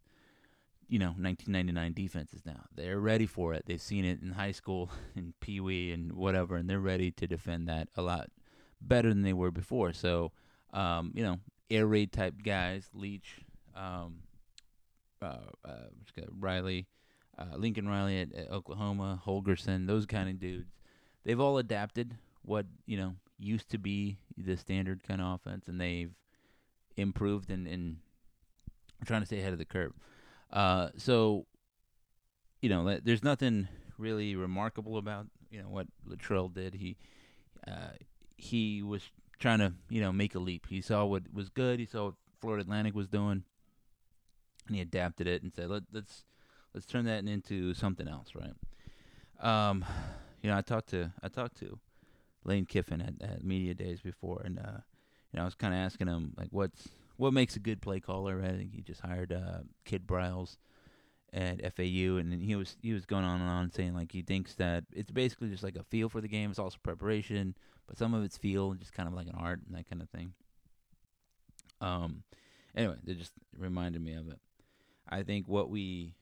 you 0.94 1.00
know 1.00 1.06
1999 1.06 1.92
defenses 1.92 2.42
now. 2.46 2.66
They're 2.72 3.00
ready 3.00 3.26
for 3.26 3.52
it. 3.52 3.64
They've 3.66 3.80
seen 3.80 4.04
it 4.04 4.22
in 4.22 4.30
high 4.30 4.52
school, 4.52 4.92
in 5.16 5.34
Pee 5.40 5.58
Wee, 5.58 5.90
and 5.90 6.12
whatever, 6.12 6.54
and 6.54 6.70
they're 6.70 6.78
ready 6.78 7.10
to 7.10 7.26
defend 7.26 7.66
that 7.66 7.88
a 7.96 8.02
lot 8.02 8.30
better 8.80 9.08
than 9.08 9.22
they 9.22 9.32
were 9.32 9.50
before. 9.50 9.92
So, 9.92 10.30
um, 10.72 11.10
you 11.12 11.24
know, 11.24 11.40
air 11.68 11.88
raid 11.88 12.12
type 12.12 12.34
guys, 12.44 12.90
Leach, 12.94 13.40
um, 13.74 14.18
uh, 15.20 15.38
uh, 15.64 15.88
Riley, 16.38 16.86
uh, 17.36 17.56
Lincoln 17.56 17.88
Riley 17.88 18.20
at, 18.20 18.32
at 18.32 18.52
Oklahoma, 18.52 19.20
Holgorsen, 19.26 19.88
those 19.88 20.06
kind 20.06 20.28
of 20.28 20.38
dudes. 20.38 20.70
They've 21.24 21.40
all 21.40 21.58
adapted 21.58 22.14
what 22.42 22.66
you 22.86 22.96
know 22.96 23.16
used 23.36 23.68
to 23.70 23.78
be 23.78 24.18
the 24.38 24.56
standard 24.56 25.02
kind 25.02 25.20
of 25.20 25.40
offense, 25.40 25.66
and 25.66 25.80
they've 25.80 26.12
improved 26.96 27.50
and, 27.50 27.66
and 27.66 27.96
trying 29.04 29.22
to 29.22 29.26
stay 29.26 29.40
ahead 29.40 29.52
of 29.52 29.58
the 29.58 29.64
curve. 29.64 29.92
Uh, 30.50 30.88
so, 30.96 31.46
you 32.60 32.68
know, 32.68 32.98
there's 33.02 33.24
nothing 33.24 33.68
really 33.98 34.34
remarkable 34.34 34.96
about 34.96 35.26
you 35.50 35.62
know 35.62 35.68
what 35.68 35.86
Littrell 36.08 36.52
did. 36.52 36.74
He 36.74 36.96
uh, 37.66 37.92
he 38.36 38.82
was 38.82 39.02
trying 39.38 39.60
to 39.60 39.72
you 39.88 40.00
know 40.00 40.12
make 40.12 40.34
a 40.34 40.38
leap. 40.38 40.66
He 40.68 40.80
saw 40.80 41.04
what 41.04 41.22
was 41.32 41.48
good. 41.48 41.78
He 41.78 41.86
saw 41.86 42.06
what 42.06 42.14
Florida 42.40 42.62
Atlantic 42.62 42.94
was 42.94 43.08
doing, 43.08 43.44
and 44.66 44.76
he 44.76 44.82
adapted 44.82 45.26
it 45.26 45.42
and 45.42 45.54
said, 45.54 45.70
Let, 45.70 45.84
let's 45.92 46.24
let's 46.74 46.86
turn 46.86 47.04
that 47.06 47.26
into 47.26 47.74
something 47.74 48.08
else, 48.08 48.32
right? 48.34 48.54
Um, 49.40 49.84
you 50.42 50.50
know, 50.50 50.56
I 50.56 50.60
talked 50.60 50.90
to 50.90 51.12
I 51.22 51.28
talked 51.28 51.58
to 51.60 51.78
Lane 52.44 52.66
Kiffin 52.66 53.00
at, 53.00 53.22
at 53.22 53.44
media 53.44 53.74
days 53.74 54.00
before, 54.00 54.42
and 54.44 54.58
uh, 54.58 54.80
you 55.32 55.36
know, 55.36 55.42
I 55.42 55.44
was 55.44 55.54
kind 55.54 55.74
of 55.74 55.80
asking 55.80 56.08
him 56.08 56.34
like, 56.36 56.48
what's 56.50 56.88
what 57.16 57.32
makes 57.32 57.56
a 57.56 57.60
good 57.60 57.80
play 57.80 58.00
caller? 58.00 58.42
I 58.42 58.50
think 58.50 58.74
he 58.74 58.82
just 58.82 59.00
hired 59.00 59.32
uh, 59.32 59.60
Kid 59.84 60.06
Briles 60.06 60.56
at 61.32 61.60
FAU, 61.74 62.16
and 62.16 62.32
he 62.42 62.54
was 62.56 62.76
he 62.80 62.92
was 62.92 63.06
going 63.06 63.24
on 63.24 63.40
and 63.40 63.50
on 63.50 63.70
saying 63.70 63.94
like 63.94 64.12
he 64.12 64.22
thinks 64.22 64.54
that 64.54 64.84
it's 64.92 65.10
basically 65.10 65.48
just 65.48 65.62
like 65.62 65.76
a 65.76 65.84
feel 65.84 66.08
for 66.08 66.20
the 66.20 66.28
game. 66.28 66.50
It's 66.50 66.58
also 66.58 66.78
preparation, 66.82 67.56
but 67.86 67.98
some 67.98 68.14
of 68.14 68.24
it's 68.24 68.38
feel, 68.38 68.74
just 68.74 68.92
kind 68.92 69.08
of 69.08 69.14
like 69.14 69.26
an 69.26 69.34
art 69.36 69.60
and 69.66 69.76
that 69.76 69.88
kind 69.88 70.02
of 70.02 70.08
thing. 70.10 70.32
Um, 71.80 72.22
anyway, 72.76 72.96
it 73.06 73.18
just 73.18 73.32
reminded 73.56 74.02
me 74.02 74.14
of 74.14 74.28
it. 74.28 74.38
I 75.08 75.22
think 75.22 75.48
what 75.48 75.70
we 75.70 76.14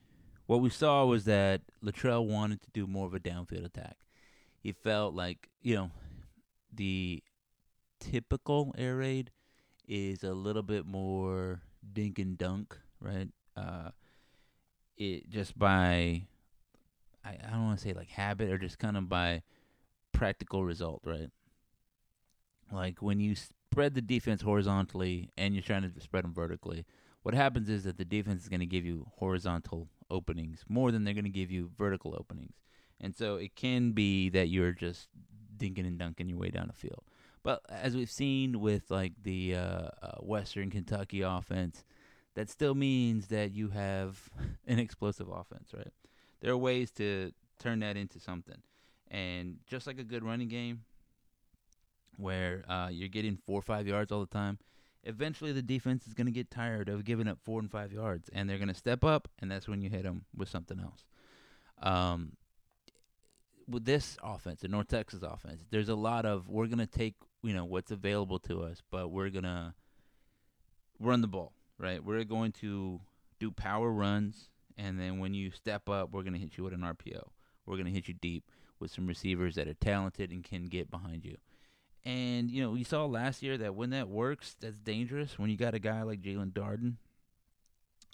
what 0.46 0.60
we 0.60 0.70
saw 0.70 1.04
was 1.04 1.24
that 1.24 1.62
Littrell 1.84 2.26
wanted 2.26 2.62
to 2.62 2.70
do 2.72 2.86
more 2.86 3.06
of 3.06 3.14
a 3.14 3.20
downfield 3.20 3.64
attack. 3.64 3.96
He 4.60 4.72
felt 4.72 5.14
like 5.14 5.48
you 5.60 5.74
know 5.74 5.90
the 6.72 7.22
typical 8.00 8.74
air 8.76 8.96
raid 8.96 9.30
is 9.86 10.24
a 10.24 10.32
little 10.32 10.62
bit 10.62 10.86
more 10.86 11.60
dink 11.92 12.18
and 12.18 12.38
dunk, 12.38 12.78
right? 13.00 13.28
Uh, 13.56 13.90
it 14.96 15.28
just 15.30 15.58
by 15.58 16.22
I, 17.24 17.30
I 17.30 17.50
don't 17.50 17.64
want 17.64 17.78
to 17.78 17.84
say 17.84 17.92
like 17.92 18.08
habit 18.08 18.50
or 18.50 18.58
just 18.58 18.78
kind 18.78 18.96
of 18.96 19.08
by 19.08 19.42
practical 20.12 20.64
result, 20.64 21.02
right? 21.04 21.30
Like 22.70 23.02
when 23.02 23.20
you 23.20 23.34
spread 23.34 23.94
the 23.94 24.00
defense 24.00 24.42
horizontally 24.42 25.30
and 25.36 25.54
you're 25.54 25.62
trying 25.62 25.82
to 25.82 26.00
spread 26.00 26.24
them 26.24 26.34
vertically, 26.34 26.84
what 27.22 27.34
happens 27.34 27.68
is 27.68 27.84
that 27.84 27.98
the 27.98 28.04
defense 28.04 28.42
is 28.42 28.48
going 28.48 28.60
to 28.60 28.66
give 28.66 28.84
you 28.84 29.06
horizontal 29.16 29.88
openings 30.10 30.64
more 30.68 30.90
than 30.90 31.04
they're 31.04 31.14
going 31.14 31.24
to 31.24 31.30
give 31.30 31.50
you 31.50 31.70
vertical 31.76 32.14
openings. 32.18 32.54
And 33.00 33.14
so 33.14 33.36
it 33.36 33.54
can 33.54 33.92
be 33.92 34.28
that 34.30 34.48
you're 34.48 34.72
just 34.72 35.08
dinking 35.56 35.86
and 35.86 35.98
dunking 35.98 36.28
your 36.28 36.38
way 36.38 36.50
down 36.50 36.68
the 36.68 36.72
field. 36.72 37.02
But 37.42 37.62
as 37.68 37.96
we've 37.96 38.10
seen 38.10 38.60
with 38.60 38.90
like 38.90 39.12
the 39.22 39.56
uh, 39.56 39.88
uh, 40.02 40.12
Western 40.20 40.70
Kentucky 40.70 41.22
offense, 41.22 41.84
that 42.34 42.48
still 42.48 42.74
means 42.74 43.26
that 43.28 43.52
you 43.52 43.68
have 43.68 44.30
an 44.66 44.78
explosive 44.78 45.28
offense, 45.28 45.70
right? 45.74 45.92
There 46.40 46.52
are 46.52 46.56
ways 46.56 46.90
to 46.92 47.32
turn 47.58 47.80
that 47.80 47.96
into 47.96 48.20
something. 48.20 48.62
And 49.10 49.58
just 49.66 49.86
like 49.86 49.98
a 49.98 50.04
good 50.04 50.24
running 50.24 50.48
game, 50.48 50.82
where 52.16 52.64
uh, 52.68 52.88
you're 52.90 53.08
getting 53.08 53.36
four 53.36 53.58
or 53.58 53.62
five 53.62 53.86
yards 53.86 54.12
all 54.12 54.20
the 54.20 54.26
time, 54.26 54.58
eventually 55.04 55.52
the 55.52 55.62
defense 55.62 56.06
is 56.06 56.14
going 56.14 56.26
to 56.26 56.32
get 56.32 56.50
tired 56.50 56.88
of 56.88 57.04
giving 57.04 57.28
up 57.28 57.38
four 57.42 57.60
and 57.60 57.70
five 57.70 57.92
yards, 57.92 58.30
and 58.32 58.48
they're 58.48 58.58
going 58.58 58.68
to 58.68 58.74
step 58.74 59.04
up, 59.04 59.28
and 59.40 59.50
that's 59.50 59.68
when 59.68 59.82
you 59.82 59.90
hit 59.90 60.04
them 60.04 60.24
with 60.36 60.48
something 60.48 60.80
else. 60.80 61.04
Um, 61.82 62.32
with 63.68 63.84
this 63.84 64.16
offense, 64.22 64.60
the 64.60 64.68
North 64.68 64.88
Texas 64.88 65.22
offense, 65.22 65.64
there's 65.70 65.88
a 65.88 65.94
lot 65.94 66.24
of 66.24 66.48
we're 66.48 66.66
going 66.66 66.78
to 66.78 66.86
take 66.86 67.14
you 67.42 67.52
know 67.54 67.64
what's 67.64 67.90
available 67.90 68.38
to 68.40 68.62
us, 68.62 68.82
but 68.90 69.08
we're 69.08 69.30
to 69.44 69.74
run 71.00 71.20
the 71.20 71.28
ball, 71.28 71.52
right? 71.78 72.02
We're 72.02 72.24
going 72.24 72.52
to 72.52 73.00
do 73.40 73.50
power 73.50 73.90
runs, 73.90 74.48
and 74.76 74.98
then 74.98 75.18
when 75.18 75.34
you 75.34 75.50
step 75.50 75.88
up, 75.88 76.12
we're 76.12 76.22
to 76.34 76.38
hit 76.38 76.56
you 76.56 76.64
with 76.64 76.72
an 76.72 76.80
RPO. 76.80 77.28
we're 77.66 77.76
to 77.86 77.90
hit 77.90 78.08
you 78.08 78.14
deep 78.14 78.44
with 78.78 78.90
some 78.90 79.06
receivers 79.06 79.54
that 79.54 79.68
are 79.68 79.74
talented 79.74 80.30
and 80.30 80.42
can 80.44 80.66
get 80.66 80.90
behind 80.90 81.24
you. 81.24 81.36
And 82.04 82.50
you 82.50 82.62
know, 82.62 82.70
we 82.70 82.84
saw 82.84 83.04
last 83.06 83.42
year 83.42 83.56
that 83.58 83.74
when 83.74 83.90
that 83.90 84.08
works, 84.08 84.56
that's 84.60 84.78
dangerous. 84.78 85.38
When 85.38 85.50
you 85.50 85.56
got 85.56 85.74
a 85.74 85.78
guy 85.78 86.02
like 86.02 86.20
Jaelon 86.20 86.52
Darden, 86.52 86.94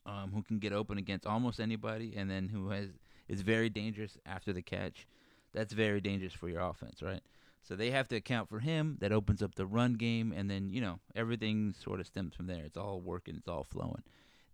um, 0.05 0.33
who 0.35 0.43
can 0.43 0.59
get 0.59 0.73
open 0.73 0.99
against 0.99 1.27
almost 1.27 1.61
anybody, 1.61 2.15
and 2.17 2.31
then 2.31 2.49
who 2.49 2.71
has 2.71 2.89
is 3.29 3.43
very 3.43 3.69
dangerous 3.69 4.17
after 4.27 4.53
the 4.53 4.63
catch, 4.63 5.07
that's 5.53 5.73
very 5.73 6.01
dangerous 6.01 6.33
for 6.33 6.49
your 6.49 6.61
offense, 6.61 7.03
right? 7.03 7.21
So 7.69 7.77
they 7.77 7.91
have 7.91 8.09
to 8.09 8.17
account 8.17 8.49
for 8.49 8.61
him. 8.61 8.97
That 9.01 9.13
opens 9.13 9.43
up 9.43 9.55
the 9.55 9.67
run 9.67 9.95
game, 9.95 10.33
and 10.35 10.51
then 10.51 10.71
you 10.71 10.81
know 10.81 11.01
everything 11.15 11.75
sort 11.79 12.01
of 12.01 12.07
stems 12.07 12.35
from 12.35 12.47
there. 12.47 12.65
It's 12.65 12.79
all 12.79 12.99
working, 12.99 13.37
it's 13.37 13.47
all 13.47 13.63
flowing. 13.63 14.03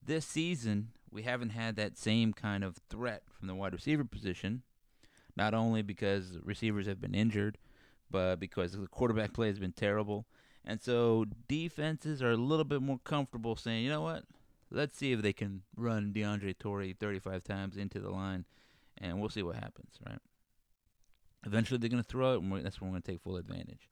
This 0.05 0.27
season, 0.27 0.89
we 1.13 1.23
haven't 1.23 1.51
had 1.51 1.77
that 1.77 1.97
same 1.97 2.33
kind 2.33 2.65
of 2.65 2.79
threat 2.91 3.23
from 3.31 3.47
the 3.47 3.55
wide 3.55 3.73
receiver 3.73 4.05
position. 4.05 4.63
Not 5.37 5.55
only 5.55 5.83
because 5.83 6.39
receivers 6.43 6.87
have 6.87 7.01
been 7.01 7.15
injured, 7.15 7.57
but 8.11 8.41
because 8.41 8.73
the 8.73 8.89
quarterback 8.89 9.33
play 9.33 9.47
has 9.47 9.61
been 9.61 9.73
terrible. 9.73 10.27
And 10.65 10.83
so 10.83 11.25
defenses 11.47 12.21
are 12.21 12.33
a 12.33 12.37
little 12.37 12.65
bit 12.65 12.83
more 12.83 13.01
comfortable 13.05 13.55
saying, 13.55 13.85
you 13.85 13.91
know 13.91 14.03
what, 14.03 14.25
let's 14.71 14.99
see 14.99 15.13
if 15.13 15.23
they 15.23 15.33
can 15.33 15.63
run 15.77 16.13
DeAndre 16.13 16.59
Torrey 16.59 16.97
35 16.99 17.45
times 17.45 17.77
into 17.77 18.01
the 18.01 18.11
line, 18.11 18.45
and 18.99 19.21
we'll 19.21 19.29
see 19.29 19.43
what 19.43 19.57
happens, 19.57 19.99
right? 20.05 20.19
Eventually, 21.45 21.79
they're 21.79 21.91
going 21.91 22.03
to 22.03 22.09
throw 22.09 22.35
it, 22.35 22.43
and 22.43 22.65
that's 22.65 22.81
when 22.81 22.91
we're 22.91 22.95
going 22.95 23.03
to 23.03 23.13
take 23.13 23.21
full 23.21 23.37
advantage. 23.37 23.89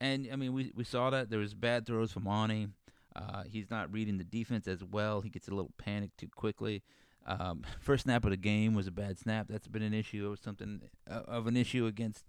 And 0.00 0.28
I 0.32 0.36
mean, 0.36 0.52
we 0.52 0.72
we 0.74 0.84
saw 0.84 1.10
that 1.10 1.30
there 1.30 1.38
was 1.38 1.54
bad 1.54 1.86
throws 1.86 2.12
from 2.12 2.26
Aune. 2.26 2.72
Uh, 3.14 3.42
he's 3.46 3.70
not 3.70 3.92
reading 3.92 4.18
the 4.18 4.24
defense 4.24 4.66
as 4.66 4.82
well. 4.82 5.20
He 5.20 5.28
gets 5.28 5.48
a 5.48 5.50
little 5.50 5.72
panicked 5.78 6.18
too 6.18 6.28
quickly. 6.34 6.82
Um, 7.26 7.62
first 7.80 8.04
snap 8.04 8.24
of 8.24 8.30
the 8.30 8.36
game 8.36 8.74
was 8.74 8.86
a 8.86 8.92
bad 8.92 9.18
snap. 9.18 9.46
That's 9.48 9.68
been 9.68 9.82
an 9.82 9.94
issue. 9.94 10.26
It 10.26 10.30
was 10.30 10.40
something 10.40 10.80
uh, 11.10 11.22
of 11.26 11.46
an 11.46 11.56
issue 11.56 11.86
against 11.86 12.24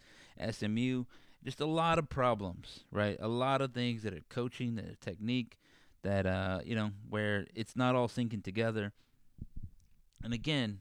SMU. 0.49 1.05
Just 1.43 1.59
a 1.59 1.65
lot 1.65 1.97
of 1.97 2.09
problems, 2.09 2.83
right? 2.91 3.17
A 3.19 3.27
lot 3.27 3.61
of 3.61 3.73
things 3.73 4.03
that 4.03 4.13
are 4.13 4.21
coaching, 4.29 4.75
that 4.75 4.85
are 4.85 4.95
technique, 4.95 5.57
that 6.03 6.25
uh, 6.25 6.59
you 6.63 6.75
know, 6.75 6.91
where 7.09 7.47
it's 7.55 7.75
not 7.75 7.95
all 7.95 8.07
syncing 8.07 8.43
together. 8.43 8.91
And 10.23 10.33
again, 10.33 10.79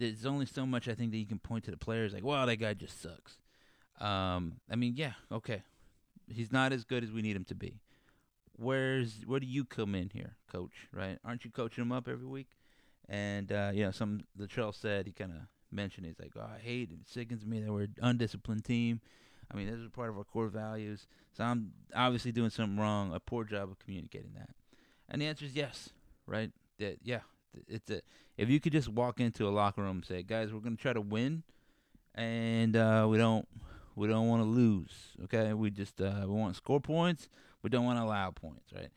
there's 0.00 0.26
only 0.26 0.46
so 0.46 0.64
much 0.64 0.88
I 0.88 0.94
think 0.94 1.12
that 1.12 1.18
you 1.18 1.26
can 1.26 1.38
point 1.38 1.64
to 1.64 1.70
the 1.70 1.76
players 1.76 2.12
like, 2.12 2.24
"Wow, 2.24 2.46
that 2.46 2.56
guy 2.56 2.74
just 2.74 3.00
sucks." 3.00 3.38
Um, 4.00 4.60
I 4.70 4.76
mean, 4.76 4.94
yeah, 4.96 5.12
okay, 5.30 5.62
he's 6.26 6.50
not 6.50 6.72
as 6.72 6.84
good 6.84 7.04
as 7.04 7.12
we 7.12 7.22
need 7.22 7.36
him 7.36 7.44
to 7.44 7.54
be. 7.54 7.80
Where's 8.56 9.22
where 9.26 9.40
do 9.40 9.46
you 9.46 9.64
come 9.64 9.94
in 9.94 10.10
here, 10.10 10.36
coach? 10.50 10.88
Right? 10.92 11.18
Aren't 11.24 11.44
you 11.44 11.50
coaching 11.50 11.82
him 11.82 11.92
up 11.92 12.08
every 12.08 12.26
week? 12.26 12.48
And 13.08 13.52
uh, 13.52 13.70
you 13.74 13.84
know, 13.84 13.90
some 13.90 14.22
Littrell 14.38 14.74
said 14.74 15.06
he 15.06 15.12
kind 15.12 15.32
of 15.32 15.38
mentioned 15.70 16.06
he's 16.06 16.18
like, 16.18 16.32
"Oh, 16.36 16.40
I 16.40 16.58
hate 16.58 16.90
it. 16.90 17.00
it 17.02 17.08
sickens 17.08 17.44
me 17.44 17.60
that 17.60 17.72
we're 17.72 17.82
an 17.82 17.96
undisciplined 18.00 18.64
team." 18.64 19.00
I 19.52 19.56
mean, 19.56 19.66
this 19.66 19.80
is 19.80 19.88
part 19.90 20.10
of 20.10 20.16
our 20.16 20.24
core 20.24 20.48
values. 20.48 21.06
So 21.36 21.44
I'm 21.44 21.72
obviously 21.94 22.32
doing 22.32 22.50
something 22.50 22.78
wrong, 22.78 23.12
a 23.12 23.20
poor 23.20 23.44
job 23.44 23.70
of 23.70 23.78
communicating 23.80 24.32
that. 24.34 24.50
And 25.08 25.20
the 25.20 25.26
answer 25.26 25.44
is 25.44 25.54
yes, 25.54 25.90
right? 26.26 26.52
That 26.78 26.98
yeah, 27.02 27.20
it's 27.68 27.90
a 27.90 28.00
if 28.36 28.48
you 28.48 28.60
could 28.60 28.72
just 28.72 28.88
walk 28.88 29.20
into 29.20 29.46
a 29.48 29.50
locker 29.50 29.82
room 29.82 29.98
and 29.98 30.04
say, 30.04 30.22
"Guys, 30.22 30.52
we're 30.52 30.60
going 30.60 30.76
to 30.76 30.82
try 30.82 30.92
to 30.92 31.00
win 31.00 31.42
and 32.14 32.76
uh, 32.76 33.06
we 33.08 33.18
don't 33.18 33.46
we 33.94 34.08
don't 34.08 34.28
want 34.28 34.42
to 34.42 34.48
lose, 34.48 34.92
okay? 35.24 35.52
We 35.52 35.70
just 35.70 36.00
uh, 36.00 36.22
we 36.22 36.34
want 36.34 36.54
to 36.54 36.56
score 36.56 36.80
points, 36.80 37.28
we 37.62 37.70
don't 37.70 37.84
want 37.84 37.98
to 37.98 38.04
allow 38.04 38.30
points, 38.30 38.72
right? 38.74 38.90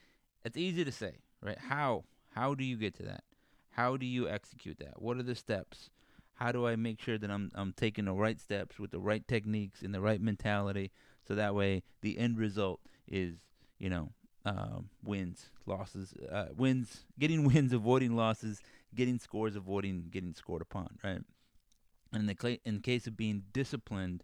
It's 0.43 0.57
easy 0.57 0.83
to 0.83 0.91
say, 0.91 1.15
right? 1.41 1.57
How 1.57 2.03
how 2.31 2.53
do 2.53 2.63
you 2.63 2.77
get 2.77 2.95
to 2.95 3.03
that? 3.03 3.23
How 3.71 3.97
do 3.97 4.05
you 4.05 4.27
execute 4.27 4.77
that? 4.79 5.01
What 5.01 5.17
are 5.17 5.23
the 5.23 5.35
steps? 5.35 5.89
How 6.35 6.51
do 6.51 6.67
I 6.67 6.75
make 6.75 6.99
sure 6.99 7.17
that 7.17 7.29
I'm 7.29 7.51
I'm 7.55 7.73
taking 7.73 8.05
the 8.05 8.13
right 8.13 8.39
steps 8.39 8.79
with 8.79 8.91
the 8.91 8.99
right 8.99 9.27
techniques 9.27 9.81
and 9.81 9.93
the 9.93 10.01
right 10.01 10.21
mentality, 10.21 10.91
so 11.27 11.35
that 11.35 11.55
way 11.55 11.83
the 12.01 12.17
end 12.17 12.37
result 12.37 12.79
is 13.07 13.35
you 13.77 13.89
know 13.89 14.09
um, 14.45 14.89
wins, 15.03 15.49
losses, 15.65 16.13
uh, 16.31 16.47
wins, 16.55 17.05
getting 17.19 17.43
wins, 17.53 17.73
avoiding 17.73 18.15
losses, 18.15 18.61
getting 18.95 19.19
scores, 19.19 19.55
avoiding 19.55 20.07
getting 20.11 20.33
scored 20.33 20.61
upon, 20.61 20.97
right? 21.03 21.21
And 22.11 22.29
in 22.29 22.35
the 22.35 22.59
in 22.65 22.79
case 22.81 23.07
of 23.07 23.17
being 23.17 23.43
disciplined, 23.53 24.23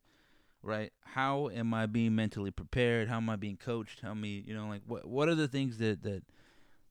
right? 0.62 0.92
How 1.04 1.50
am 1.50 1.74
I 1.74 1.86
being 1.86 2.16
mentally 2.16 2.52
prepared? 2.52 3.08
How 3.08 3.18
am 3.18 3.30
I 3.30 3.36
being 3.36 3.58
coached? 3.58 4.02
How 4.02 4.14
me, 4.14 4.44
you 4.46 4.54
know, 4.54 4.68
like 4.68 4.82
what 4.86 5.08
what 5.08 5.30
are 5.30 5.36
the 5.36 5.48
things 5.48 5.78
that 5.80 6.04
that 6.04 6.24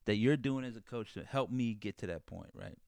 that 0.06 0.16
you're 0.16 0.36
doing 0.36 0.64
as 0.64 0.76
a 0.76 0.80
coach 0.80 1.12
to 1.14 1.24
help 1.24 1.50
me 1.50 1.74
get 1.74 1.98
to 1.98 2.06
that 2.06 2.26
point, 2.26 2.50
right? 2.54 2.78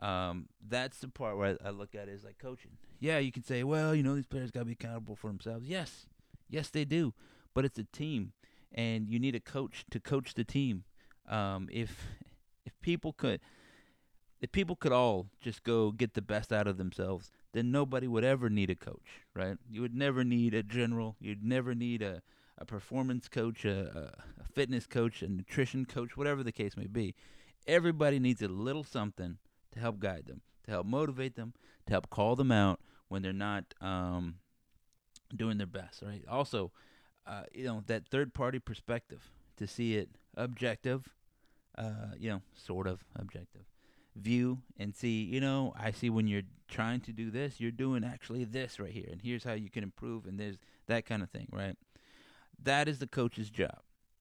Um, 0.00 0.48
that's 0.68 0.98
the 0.98 1.08
part 1.08 1.36
where 1.36 1.56
I, 1.64 1.68
I 1.68 1.70
look 1.70 1.94
at 1.94 2.08
it 2.08 2.12
as 2.12 2.24
like 2.24 2.38
coaching. 2.38 2.72
Yeah, 2.98 3.18
you 3.18 3.32
can 3.32 3.44
say, 3.44 3.62
well, 3.64 3.94
you 3.94 4.02
know, 4.02 4.14
these 4.14 4.26
players 4.26 4.50
got 4.50 4.60
to 4.60 4.66
be 4.66 4.72
accountable 4.72 5.16
for 5.16 5.28
themselves. 5.28 5.66
Yes, 5.66 6.06
yes, 6.48 6.68
they 6.68 6.84
do, 6.84 7.14
but 7.54 7.64
it's 7.64 7.78
a 7.78 7.84
team, 7.84 8.32
and 8.74 9.08
you 9.08 9.18
need 9.18 9.34
a 9.34 9.40
coach 9.40 9.84
to 9.90 10.00
coach 10.00 10.34
the 10.34 10.44
team. 10.44 10.84
Um, 11.28 11.68
if 11.72 12.06
if 12.64 12.72
people 12.80 13.12
could, 13.12 13.40
if 14.40 14.52
people 14.52 14.76
could 14.76 14.92
all 14.92 15.28
just 15.40 15.62
go 15.62 15.90
get 15.90 16.14
the 16.14 16.22
best 16.22 16.52
out 16.52 16.66
of 16.66 16.76
themselves, 16.78 17.30
then 17.52 17.70
nobody 17.70 18.06
would 18.06 18.24
ever 18.24 18.48
need 18.48 18.70
a 18.70 18.74
coach, 18.74 19.20
right? 19.34 19.56
You 19.70 19.82
would 19.82 19.94
never 19.94 20.24
need 20.24 20.54
a 20.54 20.62
general. 20.62 21.16
You'd 21.20 21.44
never 21.44 21.74
need 21.74 22.02
a 22.02 22.22
a 22.58 22.64
performance 22.64 23.28
coach, 23.28 23.64
a, 23.64 24.12
a 24.40 24.44
fitness 24.44 24.86
coach, 24.86 25.22
a 25.22 25.28
nutrition 25.28 25.84
coach, 25.84 26.16
whatever 26.16 26.42
the 26.42 26.52
case 26.52 26.76
may 26.76 26.86
be. 26.86 27.14
Everybody 27.66 28.18
needs 28.18 28.40
a 28.42 28.48
little 28.48 28.84
something 28.84 29.38
to 29.72 29.80
help 29.80 29.98
guide 29.98 30.26
them, 30.26 30.42
to 30.64 30.70
help 30.70 30.86
motivate 30.86 31.34
them, 31.34 31.54
to 31.86 31.92
help 31.92 32.08
call 32.10 32.36
them 32.36 32.52
out 32.52 32.80
when 33.08 33.22
they're 33.22 33.32
not 33.32 33.64
um, 33.80 34.36
doing 35.34 35.58
their 35.58 35.66
best. 35.66 36.02
Right. 36.02 36.22
Also, 36.28 36.70
uh, 37.26 37.44
you 37.52 37.64
know 37.64 37.82
that 37.86 38.06
third 38.08 38.34
party 38.34 38.58
perspective 38.58 39.30
to 39.56 39.66
see 39.66 39.96
it 39.96 40.08
objective, 40.36 41.14
uh, 41.78 42.14
you 42.18 42.30
know, 42.30 42.42
sort 42.54 42.86
of 42.86 43.04
objective 43.16 43.62
view 44.16 44.58
and 44.78 44.94
see, 44.94 45.22
you 45.22 45.40
know, 45.40 45.72
I 45.78 45.90
see 45.90 46.10
when 46.10 46.26
you're 46.26 46.42
trying 46.68 47.00
to 47.02 47.12
do 47.12 47.30
this, 47.30 47.60
you're 47.60 47.70
doing 47.70 48.04
actually 48.04 48.44
this 48.44 48.78
right 48.78 48.90
here, 48.90 49.08
and 49.10 49.20
here's 49.22 49.44
how 49.44 49.52
you 49.52 49.70
can 49.70 49.82
improve, 49.82 50.26
and 50.26 50.38
there's 50.38 50.58
that 50.86 51.06
kind 51.06 51.22
of 51.22 51.30
thing, 51.30 51.48
right? 51.50 51.76
That 52.62 52.88
is 52.88 52.98
the 52.98 53.06
coach's 53.06 53.50
job. 53.50 53.78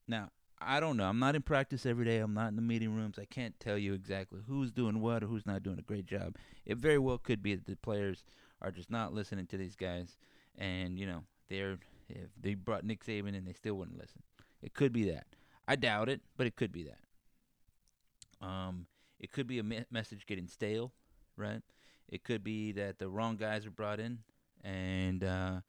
Now, 0.08 0.30
I 0.60 0.80
don't 0.80 0.98
know. 0.98 1.06
I'm 1.06 1.20
not 1.20 1.36
in 1.36 1.42
practice 1.42 1.86
every 1.86 2.06
day. 2.06 2.20
I'm 2.20 2.34
not 2.34 2.50
in 2.50 2.56
the 2.56 2.62
meeting 2.62 2.96
rooms. 2.96 3.18
I 3.20 3.26
can't 3.26 3.60
tell 3.60 3.78
you 3.78 3.94
exactly 3.94 4.42
who's 4.48 4.72
doing 4.72 5.02
what 5.02 5.24
or 5.24 5.28
who's 5.28 5.46
not 5.46 5.64
doing 5.64 5.80
a 5.80 5.84
great 5.84 6.06
job. 6.06 6.36
It 6.66 6.78
very 6.78 7.00
well 7.00 7.18
could 7.18 7.42
be 7.42 7.56
that 7.56 7.66
the 7.66 7.76
players 7.76 8.24
are 8.62 8.72
just 8.72 8.92
not 8.92 9.14
listening 9.14 9.48
to 9.48 9.58
these 9.58 9.76
guys, 9.76 10.18
and 10.58 11.00
you 11.00 11.08
know 11.08 11.24
they're 11.50 11.80
if 12.16 12.30
they 12.40 12.54
brought 12.54 12.84
Nick 12.84 13.04
Saban 13.04 13.36
and 13.38 13.48
they 13.48 13.54
still 13.54 13.76
wouldn't 13.76 13.98
listen. 13.98 14.24
It 14.62 14.74
could 14.74 14.94
be 14.94 15.10
that. 15.12 15.28
I 15.68 15.76
doubt 15.76 16.10
it, 16.10 16.22
but 16.38 16.48
it 16.48 16.56
could 16.56 16.72
be 16.72 16.84
that. 16.84 18.46
Um, 18.46 18.88
it 19.20 19.32
could 19.32 19.48
be 19.48 19.60
a 19.60 19.64
me- 19.64 19.86
message 19.92 20.26
getting 20.26 20.48
stale, 20.48 20.92
right? 21.38 21.62
It 22.10 22.24
could 22.24 22.44
be 22.44 22.72
that 22.74 23.00
the 23.00 23.10
wrong 23.10 23.38
guys 23.38 23.66
are 23.66 23.72
brought 23.72 24.00
in, 24.00 24.20
and 24.64 25.24
uh, 25.24 25.62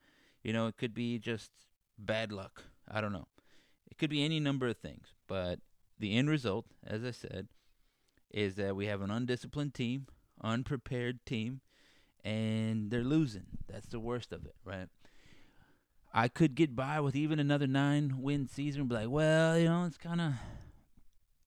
you 0.43 0.51
know 0.53 0.67
it 0.67 0.77
could 0.77 0.93
be 0.93 1.19
just 1.19 1.51
bad 1.97 2.31
luck. 2.31 2.63
I 2.89 2.99
don't 2.99 3.13
know. 3.13 3.27
It 3.89 3.97
could 3.97 4.09
be 4.09 4.25
any 4.25 4.39
number 4.39 4.67
of 4.67 4.77
things, 4.77 5.13
but 5.27 5.59
the 5.99 6.15
end 6.17 6.29
result, 6.29 6.65
as 6.85 7.03
I 7.03 7.11
said, 7.11 7.47
is 8.31 8.55
that 8.55 8.75
we 8.75 8.87
have 8.87 9.01
an 9.01 9.11
undisciplined 9.11 9.73
team, 9.73 10.07
unprepared 10.41 11.25
team, 11.25 11.61
and 12.23 12.89
they're 12.89 13.03
losing. 13.03 13.45
That's 13.67 13.87
the 13.87 13.99
worst 13.99 14.33
of 14.33 14.45
it, 14.45 14.55
right? 14.65 14.89
I 16.13 16.27
could 16.27 16.55
get 16.55 16.75
by 16.75 16.99
with 16.99 17.15
even 17.15 17.39
another 17.39 17.65
nine 17.65 18.21
win 18.21 18.47
season, 18.47 18.87
be 18.87 18.95
like, 18.95 19.09
well, 19.09 19.57
you 19.57 19.65
know, 19.65 19.85
it's 19.85 19.97
kind 19.97 20.21
of 20.21 20.33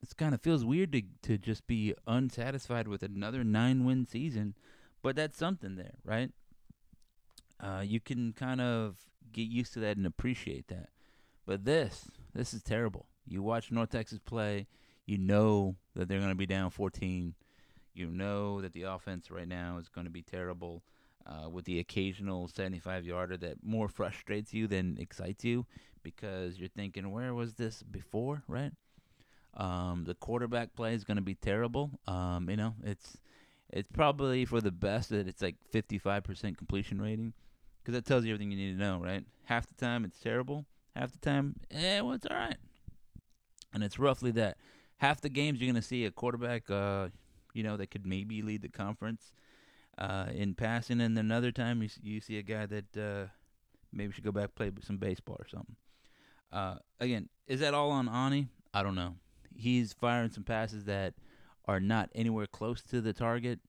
it's 0.02 0.12
kind 0.12 0.34
of 0.34 0.40
feels 0.40 0.64
weird 0.64 0.92
to 0.92 1.02
to 1.22 1.38
just 1.38 1.66
be 1.66 1.94
unsatisfied 2.06 2.88
with 2.88 3.02
another 3.02 3.44
nine 3.44 3.84
win 3.84 4.06
season, 4.06 4.54
but 5.02 5.16
that's 5.16 5.38
something 5.38 5.76
there, 5.76 5.94
right? 6.04 6.32
Uh, 7.60 7.82
you 7.84 8.00
can 8.00 8.32
kind 8.32 8.60
of 8.60 8.96
get 9.32 9.48
used 9.48 9.72
to 9.74 9.80
that 9.80 9.96
and 9.96 10.06
appreciate 10.06 10.68
that. 10.68 10.88
But 11.46 11.64
this, 11.64 12.08
this 12.34 12.52
is 12.52 12.62
terrible. 12.62 13.06
You 13.26 13.42
watch 13.42 13.70
North 13.70 13.90
Texas 13.90 14.18
play, 14.18 14.66
you 15.06 15.16
know 15.16 15.76
that 15.94 16.08
they're 16.08 16.18
going 16.18 16.30
to 16.30 16.36
be 16.36 16.46
down 16.46 16.70
14. 16.70 17.34
You 17.94 18.10
know 18.10 18.60
that 18.60 18.72
the 18.72 18.82
offense 18.82 19.30
right 19.30 19.48
now 19.48 19.78
is 19.78 19.88
going 19.88 20.06
to 20.06 20.10
be 20.10 20.22
terrible. 20.22 20.82
Uh, 21.26 21.48
with 21.48 21.64
the 21.64 21.80
occasional 21.80 22.46
75 22.46 23.04
yarder 23.04 23.36
that 23.36 23.56
more 23.64 23.88
frustrates 23.88 24.54
you 24.54 24.68
than 24.68 24.96
excites 25.00 25.44
you 25.44 25.66
because 26.04 26.56
you're 26.56 26.68
thinking, 26.68 27.10
where 27.10 27.34
was 27.34 27.54
this 27.54 27.82
before, 27.82 28.44
right? 28.46 28.70
Um, 29.56 30.04
the 30.06 30.14
quarterback 30.14 30.76
play 30.76 30.94
is 30.94 31.02
going 31.02 31.16
to 31.16 31.22
be 31.22 31.34
terrible. 31.34 31.90
Um, 32.06 32.48
you 32.48 32.56
know, 32.56 32.74
it's 32.84 33.18
it's 33.70 33.88
probably 33.88 34.44
for 34.44 34.60
the 34.60 34.70
best 34.70 35.10
that 35.10 35.26
it's 35.26 35.42
like 35.42 35.56
55% 35.74 36.56
completion 36.56 37.02
rating 37.02 37.32
because 37.82 37.94
that 37.94 38.04
tells 38.04 38.24
you 38.24 38.32
everything 38.32 38.52
you 38.52 38.58
need 38.58 38.78
to 38.78 38.78
know, 38.78 39.00
right? 39.02 39.24
Half 39.44 39.66
the 39.66 39.74
time 39.74 40.04
it's 40.04 40.20
terrible, 40.20 40.64
half 40.94 41.10
the 41.12 41.18
time, 41.18 41.56
eh, 41.70 42.00
well, 42.00 42.14
it's 42.14 42.26
all 42.26 42.36
right. 42.36 42.58
And 43.72 43.82
it's 43.82 43.98
roughly 43.98 44.30
that. 44.32 44.58
Half 44.98 45.20
the 45.20 45.28
games 45.28 45.60
you're 45.60 45.70
going 45.70 45.80
to 45.80 45.86
see 45.86 46.04
a 46.04 46.10
quarterback, 46.10 46.70
uh, 46.70 47.08
you 47.52 47.62
know, 47.62 47.76
that 47.76 47.90
could 47.90 48.06
maybe 48.06 48.42
lead 48.42 48.62
the 48.62 48.68
conference. 48.68 49.32
Uh, 49.98 50.26
in 50.34 50.54
passing, 50.54 51.00
and 51.00 51.16
then 51.16 51.24
another 51.24 51.50
time 51.50 51.82
you 51.82 51.88
you 52.02 52.20
see 52.20 52.36
a 52.36 52.42
guy 52.42 52.66
that 52.66 52.96
uh, 52.98 53.24
maybe 53.92 54.12
should 54.12 54.24
go 54.24 54.30
back 54.30 54.54
play 54.54 54.70
some 54.82 54.98
baseball 54.98 55.36
or 55.38 55.48
something. 55.48 55.76
Uh, 56.52 56.76
again, 57.00 57.30
is 57.46 57.60
that 57.60 57.72
all 57.72 57.90
on 57.90 58.06
Aune? 58.06 58.48
I 58.74 58.82
don't 58.82 58.94
know. 58.94 59.14
He's 59.54 59.94
firing 59.94 60.30
some 60.30 60.44
passes 60.44 60.84
that 60.84 61.14
are 61.64 61.80
not 61.80 62.10
anywhere 62.14 62.46
close 62.46 62.82
to 62.82 63.00
the 63.00 63.14
target. 63.14 63.60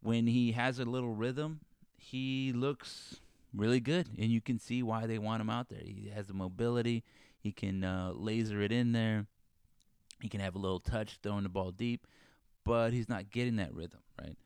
When 0.00 0.28
he 0.28 0.52
has 0.52 0.78
a 0.78 0.84
little 0.84 1.10
rhythm, 1.10 1.60
he 1.96 2.52
looks 2.52 3.20
really 3.52 3.80
good, 3.80 4.08
and 4.16 4.30
you 4.30 4.40
can 4.40 4.58
see 4.58 4.82
why 4.82 5.06
they 5.06 5.18
want 5.18 5.40
him 5.40 5.50
out 5.50 5.68
there. 5.68 5.82
He 5.82 6.10
has 6.14 6.28
the 6.28 6.34
mobility. 6.34 7.02
He 7.38 7.50
can 7.50 7.82
uh, 7.82 8.12
laser 8.14 8.62
it 8.62 8.70
in 8.70 8.92
there. 8.92 9.26
He 10.20 10.28
can 10.28 10.40
have 10.40 10.54
a 10.54 10.58
little 10.58 10.78
touch 10.78 11.18
throwing 11.20 11.42
the 11.42 11.48
ball 11.48 11.72
deep, 11.72 12.06
but 12.64 12.92
he's 12.92 13.08
not 13.08 13.30
getting 13.30 13.56
that 13.56 13.74
rhythm, 13.74 14.00
right? 14.20 14.36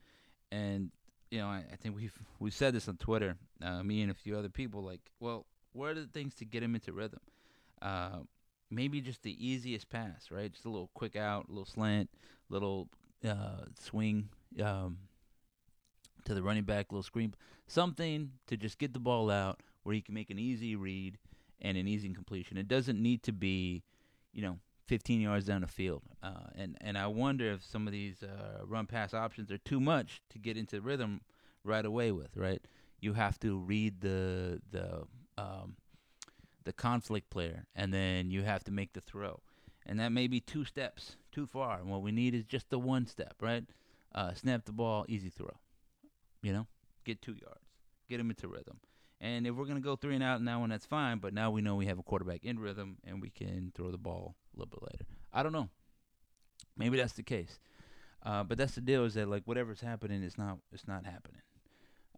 And 0.50 0.90
you 1.30 1.38
know, 1.38 1.46
I, 1.46 1.64
I 1.72 1.76
think 1.76 1.96
we've 1.96 2.16
we 2.38 2.50
said 2.50 2.74
this 2.74 2.88
on 2.88 2.96
Twitter, 2.96 3.36
uh, 3.62 3.82
me 3.82 4.02
and 4.02 4.10
a 4.10 4.14
few 4.14 4.36
other 4.36 4.48
people. 4.48 4.82
Like, 4.82 5.00
well, 5.20 5.46
what 5.72 5.90
are 5.90 5.94
the 5.94 6.06
things 6.06 6.34
to 6.36 6.44
get 6.44 6.62
him 6.62 6.74
into 6.74 6.92
rhythm? 6.92 7.20
Uh, 7.82 8.20
maybe 8.70 9.00
just 9.00 9.22
the 9.22 9.46
easiest 9.46 9.88
pass, 9.90 10.30
right? 10.30 10.52
Just 10.52 10.64
a 10.64 10.70
little 10.70 10.90
quick 10.94 11.16
out, 11.16 11.48
a 11.48 11.50
little 11.50 11.66
slant, 11.66 12.10
little 12.48 12.88
uh, 13.26 13.64
swing 13.80 14.28
um, 14.62 14.98
to 16.24 16.34
the 16.34 16.42
running 16.42 16.64
back, 16.64 16.90
little 16.90 17.02
screen, 17.02 17.34
something 17.66 18.30
to 18.46 18.56
just 18.56 18.78
get 18.78 18.92
the 18.92 19.00
ball 19.00 19.30
out 19.30 19.60
where 19.82 19.94
he 19.94 20.00
can 20.00 20.14
make 20.14 20.30
an 20.30 20.38
easy 20.38 20.76
read 20.76 21.18
and 21.60 21.76
an 21.76 21.86
easy 21.86 22.08
completion. 22.10 22.56
It 22.56 22.68
doesn't 22.68 23.00
need 23.00 23.22
to 23.24 23.32
be, 23.32 23.82
you 24.32 24.42
know, 24.42 24.58
15 24.86 25.20
yards 25.20 25.46
down 25.46 25.62
the 25.62 25.66
field. 25.66 26.02
Uh, 26.22 26.48
and 26.54 26.76
and 26.80 26.96
I 26.96 27.06
wonder 27.06 27.50
if 27.52 27.64
some 27.64 27.86
of 27.86 27.92
these 27.92 28.22
uh, 28.22 28.64
run 28.64 28.86
pass 28.86 29.14
options 29.14 29.50
are 29.50 29.58
too 29.58 29.80
much 29.80 30.22
to 30.30 30.38
get 30.38 30.56
into 30.56 30.80
rhythm 30.80 31.20
right 31.64 31.84
away 31.84 32.12
with. 32.12 32.36
Right, 32.36 32.62
you 33.00 33.14
have 33.14 33.38
to 33.40 33.58
read 33.58 34.00
the 34.00 34.60
the 34.70 35.04
um, 35.38 35.76
the 36.64 36.72
conflict 36.72 37.30
player, 37.30 37.66
and 37.74 37.92
then 37.92 38.30
you 38.30 38.42
have 38.42 38.64
to 38.64 38.72
make 38.72 38.92
the 38.92 39.00
throw, 39.00 39.40
and 39.84 39.98
that 40.00 40.10
may 40.10 40.26
be 40.26 40.40
two 40.40 40.64
steps 40.64 41.16
too 41.32 41.46
far. 41.46 41.78
And 41.78 41.90
what 41.90 42.02
we 42.02 42.12
need 42.12 42.34
is 42.34 42.44
just 42.44 42.70
the 42.70 42.78
one 42.78 43.06
step. 43.06 43.34
Right, 43.40 43.64
uh, 44.14 44.34
snap 44.34 44.64
the 44.64 44.72
ball, 44.72 45.04
easy 45.08 45.30
throw. 45.30 45.56
You 46.42 46.52
know, 46.52 46.66
get 47.04 47.20
two 47.22 47.34
yards, 47.34 47.66
get 48.08 48.20
him 48.20 48.30
into 48.30 48.48
rhythm. 48.48 48.78
And 49.26 49.44
if 49.44 49.56
we're 49.56 49.64
going 49.64 49.76
to 49.76 49.82
go 49.82 49.96
three 49.96 50.14
and 50.14 50.22
out 50.22 50.38
in 50.38 50.44
that 50.44 50.60
one, 50.60 50.70
that's 50.70 50.86
fine. 50.86 51.18
But 51.18 51.34
now 51.34 51.50
we 51.50 51.60
know 51.60 51.74
we 51.74 51.86
have 51.86 51.98
a 51.98 52.02
quarterback 52.02 52.44
in 52.44 52.60
rhythm 52.60 52.98
and 53.04 53.20
we 53.20 53.28
can 53.28 53.72
throw 53.74 53.90
the 53.90 53.98
ball 53.98 54.36
a 54.54 54.60
little 54.60 54.70
bit 54.70 54.82
later. 54.82 55.04
I 55.32 55.42
don't 55.42 55.52
know. 55.52 55.68
Maybe 56.76 56.96
that's 56.96 57.14
the 57.14 57.24
case. 57.24 57.58
Uh, 58.22 58.44
but 58.44 58.56
that's 58.56 58.76
the 58.76 58.80
deal 58.80 59.04
is 59.04 59.14
that 59.14 59.28
like 59.28 59.42
whatever's 59.44 59.80
happening, 59.80 60.22
it's 60.22 60.38
not 60.38 60.58
it's 60.72 60.86
not 60.86 61.04
happening. 61.04 61.42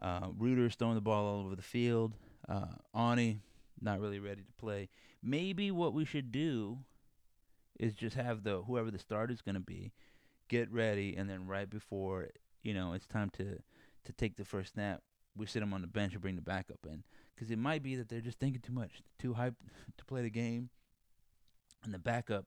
Uh, 0.02 0.28
Ruder's 0.36 0.74
throwing 0.74 0.96
the 0.96 1.00
ball 1.00 1.24
all 1.24 1.46
over 1.46 1.56
the 1.56 1.62
field. 1.62 2.12
Uh, 2.46 2.66
Aune 2.94 3.40
not 3.80 4.00
really 4.00 4.18
ready 4.18 4.42
to 4.42 4.52
play. 4.58 4.90
Maybe 5.22 5.70
what 5.70 5.94
we 5.94 6.04
should 6.04 6.30
do 6.30 6.78
is 7.80 7.94
just 7.94 8.16
have 8.16 8.42
the 8.42 8.62
whoever 8.62 8.90
the 8.90 8.98
starter 8.98 9.32
is 9.32 9.40
going 9.40 9.54
to 9.54 9.60
be 9.60 9.92
get 10.48 10.70
ready, 10.70 11.16
and 11.16 11.28
then 11.28 11.46
right 11.46 11.68
before 11.68 12.28
you 12.62 12.74
know 12.74 12.92
it's 12.92 13.06
time 13.06 13.30
to 13.30 13.60
to 14.04 14.12
take 14.12 14.36
the 14.36 14.44
first 14.44 14.74
snap, 14.74 15.02
we 15.38 15.46
sit 15.46 15.60
them 15.60 15.72
on 15.72 15.80
the 15.80 15.86
bench 15.86 16.12
and 16.12 16.22
bring 16.22 16.36
the 16.36 16.42
backup 16.42 16.78
in 16.86 17.02
because 17.34 17.50
it 17.50 17.58
might 17.58 17.82
be 17.82 17.94
that 17.94 18.08
they're 18.08 18.20
just 18.20 18.38
thinking 18.38 18.60
too 18.60 18.72
much, 18.72 19.02
too 19.18 19.34
hyped 19.34 19.54
to 19.96 20.04
play 20.04 20.22
the 20.22 20.30
game, 20.30 20.70
and 21.84 21.94
the 21.94 21.98
backup 21.98 22.46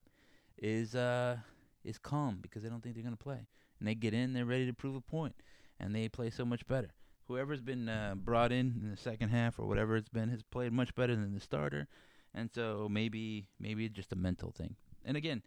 is 0.57 0.93
uh 0.95 1.37
is 1.83 1.97
calm 1.97 2.39
because 2.41 2.61
they 2.61 2.69
don't 2.69 2.83
think 2.83 2.95
they're 2.95 3.03
gonna 3.03 3.15
play, 3.15 3.47
and 3.79 3.87
they 3.87 3.95
get 3.95 4.13
in, 4.13 4.33
they're 4.33 4.45
ready 4.45 4.65
to 4.65 4.73
prove 4.73 4.95
a 4.95 5.01
point, 5.01 5.35
and 5.79 5.95
they 5.95 6.09
play 6.09 6.29
so 6.29 6.45
much 6.45 6.67
better. 6.67 6.91
Whoever's 7.27 7.61
been 7.61 7.87
uh, 7.87 8.15
brought 8.15 8.51
in 8.51 8.81
in 8.83 8.91
the 8.91 8.97
second 8.97 9.29
half 9.29 9.57
or 9.57 9.65
whatever 9.65 9.95
it's 9.95 10.09
been 10.09 10.29
has 10.29 10.43
played 10.43 10.73
much 10.73 10.93
better 10.95 11.15
than 11.15 11.33
the 11.33 11.39
starter, 11.39 11.87
and 12.33 12.49
so 12.53 12.87
maybe 12.91 13.47
maybe 13.59 13.85
it's 13.85 13.95
just 13.95 14.11
a 14.11 14.17
mental 14.17 14.51
thing. 14.51 14.75
And 15.05 15.15
again, 15.15 15.41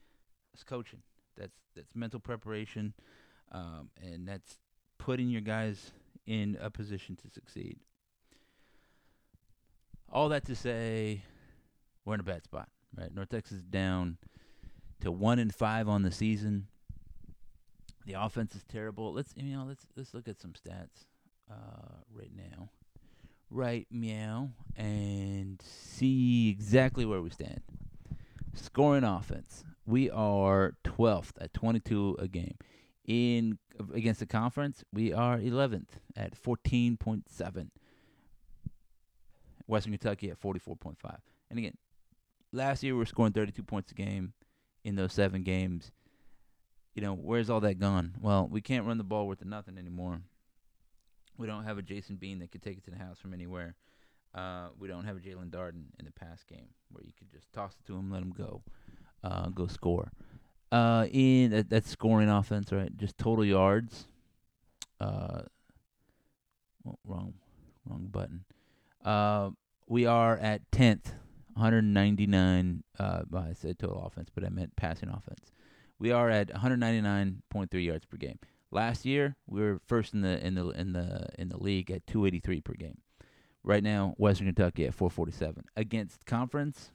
it's 0.55 0.65
coaching. 0.65 1.03
That's 1.37 1.55
that's 1.77 1.95
mental 1.95 2.21
preparation, 2.21 2.95
um, 3.53 3.91
and 4.03 4.27
that's 4.27 4.59
putting 4.99 5.29
your 5.29 5.43
guys 5.43 5.93
in 6.27 6.57
a 6.61 6.71
position 6.71 7.17
to 7.17 7.29
succeed. 7.29 7.79
All 10.11 10.29
that 10.29 10.45
to 10.47 10.55
say, 10.55 11.23
we're 12.05 12.15
in 12.15 12.21
a 12.21 12.25
bad 12.25 12.45
spot, 12.45 12.69
right? 12.97 13.15
North 13.15 13.31
Texas 13.31 13.63
down 13.63 14.19
to 15.01 15.11
one 15.11 15.39
and 15.39 15.55
five 15.55 15.89
on 15.89 16.03
the 16.03 16.13
season. 16.13 16.69
The 18.07 18.15
offense 18.15 18.55
is 18.55 18.63
terrible. 18.65 19.13
Let's 19.13 19.33
you 19.37 19.57
know 19.57 19.65
let's 19.67 19.87
let's 19.97 20.13
look 20.15 20.29
at 20.29 20.41
some 20.41 20.53
stats 20.53 21.07
uh, 21.51 22.03
right 22.13 22.31
now, 22.37 22.69
right 23.51 23.87
meow, 23.91 24.51
and 24.77 25.61
see 25.63 26.51
exactly 26.51 27.05
where 27.05 27.23
we 27.23 27.31
stand. 27.31 27.63
Scoring 28.55 29.05
offense, 29.05 29.65
we 29.87 30.11
are 30.11 30.75
12th 30.85 31.33
at 31.41 31.53
22 31.55 32.17
a 32.19 32.29
game. 32.29 32.57
In 33.07 33.59
against 33.93 34.21
the 34.21 34.27
conference, 34.27 34.85
we 34.93 35.13
are 35.13 35.39
11th 35.39 35.89
at 36.17 36.41
14.7. 36.41 37.69
Western 39.67 39.93
Kentucky 39.93 40.31
at 40.31 40.41
44.5. 40.41 40.97
And 41.51 41.59
again, 41.59 41.77
last 42.53 42.83
year 42.83 42.95
we 42.95 42.99
were 42.99 43.07
scoring 43.07 43.33
32 43.33 43.63
points 43.63 43.91
a 43.93 43.95
game 43.95 44.35
in 44.85 44.97
those 44.97 45.13
seven 45.13 45.43
games. 45.43 45.91
You 46.95 47.03
know, 47.03 47.15
where's 47.15 47.51
all 47.51 47.61
that 47.61 47.81
gone? 47.81 48.15
Well, 48.21 48.47
we 48.51 48.61
can't 48.61 48.87
run 48.87 48.99
the 48.99 49.05
ball 49.05 49.27
worth 49.27 49.45
nothing 49.45 49.79
anymore. 49.79 50.21
We 51.37 51.47
don't 51.47 51.65
have 51.65 51.79
a 51.79 51.83
Jason 51.83 52.17
Bean 52.17 52.39
that 52.39 52.53
could 52.53 52.63
take 52.63 52.79
it 52.79 52.85
to 52.85 52.91
the 52.91 52.99
house 52.99 53.19
from 53.19 53.35
anywhere. 53.35 53.75
Uh, 54.35 54.69
we 54.79 54.89
don't 54.89 55.05
have 55.05 55.17
a 55.17 55.21
Jaelon 55.21 55.51
Darden 55.51 55.87
in 55.99 56.05
the 56.05 56.13
past 56.13 56.47
game 56.47 56.69
where 56.91 57.05
you 57.05 57.13
could 57.19 57.31
just 57.31 57.53
toss 57.53 57.73
it 57.73 57.87
to 57.87 57.97
him, 57.97 58.11
let 58.11 58.23
him 58.23 58.33
go, 58.37 58.63
uh, 59.23 59.49
go 59.49 59.67
score. 59.67 60.13
Uh, 60.75 61.07
in 61.13 61.53
that, 61.53 61.71
that's 61.71 61.89
scoring 61.89 62.29
offense, 62.29 62.73
right? 62.73 62.91
Just 62.97 63.17
total 63.17 63.45
yards. 63.45 64.09
Uh, 64.99 65.43
well, 66.83 66.99
wrong, 67.07 67.35
wrong 67.89 68.09
button. 68.11 68.45
Uh, 69.05 69.51
we 69.87 70.05
are 70.05 70.37
at 70.37 70.63
tenth, 70.73 71.15
199. 71.53 72.83
Uh, 72.99 73.21
well, 73.31 73.47
I 73.49 73.53
said 73.53 73.79
total 73.79 74.05
offense, 74.05 74.31
but 74.35 74.45
I 74.45 74.49
meant 74.49 74.75
passing 74.75 75.11
offense. 75.11 75.53
We 76.01 76.11
are 76.11 76.29
at 76.29 76.49
199.3 76.49 77.85
yards 77.85 78.05
per 78.07 78.17
game. 78.17 78.41
Last 78.73 79.05
year, 79.05 79.37
we 79.47 79.61
were 79.61 79.81
first 79.87 80.13
in 80.13 80.23
the 80.23 80.45
in 80.45 80.57
the 80.57 80.71
in 80.71 80.93
the 80.93 81.29
in 81.39 81.51
the 81.51 81.57
league 81.57 81.93
at 81.93 82.05
283 82.09 82.61
per 82.63 82.73
game. 82.73 82.99
Right 83.63 83.85
now, 83.85 84.15
Western 84.19 84.49
Kentucky 84.49 84.87
at 84.87 84.95
447 84.95 85.67
against 85.77 86.27
conference. 86.27 86.91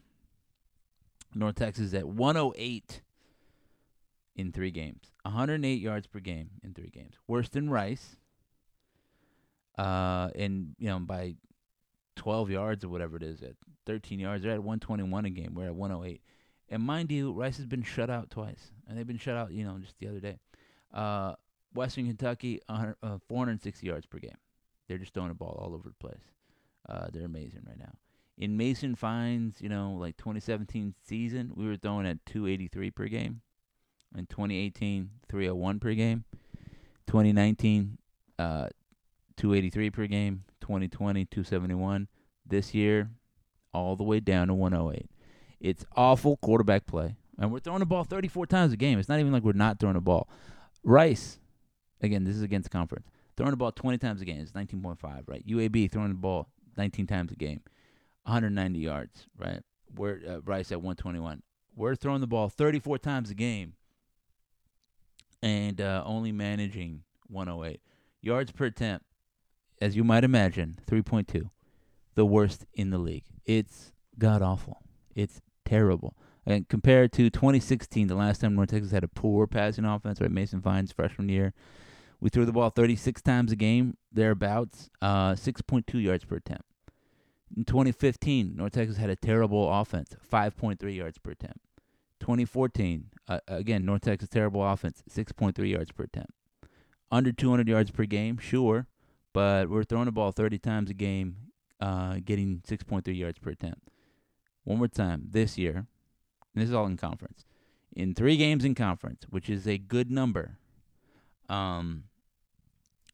North 1.33 1.55
Texas 1.55 1.93
at 1.93 2.09
108 2.09 3.03
in 4.39 4.53
three 4.53 4.71
games. 4.71 5.11
108 5.23 5.81
yards 5.81 6.07
per 6.07 6.19
game 6.19 6.49
in 6.63 6.73
three 6.73 6.89
games. 6.89 7.15
Worse 7.27 7.49
than 7.49 7.69
Rice. 7.69 8.15
Uh, 9.77 10.29
and 10.35 10.75
you 10.77 10.87
know 10.87 10.99
by 10.99 11.35
12 12.15 12.49
yards 12.49 12.83
or 12.83 12.89
whatever 12.89 13.17
it 13.17 13.23
is 13.23 13.41
at 13.41 13.55
13 13.85 14.19
yards, 14.19 14.43
they're 14.43 14.53
at 14.53 14.63
121 14.63 15.25
a 15.25 15.29
game. 15.29 15.53
We're 15.55 15.65
at 15.65 15.75
108. 15.75 16.21
And 16.69 16.83
mind 16.83 17.11
you, 17.11 17.33
Rice 17.33 17.57
has 17.57 17.65
been 17.65 17.83
shut 17.83 18.09
out 18.09 18.29
twice, 18.29 18.71
and 18.87 18.97
they've 18.97 19.07
been 19.07 19.17
shut 19.17 19.35
out, 19.35 19.51
you 19.51 19.65
know, 19.65 19.77
just 19.79 19.97
the 19.99 20.07
other 20.07 20.19
day. 20.19 20.37
Uh, 20.93 21.33
Western 21.73 22.07
Kentucky, 22.07 22.61
uh, 22.69 22.93
460 23.27 23.87
yards 23.87 24.05
per 24.05 24.19
game. 24.19 24.37
They're 24.87 24.97
just 24.97 25.13
throwing 25.13 25.31
a 25.31 25.35
ball 25.35 25.59
all 25.61 25.73
over 25.73 25.89
the 25.89 25.95
place. 25.95 26.21
Uh, 26.87 27.07
they're 27.11 27.25
amazing 27.25 27.63
right 27.67 27.77
now. 27.77 27.93
In 28.37 28.55
Mason 28.57 28.95
Fine's, 28.95 29.61
you 29.61 29.69
know, 29.69 29.97
like 29.99 30.17
2017 30.17 30.93
season, 31.05 31.51
we 31.55 31.67
were 31.67 31.75
throwing 31.75 32.07
at 32.07 32.25
283 32.25 32.91
per 32.91 33.07
game. 33.07 33.41
In 34.17 34.25
2018, 34.25 35.09
301 35.29 35.79
per 35.79 35.93
game. 35.93 36.23
2019, 37.07 37.97
uh, 38.37 38.67
283 39.37 39.89
per 39.89 40.07
game. 40.07 40.43
2020, 40.61 41.25
271. 41.25 42.07
This 42.45 42.73
year, 42.73 43.11
all 43.73 43.95
the 43.95 44.03
way 44.03 44.19
down 44.19 44.47
to 44.47 44.53
108. 44.53 45.09
It's 45.59 45.85
awful 45.95 46.37
quarterback 46.37 46.85
play. 46.85 47.15
And 47.37 47.51
we're 47.51 47.59
throwing 47.59 47.79
the 47.79 47.85
ball 47.85 48.03
34 48.03 48.47
times 48.47 48.73
a 48.73 48.77
game. 48.77 48.99
It's 48.99 49.09
not 49.09 49.19
even 49.19 49.31
like 49.31 49.43
we're 49.43 49.53
not 49.53 49.79
throwing 49.79 49.95
the 49.95 50.01
ball. 50.01 50.29
Rice, 50.83 51.39
again, 52.01 52.23
this 52.23 52.35
is 52.35 52.41
against 52.41 52.69
conference, 52.71 53.07
throwing 53.37 53.51
the 53.51 53.57
ball 53.57 53.71
20 53.71 53.97
times 53.97 54.21
a 54.21 54.25
game. 54.25 54.41
It's 54.41 54.51
19.5, 54.51 55.23
right? 55.27 55.45
UAB 55.47 55.91
throwing 55.91 56.09
the 56.09 56.15
ball 56.15 56.49
19 56.77 57.07
times 57.07 57.31
a 57.31 57.35
game, 57.35 57.61
190 58.23 58.79
yards, 58.79 59.27
right? 59.37 59.61
We're 59.95 60.19
uh, 60.27 60.41
Rice 60.41 60.71
at 60.71 60.81
121. 60.81 61.41
We're 61.75 61.95
throwing 61.95 62.21
the 62.21 62.27
ball 62.27 62.49
34 62.49 62.97
times 62.99 63.29
a 63.29 63.33
game 63.33 63.73
and 65.41 65.79
uh, 65.79 66.03
only 66.05 66.31
managing 66.31 67.03
108 67.27 67.81
yards 68.21 68.51
per 68.51 68.65
attempt. 68.65 69.05
As 69.81 69.95
you 69.95 70.03
might 70.03 70.23
imagine, 70.23 70.79
3.2, 70.87 71.49
the 72.15 72.25
worst 72.25 72.65
in 72.73 72.89
the 72.89 72.97
league. 72.97 73.23
It's 73.45 73.93
god 74.17 74.41
awful. 74.41 74.83
It's 75.15 75.41
terrible. 75.65 76.15
And 76.45 76.67
compared 76.67 77.13
to 77.13 77.29
2016, 77.29 78.07
the 78.07 78.15
last 78.15 78.41
time 78.41 78.55
North 78.55 78.69
Texas 78.71 78.91
had 78.91 79.03
a 79.03 79.07
poor 79.07 79.47
passing 79.47 79.85
offense, 79.85 80.19
right? 80.19 80.31
Mason 80.31 80.61
Fine's 80.61 80.91
freshman 80.91 81.29
year, 81.29 81.53
We 82.19 82.29
threw 82.29 82.45
the 82.45 82.51
ball 82.51 82.69
36 82.69 83.21
times 83.21 83.51
a 83.53 83.55
game, 83.55 83.95
thereabouts, 84.11 84.89
uh, 85.01 85.35
6.2 85.35 86.03
yards 86.03 86.25
per 86.25 86.35
attempt. 86.35 86.65
In 87.55 87.63
2015, 87.63 88.55
North 88.57 88.73
Texas 88.73 88.97
had 88.97 89.09
a 89.09 89.15
terrible 89.15 89.71
offense, 89.71 90.15
5.3 90.29 90.95
yards 90.95 91.17
per 91.17 91.31
attempt. 91.31 91.59
2014, 92.19 93.05
uh, 93.27 93.39
again, 93.47 93.85
North 93.85 94.01
Texas 94.01 94.29
terrible 94.29 94.65
offense, 94.65 95.03
6.3 95.09 95.69
yards 95.69 95.91
per 95.91 96.03
attempt. 96.03 96.31
Under 97.11 97.31
200 97.31 97.67
yards 97.67 97.91
per 97.91 98.05
game, 98.05 98.37
sure, 98.37 98.87
but 99.33 99.69
we're 99.69 99.83
throwing 99.83 100.05
the 100.05 100.11
ball 100.11 100.31
30 100.31 100.59
times 100.59 100.89
a 100.89 100.93
game, 100.93 101.37
uh, 101.79 102.17
getting 102.23 102.61
6.3 102.67 103.17
yards 103.17 103.39
per 103.39 103.51
attempt. 103.51 103.89
One 104.63 104.77
more 104.77 104.87
time, 104.87 105.27
this 105.29 105.57
year, 105.57 105.75
and 106.53 106.61
this 106.61 106.69
is 106.69 106.75
all 106.75 106.85
in 106.85 106.97
conference. 106.97 107.45
In 107.95 108.13
three 108.13 108.37
games 108.37 108.63
in 108.63 108.75
conference, 108.75 109.23
which 109.29 109.49
is 109.49 109.67
a 109.67 109.77
good 109.77 110.11
number, 110.11 110.57
um, 111.47 112.03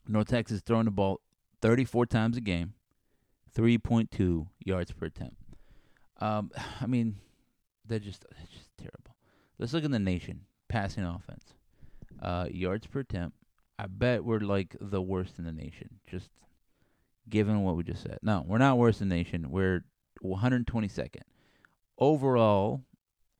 North 0.08 0.28
Texas 0.28 0.62
throwing 0.62 0.86
the 0.86 0.92
ball 0.92 1.22
34 1.62 2.06
times 2.06 2.38
a 2.38 2.42
game, 2.42 2.74
3.2 3.56 4.48
yards 4.66 4.92
per 4.92 5.06
attempt. 5.06 5.38
Um, 6.20 6.52
I 6.82 6.86
mean, 6.86 7.16
they're 7.88 8.00
just 8.00 8.26
just 8.52 8.65
terrible. 8.78 9.16
Let's 9.58 9.74
look 9.74 9.84
in 9.84 9.92
the 9.92 10.00
nation 10.00 10.42
passing 10.68 11.04
offense. 11.04 11.54
Uh, 12.22 12.48
yards 12.50 12.88
per 12.88 13.00
attempt. 13.00 13.38
I 13.78 13.88
bet 13.88 14.24
we're 14.24 14.40
like 14.40 14.76
the 14.80 15.02
worst 15.02 15.38
in 15.38 15.46
the 15.46 15.52
nation. 15.52 16.00
Just 16.10 16.30
given 17.30 17.62
what 17.64 17.76
we 17.76 17.84
just 17.84 18.04
said. 18.04 18.20
No, 18.22 18.44
we're 18.46 18.58
not 18.58 18.78
worst 18.78 19.02
in 19.02 19.10
the 19.10 19.16
nation. 19.16 19.50
We're 19.50 19.84
122nd. 20.24 21.22
Overall, 21.98 22.84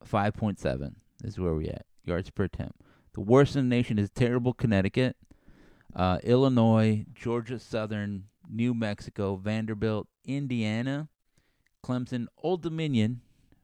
5.7 0.04 0.94
is 1.24 1.38
where 1.38 1.54
we 1.54 1.68
at 1.68 1.86
yards 2.04 2.30
per 2.30 2.44
attempt. 2.44 2.80
The 3.14 3.20
worst 3.20 3.56
in 3.56 3.68
the 3.68 3.74
nation 3.74 3.98
is 3.98 4.10
terrible 4.10 4.52
Connecticut, 4.52 5.16
uh, 5.94 6.18
Illinois, 6.22 7.06
Georgia 7.14 7.58
Southern, 7.58 8.24
New 8.48 8.74
Mexico, 8.74 9.36
Vanderbilt, 9.36 10.06
Indiana, 10.24 11.08
Clemson, 11.84 12.26
Old 12.42 12.62
Dominion, 12.62 13.20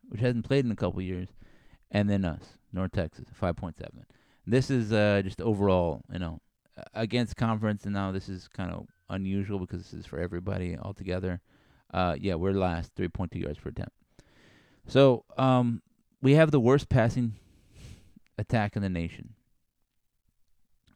which 0.09 0.21
hasn't 0.21 0.47
played 0.47 0.65
in 0.65 0.71
a 0.71 0.77
couple 0.77 1.03
years, 1.03 1.29
and 1.93 2.11
then 2.11 2.25
us, 2.25 2.57
North 2.73 2.93
Texas, 2.93 3.27
5.7. 3.41 3.75
This 4.47 4.71
is 4.71 4.93
uh, 4.93 5.21
just 5.23 5.41
overall, 5.41 6.03
you 6.13 6.19
know, 6.19 6.41
against 6.95 7.37
conference, 7.37 7.85
and 7.85 7.95
now 7.95 8.11
this 8.11 8.29
is 8.29 8.49
kind 8.49 8.73
of 8.73 8.87
unusual 9.09 9.61
because 9.61 9.83
this 9.83 9.93
is 9.93 10.07
for 10.07 10.19
everybody 10.19 10.77
altogether. 10.77 11.41
Uh, 11.93 12.17
yeah, 12.19 12.35
we're 12.35 12.53
last, 12.53 12.95
3.2 12.97 13.43
yards 13.43 13.59
per 13.59 13.69
attempt. 13.69 13.93
So 14.89 15.25
um, 15.37 15.83
we 16.21 16.33
have 16.35 16.51
the 16.51 16.59
worst 16.59 16.89
passing 16.89 17.35
attack 18.39 18.75
in 18.75 18.83
the 18.83 18.89
nation. 18.89 19.35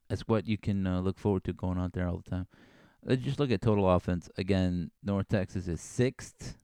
That's 0.08 0.22
what 0.22 0.46
you 0.46 0.56
can 0.56 0.86
uh, 0.86 1.00
look 1.00 1.18
forward 1.18 1.44
to 1.44 1.52
going 1.52 1.78
out 1.78 1.92
there 1.92 2.08
all 2.08 2.22
the 2.24 2.30
time. 2.30 2.46
Let's 3.04 3.22
just 3.22 3.38
look 3.38 3.50
at 3.50 3.60
total 3.60 3.88
offense. 3.88 4.30
Again, 4.38 4.90
North 5.04 5.28
Texas 5.28 5.68
is 5.68 5.80
sixth, 5.80 6.56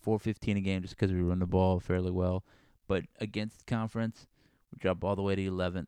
415 0.00 0.56
a 0.56 0.60
game 0.60 0.82
just 0.82 0.96
because 0.96 1.12
we 1.12 1.20
run 1.20 1.38
the 1.38 1.46
ball 1.46 1.78
fairly 1.80 2.10
well. 2.10 2.44
But 2.86 3.04
against 3.20 3.66
conference, 3.66 4.26
we 4.72 4.78
drop 4.78 5.02
all 5.04 5.16
the 5.16 5.22
way 5.22 5.34
to 5.34 5.50
11th. 5.50 5.86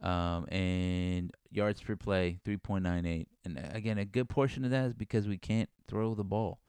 Um, 0.00 0.46
and 0.52 1.32
yards 1.50 1.80
per 1.80 1.96
play, 1.96 2.38
3.98. 2.46 3.26
And 3.44 3.58
uh, 3.58 3.62
again, 3.72 3.98
a 3.98 4.04
good 4.04 4.28
portion 4.28 4.64
of 4.64 4.70
that 4.70 4.86
is 4.86 4.94
because 4.94 5.26
we 5.26 5.38
can't 5.38 5.68
throw 5.88 6.14
the 6.14 6.24
ball. 6.24 6.60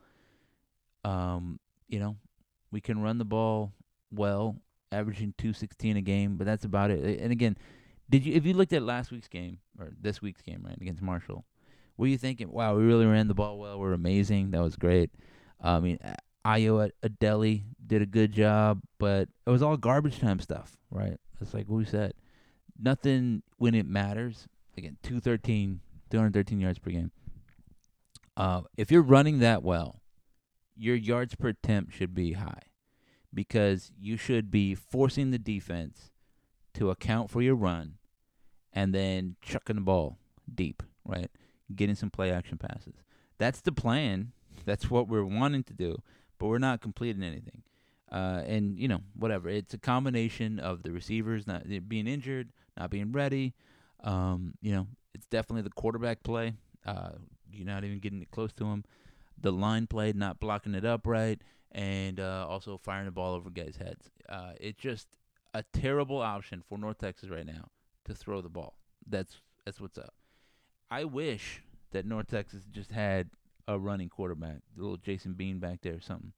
Um, 1.03 1.59
you 1.87 1.99
know, 1.99 2.17
we 2.71 2.81
can 2.81 3.01
run 3.01 3.17
the 3.17 3.25
ball 3.25 3.73
well, 4.11 4.55
averaging 4.91 5.33
216 5.37 5.97
a 5.97 6.01
game, 6.01 6.37
but 6.37 6.45
that's 6.45 6.65
about 6.65 6.91
it. 6.91 7.19
And 7.19 7.31
again, 7.31 7.55
did 8.09 8.25
you 8.25 8.33
if 8.33 8.45
you 8.45 8.53
looked 8.53 8.73
at 8.73 8.81
last 8.81 9.11
week's 9.11 9.27
game 9.27 9.59
or 9.79 9.91
this 10.01 10.21
week's 10.21 10.41
game, 10.41 10.63
right, 10.65 10.77
against 10.81 11.01
Marshall, 11.01 11.45
were 11.97 12.07
you 12.07 12.17
thinking, 12.17 12.51
"Wow, 12.51 12.75
we 12.75 12.83
really 12.83 13.05
ran 13.05 13.27
the 13.27 13.35
ball 13.35 13.59
well. 13.59 13.79
We're 13.79 13.93
amazing. 13.93 14.51
That 14.51 14.61
was 14.61 14.75
great." 14.75 15.11
I 15.61 15.79
mean, 15.79 15.99
Ayo 16.45 16.89
Adeyi 17.03 17.63
did 17.89 18.01
a 18.01 18.05
good 18.05 18.31
job, 18.31 18.81
but 18.99 19.27
it 19.45 19.49
was 19.49 19.61
all 19.61 19.75
garbage 19.75 20.19
time 20.19 20.39
stuff, 20.39 20.77
right? 20.91 21.17
It's 21.41 21.53
like 21.53 21.65
we 21.67 21.83
said, 21.83 22.13
nothing 22.79 23.43
when 23.57 23.75
it 23.75 23.85
matters. 23.85 24.47
Again, 24.77 24.97
213, 25.03 25.81
213 26.09 26.59
yards 26.59 26.79
per 26.79 26.91
game. 26.91 27.11
Uh, 28.37 28.61
if 28.77 28.91
you're 28.91 29.01
running 29.01 29.39
that 29.39 29.63
well, 29.63 30.01
your 30.77 30.95
yards 30.95 31.35
per 31.35 31.49
attempt 31.49 31.93
should 31.93 32.13
be 32.13 32.33
high 32.33 32.61
because 33.33 33.91
you 33.99 34.15
should 34.15 34.49
be 34.49 34.75
forcing 34.75 35.31
the 35.31 35.39
defense 35.39 36.11
to 36.75 36.89
account 36.89 37.29
for 37.29 37.41
your 37.41 37.55
run 37.55 37.95
and 38.71 38.93
then 38.93 39.35
chucking 39.41 39.75
the 39.75 39.81
ball 39.81 40.17
deep, 40.53 40.83
right? 41.03 41.29
Getting 41.75 41.95
some 41.95 42.09
play 42.11 42.31
action 42.31 42.57
passes. 42.57 42.95
That's 43.37 43.61
the 43.61 43.71
plan. 43.71 44.31
That's 44.65 44.89
what 44.89 45.07
we're 45.07 45.25
wanting 45.25 45.63
to 45.63 45.73
do, 45.73 45.97
but 46.37 46.47
we're 46.47 46.59
not 46.59 46.81
completing 46.81 47.23
anything. 47.23 47.63
Uh, 48.11 48.41
and 48.47 48.79
you 48.79 48.87
know, 48.87 49.01
whatever. 49.15 49.49
It's 49.49 49.73
a 49.73 49.77
combination 49.77 50.59
of 50.59 50.83
the 50.83 50.91
receivers 50.91 51.45
not 51.45 51.63
being 51.87 52.07
injured, 52.07 52.51
not 52.77 52.89
being 52.89 53.11
ready. 53.11 53.53
Um, 54.03 54.53
you 54.61 54.73
know, 54.73 54.87
it's 55.13 55.27
definitely 55.27 55.63
the 55.63 55.69
quarterback 55.71 56.23
play. 56.23 56.53
Uh, 56.85 57.11
you're 57.51 57.67
not 57.67 57.83
even 57.83 57.99
getting 57.99 58.21
it 58.21 58.31
close 58.31 58.53
to 58.53 58.65
him. 58.65 58.83
The 59.39 59.51
line 59.51 59.87
play, 59.87 60.11
not 60.13 60.39
blocking 60.39 60.73
it 60.75 60.85
up 60.85 61.05
right, 61.05 61.39
and 61.71 62.19
uh, 62.19 62.45
also 62.47 62.77
firing 62.77 63.05
the 63.05 63.11
ball 63.11 63.35
over 63.35 63.49
guys' 63.49 63.77
heads. 63.77 64.09
Uh, 64.27 64.51
it's 64.59 64.81
just 64.81 65.07
a 65.53 65.63
terrible 65.73 66.19
option 66.19 66.61
for 66.67 66.77
North 66.77 66.97
Texas 66.97 67.29
right 67.29 67.45
now 67.45 67.69
to 68.05 68.13
throw 68.13 68.41
the 68.41 68.49
ball. 68.49 68.75
That's 69.07 69.39
that's 69.65 69.79
what's 69.79 69.97
up. 69.97 70.13
I 70.91 71.03
wish 71.03 71.61
that 71.91 72.05
North 72.05 72.27
Texas 72.27 72.63
just 72.71 72.91
had 72.91 73.29
a 73.67 73.77
running 73.77 74.09
quarterback, 74.09 74.57
little 74.75 74.97
Jason 74.97 75.33
Bean 75.33 75.59
back 75.59 75.81
there 75.81 75.95
or 75.95 76.01
something, 76.01 76.33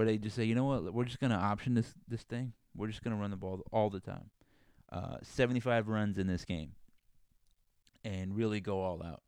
where 0.00 0.06
they 0.06 0.16
just 0.16 0.34
say, 0.34 0.44
you 0.44 0.54
know 0.54 0.64
what, 0.64 0.94
we're 0.94 1.04
just 1.04 1.20
gonna 1.20 1.34
option 1.34 1.74
this 1.74 1.92
this 2.08 2.22
thing. 2.22 2.54
We're 2.74 2.86
just 2.86 3.02
gonna 3.02 3.16
run 3.16 3.30
the 3.30 3.36
ball 3.36 3.60
all 3.70 3.90
the 3.90 4.00
time. 4.00 4.30
Uh, 4.90 5.18
75 5.22 5.88
runs 5.88 6.18
in 6.18 6.26
this 6.26 6.44
game, 6.44 6.72
and 8.02 8.34
really 8.34 8.60
go 8.60 8.80
all 8.80 9.02
out, 9.04 9.22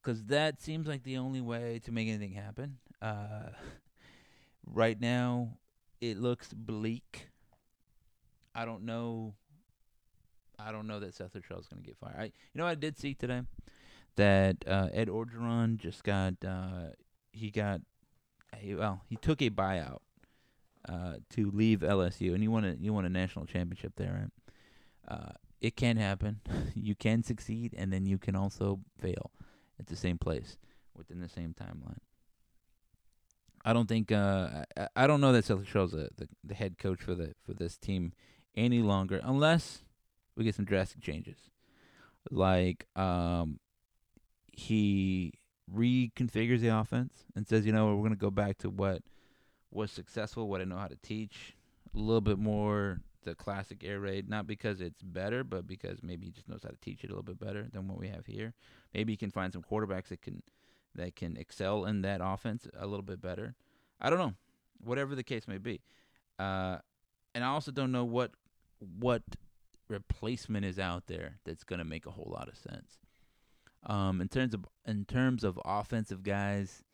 because 0.00 0.24
that 0.26 0.62
seems 0.62 0.86
like 0.86 1.02
the 1.02 1.16
only 1.16 1.40
way 1.40 1.80
to 1.84 1.92
make 1.92 2.08
anything 2.08 2.32
happen. 2.32 2.78
Uh, 3.02 3.48
right 4.66 5.00
now, 5.00 5.58
it 6.00 6.16
looks 6.16 6.52
bleak 6.54 7.28
I 8.54 8.64
don't 8.64 8.84
know. 8.84 9.34
I 10.58 10.70
don't 10.70 10.86
know 10.86 11.00
that 11.00 11.14
Seth 11.14 11.32
Littrell 11.32 11.60
is 11.60 11.66
going 11.66 11.82
to 11.82 11.86
get 11.86 11.96
fired. 11.98 12.16
I, 12.16 12.24
you 12.24 12.32
know, 12.54 12.66
I 12.66 12.76
did 12.76 12.96
see 12.96 13.14
today 13.14 13.42
that 14.16 14.56
uh, 14.66 14.88
Ed 14.92 15.08
Orgeron 15.08 15.76
just 15.78 16.04
got 16.04 16.34
uh, 16.46 16.90
he 17.32 17.50
got 17.50 17.80
well 18.76 19.02
he 19.08 19.16
took 19.16 19.42
a 19.42 19.50
buyout 19.50 19.98
uh, 20.88 21.14
to 21.30 21.50
leave 21.50 21.80
LSU, 21.80 22.34
and 22.34 22.42
you 22.42 22.50
want 22.50 22.66
a 22.66 22.76
you 22.80 22.92
won 22.92 23.04
a 23.04 23.10
national 23.10 23.46
championship 23.46 23.94
there. 23.96 24.30
Right? 25.08 25.16
Uh, 25.16 25.32
it 25.60 25.76
can 25.76 25.96
happen. 25.96 26.40
you 26.74 26.94
can 26.94 27.22
succeed, 27.22 27.74
and 27.76 27.92
then 27.92 28.06
you 28.06 28.18
can 28.18 28.36
also 28.36 28.80
fail 28.98 29.30
at 29.78 29.86
the 29.86 29.96
same 29.96 30.18
place 30.18 30.56
within 30.96 31.20
the 31.20 31.28
same 31.28 31.54
timeline. 31.54 31.98
I 33.64 33.72
don't 33.72 33.88
think 33.88 34.12
uh, 34.12 34.64
I, 34.76 34.88
I 34.94 35.06
don't 35.06 35.20
know 35.20 35.32
that 35.32 35.44
Seth 35.44 35.58
Littrell's 35.58 35.92
the, 35.92 36.10
the 36.16 36.28
the 36.44 36.54
head 36.54 36.78
coach 36.78 37.00
for 37.00 37.14
the 37.14 37.34
for 37.44 37.54
this 37.54 37.76
team 37.76 38.12
any 38.56 38.80
longer 38.80 39.20
unless 39.24 39.82
we 40.36 40.44
get 40.44 40.54
some 40.54 40.64
drastic 40.64 41.00
changes. 41.00 41.50
Like 42.30 42.86
um 42.96 43.58
he 44.52 45.32
reconfigures 45.72 46.60
the 46.60 46.68
offense 46.68 47.24
and 47.34 47.46
says, 47.46 47.66
you 47.66 47.72
know, 47.72 47.86
we're 47.86 48.02
going 48.02 48.10
to 48.10 48.16
go 48.16 48.30
back 48.30 48.58
to 48.58 48.70
what 48.70 49.02
was 49.74 49.90
successful, 49.90 50.48
what 50.48 50.60
I 50.60 50.64
know 50.64 50.76
how 50.76 50.88
to 50.88 50.96
teach, 50.96 51.54
a 51.94 51.98
little 51.98 52.20
bit 52.20 52.38
more 52.38 53.00
the 53.24 53.34
classic 53.34 53.82
air 53.82 54.00
raid, 54.00 54.28
not 54.28 54.46
because 54.46 54.80
it's 54.80 55.02
better, 55.02 55.42
but 55.42 55.66
because 55.66 56.02
maybe 56.02 56.26
he 56.26 56.32
just 56.32 56.48
knows 56.48 56.62
how 56.62 56.68
to 56.68 56.76
teach 56.76 57.02
it 57.04 57.10
a 57.10 57.14
little 57.14 57.22
bit 57.22 57.40
better 57.40 57.66
than 57.72 57.88
what 57.88 57.98
we 57.98 58.08
have 58.08 58.26
here. 58.26 58.52
Maybe 58.92 59.12
he 59.12 59.16
can 59.16 59.30
find 59.30 59.52
some 59.52 59.62
quarterbacks 59.62 60.08
that 60.08 60.22
can 60.22 60.42
that 60.94 61.16
can 61.16 61.36
excel 61.36 61.86
in 61.86 62.02
that 62.02 62.20
offense 62.22 62.68
a 62.78 62.86
little 62.86 63.02
bit 63.02 63.20
better. 63.20 63.54
I 64.00 64.10
don't 64.10 64.18
know. 64.18 64.34
Whatever 64.82 65.14
the 65.14 65.24
case 65.24 65.48
may 65.48 65.58
be. 65.58 65.80
Uh, 66.38 66.78
and 67.34 67.42
I 67.42 67.48
also 67.48 67.72
don't 67.72 67.90
know 67.90 68.04
what 68.04 68.32
what 68.78 69.22
replacement 69.88 70.64
is 70.64 70.78
out 70.78 71.06
there 71.06 71.38
that's 71.44 71.64
going 71.64 71.78
to 71.78 71.84
make 71.84 72.06
a 72.06 72.10
whole 72.10 72.30
lot 72.32 72.48
of 72.48 72.56
sense. 72.56 72.98
Um, 73.86 74.20
in 74.20 74.28
terms 74.28 74.54
of 74.54 74.66
in 74.86 75.04
terms 75.04 75.44
of 75.44 75.58
offensive 75.64 76.22
guys, 76.22 76.84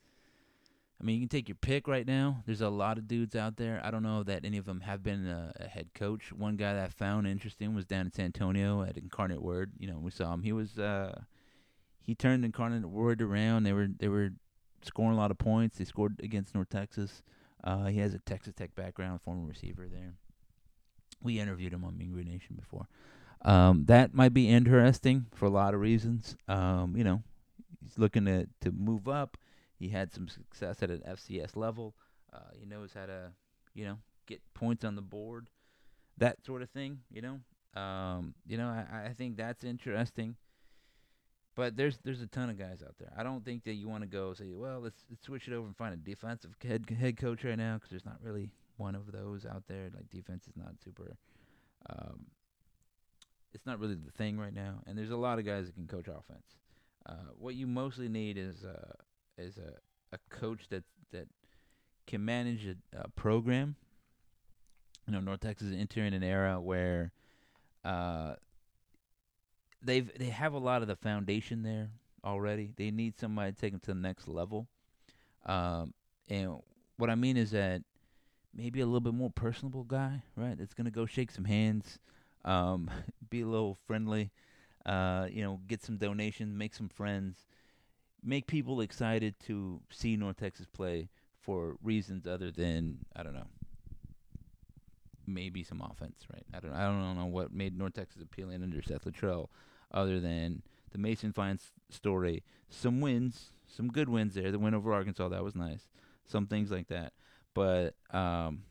I 1.01 1.05
mean, 1.05 1.15
you 1.15 1.23
can 1.23 1.29
take 1.31 1.49
your 1.49 1.57
pick 1.57 1.89
right 1.89 2.07
now. 2.07 2.43
There's 2.45 2.61
a 2.61 2.69
lot 2.69 2.99
of 2.99 3.09
dudes 3.09 3.35
out 3.35 3.57
there. 3.57 3.81
I 3.83 3.91
don't 3.91 4.03
know 4.03 4.23
that 4.25 4.45
any 4.45 4.59
of 4.59 4.67
them 4.67 4.81
have 4.81 5.03
been 5.03 5.27
a, 5.27 5.53
a 5.59 5.67
head 5.67 5.89
coach. 5.95 6.31
One 6.31 6.57
guy 6.57 6.75
that 6.75 6.85
I 6.85 6.89
found 6.89 7.27
interesting 7.27 7.75
was 7.75 7.87
down 7.87 8.07
in 8.07 8.13
San 8.13 8.27
Antonio 8.27 8.83
at 8.83 8.99
Incarnate 8.99 9.41
Word. 9.41 9.73
You 9.79 9.87
know, 9.91 9.99
we 9.99 10.11
saw 10.11 10.35
him. 10.35 10.43
He 10.43 10.53
was 10.53 10.79
uh, 10.79 11.23
he 12.03 12.15
turned 12.15 12.45
Incarnate 12.45 12.85
Word 12.85 13.23
around. 13.23 13.63
They 13.63 13.73
were 13.73 13.89
they 13.99 14.09
were 14.09 14.31
scoring 14.83 15.17
a 15.17 15.21
lot 15.21 15.31
of 15.31 15.39
points. 15.39 15.79
They 15.79 15.85
scored 15.85 16.21
against 16.23 16.55
North 16.55 16.69
Texas. 16.69 17.23
Uh, 17.65 17.87
he 17.87 17.99
has 18.01 18.13
a 18.13 18.19
Texas 18.19 18.53
Tech 18.55 18.75
background, 18.75 19.23
former 19.23 19.47
receiver 19.47 19.89
there. 19.91 20.15
We 21.23 21.41
interviewed 21.41 21.73
him 21.73 21.85
on 21.85 21.97
Green 21.97 22.27
Nation 22.27 22.57
before. 22.57 22.89
Um, 23.43 23.85
that 23.87 24.15
might 24.15 24.35
be 24.35 24.49
interesting 24.49 25.27
for 25.35 25.47
a 25.47 25.51
lot 25.51 25.73
of 25.73 25.81
reasons. 25.81 26.37
Um, 26.47 26.95
you 26.95 27.05
know, 27.05 27.23
he's 27.83 27.99
looking 27.99 28.27
to 28.27 28.47
to 28.61 28.71
move 28.71 29.09
up. 29.09 29.39
He 29.81 29.89
had 29.89 30.13
some 30.13 30.29
success 30.29 30.83
at 30.83 30.91
an 30.91 31.03
FCS 31.09 31.57
level. 31.57 31.95
Uh, 32.33 32.51
he 32.53 32.67
knows 32.67 32.93
how 32.95 33.07
to, 33.07 33.33
you 33.75 33.87
know, 33.87 33.97
get 34.27 34.43
points 34.55 34.85
on 34.85 34.95
the 34.95 35.03
board, 35.03 35.49
that 36.19 36.45
sort 36.45 36.61
of 36.61 36.69
thing. 36.69 36.99
You 37.11 37.23
know, 37.23 37.81
um, 37.81 38.35
you 38.47 38.59
know, 38.59 38.69
I, 38.69 39.07
I 39.07 39.15
think 39.15 39.39
that's 39.39 39.65
interesting. 39.65 40.37
But 41.57 41.77
there's 41.77 41.99
there's 42.05 42.21
a 42.21 42.27
ton 42.27 42.51
of 42.51 42.59
guys 42.59 42.83
out 42.83 42.95
there. 42.99 43.11
I 43.17 43.23
don't 43.23 43.45
think 43.45 43.65
that 43.65 43.73
you 43.73 43.89
want 43.89 44.03
to 44.03 44.07
go 44.07 44.35
say, 44.35 44.53
well, 44.53 44.81
let's, 44.81 45.03
let's 45.09 45.25
switch 45.25 45.49
it 45.49 45.55
over 45.55 45.67
and 45.67 45.77
find 45.77 45.95
a 45.95 45.97
defensive 45.97 46.55
head 46.63 46.85
head 46.99 47.17
coach 47.17 47.43
right 47.43 47.59
now 47.59 47.75
because 47.75 47.91
there's 47.91 48.05
not 48.05 48.19
really 48.23 48.51
one 48.77 48.95
of 48.95 49.11
those 49.11 49.47
out 49.47 49.65
there. 49.67 49.89
Like 49.95 50.11
defense 50.11 50.47
is 50.47 50.57
not 50.57 50.75
super. 50.85 51.17
Um, 51.89 52.27
it's 53.55 53.67
not 53.67 53.81
really 53.81 53.95
the 53.97 54.13
thing 54.13 54.39
right 54.39 54.55
now, 54.55 54.81
and 54.87 54.97
there's 54.97 55.11
a 55.11 55.17
lot 55.17 55.39
of 55.39 55.47
guys 55.47 55.67
that 55.67 55.75
can 55.75 55.87
coach 55.87 56.07
offense. 56.07 56.45
Uh, 57.07 57.33
what 57.39 57.55
you 57.55 57.67
mostly 57.67 58.09
need 58.09 58.37
is 58.37 58.63
uh, 58.63 58.93
is 59.41 59.59
a, 59.59 59.75
a 60.15 60.19
coach 60.29 60.69
that 60.71 60.85
that 61.13 61.29
can 62.07 62.25
manage 62.25 62.67
a, 62.67 62.77
a 62.99 63.09
program. 63.11 63.77
You 65.07 65.15
know, 65.15 65.21
North 65.21 65.41
Texas 65.41 65.69
is 65.69 65.75
entering 65.75 66.15
an 66.15 66.23
era 66.23 66.61
where 66.61 67.13
uh, 67.85 68.35
they've 69.83 70.11
they 70.19 70.27
have 70.27 70.53
a 70.53 70.59
lot 70.59 70.83
of 70.83 70.89
the 70.89 70.97
foundation 70.97 71.63
there 71.63 71.91
already. 72.25 72.73
They 72.77 72.91
need 72.91 73.19
somebody 73.19 73.53
to 73.53 73.59
take 73.59 73.73
them 73.73 73.81
to 73.81 73.95
the 73.95 74.01
next 74.01 74.29
level. 74.29 74.69
Um, 75.47 75.95
and 76.29 76.59
what 76.97 77.11
I 77.11 77.15
mean 77.15 77.37
is 77.37 77.51
that 77.53 77.83
maybe 78.55 78.81
a 78.81 78.87
little 78.87 79.01
bit 79.01 79.15
more 79.15 79.31
personable 79.31 79.85
guy, 79.85 80.23
right? 80.37 80.57
That's 80.59 80.75
gonna 80.75 80.91
go 80.91 81.07
shake 81.07 81.31
some 81.31 81.45
hands, 81.45 81.99
um, 82.45 82.91
be 83.31 83.41
a 83.41 83.47
little 83.47 83.79
friendly, 83.87 84.31
uh, 84.87 85.29
you 85.31 85.43
know, 85.43 85.61
get 85.67 85.83
some 85.83 85.97
donations, 85.97 86.55
make 86.55 86.75
some 86.75 86.89
friends, 86.89 87.47
make 88.23 88.47
people 88.47 88.81
excited 88.81 89.35
to 89.47 89.81
see 89.91 90.17
North 90.17 90.37
Texas 90.39 90.67
play 90.67 91.09
for 91.39 91.77
reasons 91.83 92.27
other 92.27 92.51
than 92.51 92.99
I 93.17 93.23
don't 93.23 93.35
know, 93.35 93.49
maybe 95.27 95.63
some 95.63 95.81
offense, 95.81 96.25
right? 96.33 96.45
I 96.55 96.61
don't 96.61 96.73
I 96.73 96.85
don't 96.85 97.19
know 97.19 97.27
what 97.27 97.53
made 97.53 97.77
North 97.77 97.95
Texas 97.95 98.23
appealing 98.23 98.63
under 98.63 98.83
Seth 98.83 99.05
Littrell, 99.05 99.49
other 99.93 100.21
than 100.21 100.63
the 100.93 100.99
Mason 100.99 101.33
Fine 101.33 101.59
story, 101.89 102.43
some 102.69 103.01
wins, 103.01 103.53
some 103.67 103.89
good 103.89 104.09
wins 104.09 104.35
there. 104.35 104.51
The 104.51 104.59
win 104.59 104.75
over 104.75 104.93
Arkansas 104.93 105.29
that 105.29 105.45
was 105.45 105.55
nice, 105.55 105.89
some 106.27 106.47
things 106.47 106.71
like 106.71 106.89
that. 106.89 107.13
But 107.55 107.95
um, 108.11 108.65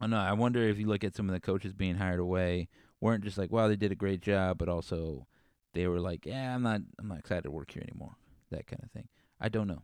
I 0.00 0.04
don't 0.04 0.10
know. 0.10 0.18
I 0.18 0.32
wonder 0.32 0.62
if 0.62 0.78
you 0.78 0.86
look 0.86 1.04
at 1.04 1.14
some 1.14 1.28
of 1.28 1.34
the 1.34 1.40
coaches 1.40 1.72
being 1.72 1.96
hired 1.96 2.20
away, 2.20 2.68
weren't 3.00 3.24
just 3.24 3.38
like, 3.38 3.50
wow, 3.50 3.68
they 3.68 3.76
did 3.76 3.92
a 3.92 3.96
great 3.96 4.20
job, 4.20 4.58
but 4.58 4.68
also 4.68 5.26
they 5.74 5.86
were 5.86 6.00
like, 6.00 6.26
yeah, 6.26 6.54
I'm 6.54 6.62
not, 6.62 6.80
I'm 6.98 7.08
not 7.08 7.18
excited 7.18 7.44
to 7.44 7.50
work 7.50 7.70
here 7.70 7.82
anymore. 7.82 8.16
That 8.50 8.66
kind 8.66 8.82
of 8.82 8.90
thing. 8.90 9.08
I 9.40 9.48
don't 9.48 9.68
know. 9.68 9.82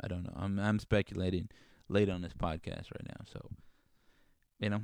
I 0.00 0.08
don't 0.08 0.24
know. 0.24 0.32
I'm, 0.36 0.58
I'm 0.58 0.78
speculating 0.78 1.48
late 1.88 2.08
on 2.08 2.22
this 2.22 2.32
podcast 2.32 2.90
right 2.92 3.06
now. 3.06 3.24
So, 3.32 3.40
you 4.58 4.70
know, 4.70 4.82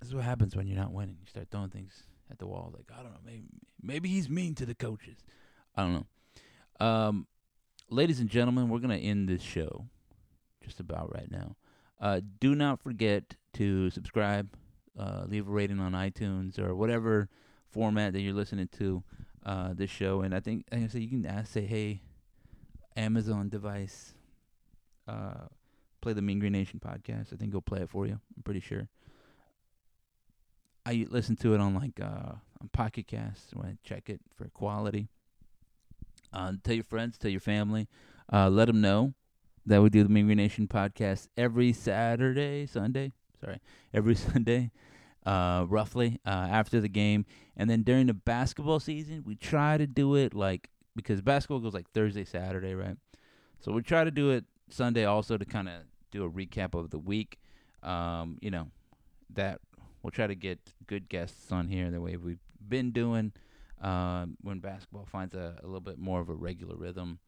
this 0.00 0.08
is 0.08 0.14
what 0.14 0.24
happens 0.24 0.54
when 0.54 0.66
you're 0.66 0.78
not 0.78 0.92
winning. 0.92 1.16
You 1.20 1.26
start 1.26 1.48
throwing 1.50 1.70
things 1.70 2.04
at 2.30 2.38
the 2.38 2.46
wall. 2.46 2.72
Like, 2.74 2.90
I 2.92 3.02
don't 3.02 3.12
know. 3.12 3.20
Maybe, 3.24 3.44
maybe 3.82 4.08
he's 4.08 4.28
mean 4.28 4.54
to 4.56 4.66
the 4.66 4.74
coaches. 4.74 5.18
I 5.74 5.82
don't 5.82 5.92
know. 5.94 6.86
Um, 6.86 7.26
ladies 7.88 8.20
and 8.20 8.28
gentlemen, 8.28 8.68
we're 8.68 8.80
gonna 8.80 8.96
end 8.96 9.28
this 9.28 9.42
show 9.42 9.86
just 10.62 10.80
about 10.80 11.14
right 11.14 11.30
now. 11.30 11.56
Uh, 12.00 12.20
do 12.40 12.54
not 12.54 12.82
forget 12.82 13.36
to 13.54 13.90
subscribe, 13.90 14.48
uh, 14.98 15.24
leave 15.26 15.46
a 15.46 15.50
rating 15.50 15.78
on 15.78 15.92
iTunes 15.92 16.58
or 16.58 16.74
whatever 16.74 17.28
format 17.72 18.12
that 18.12 18.20
you're 18.20 18.34
listening 18.34 18.68
to 18.78 19.02
uh, 19.44 19.70
this 19.74 19.90
show. 19.90 20.20
And 20.20 20.34
I 20.34 20.40
think, 20.40 20.66
like 20.70 20.82
I 20.82 20.86
said, 20.86 21.02
you 21.02 21.08
can 21.08 21.26
ask, 21.26 21.52
say, 21.52 21.62
hey, 21.62 22.02
Amazon 22.96 23.48
device, 23.48 24.12
uh, 25.08 25.46
play 26.00 26.12
the 26.12 26.22
Mean 26.22 26.38
Green 26.38 26.52
Nation 26.52 26.80
podcast. 26.84 27.32
I 27.32 27.36
think 27.36 27.52
he'll 27.52 27.62
play 27.62 27.80
it 27.80 27.90
for 27.90 28.06
you. 28.06 28.20
I'm 28.36 28.42
pretty 28.42 28.60
sure. 28.60 28.88
I 30.84 31.06
listen 31.10 31.36
to 31.36 31.54
it 31.54 31.60
on 31.60 31.74
like 31.74 32.00
uh, 32.00 32.34
on 32.60 32.68
Pocket 32.72 33.06
Cast 33.06 33.54
when 33.54 33.66
I 33.66 33.76
check 33.84 34.10
it 34.10 34.20
for 34.36 34.48
quality. 34.48 35.08
Uh, 36.32 36.52
tell 36.64 36.74
your 36.74 36.84
friends, 36.84 37.18
tell 37.18 37.30
your 37.30 37.40
family, 37.40 37.88
uh, 38.32 38.48
let 38.48 38.66
them 38.66 38.80
know 38.80 39.14
that 39.66 39.82
we 39.82 39.90
do 39.90 40.02
the 40.02 40.08
Mean 40.08 40.26
Green 40.26 40.38
Nation 40.38 40.66
podcast 40.66 41.28
every 41.36 41.72
Saturday, 41.72 42.66
Sunday, 42.66 43.12
sorry, 43.40 43.60
every 43.94 44.14
Sunday, 44.16 44.70
uh, 45.24 45.66
roughly 45.68 46.20
uh, 46.26 46.30
after 46.50 46.80
the 46.80 46.88
game, 46.88 47.24
and 47.56 47.68
then 47.70 47.82
during 47.82 48.06
the 48.06 48.14
basketball 48.14 48.80
season, 48.80 49.22
we 49.26 49.34
try 49.34 49.76
to 49.76 49.86
do 49.86 50.14
it 50.14 50.34
like 50.34 50.70
because 50.96 51.20
basketball 51.20 51.60
goes 51.60 51.74
like 51.74 51.90
Thursday, 51.90 52.24
Saturday, 52.24 52.74
right? 52.74 52.96
So 53.60 53.72
we 53.72 53.82
try 53.82 54.04
to 54.04 54.10
do 54.10 54.30
it 54.30 54.44
Sunday 54.68 55.04
also 55.04 55.36
to 55.36 55.44
kind 55.44 55.68
of 55.68 55.74
do 56.10 56.24
a 56.24 56.30
recap 56.30 56.74
of 56.78 56.90
the 56.90 56.98
week. 56.98 57.38
Um, 57.82 58.38
you 58.40 58.50
know, 58.50 58.68
that 59.34 59.60
we'll 60.02 60.10
try 60.10 60.26
to 60.26 60.34
get 60.34 60.58
good 60.86 61.08
guests 61.08 61.50
on 61.50 61.68
here 61.68 61.90
the 61.90 62.00
way 62.00 62.16
we've 62.16 62.42
been 62.68 62.90
doing. 62.90 63.32
Um, 63.80 64.36
when 64.42 64.60
basketball 64.60 65.06
finds 65.06 65.34
a, 65.34 65.58
a 65.60 65.66
little 65.66 65.80
bit 65.80 65.98
more 65.98 66.20
of 66.20 66.28
a 66.28 66.34
regular 66.34 66.76
rhythm. 66.76 67.18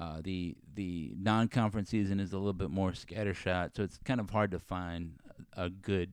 Uh, 0.00 0.20
the 0.24 0.56
the 0.74 1.12
non-conference 1.16 1.90
season 1.90 2.18
is 2.18 2.32
a 2.32 2.38
little 2.38 2.54
bit 2.54 2.70
more 2.70 2.92
scattershot, 2.92 3.76
so 3.76 3.82
it's 3.82 3.98
kind 4.04 4.18
of 4.18 4.30
hard 4.30 4.50
to 4.50 4.58
find 4.58 5.12
a 5.56 5.68
good 5.68 6.10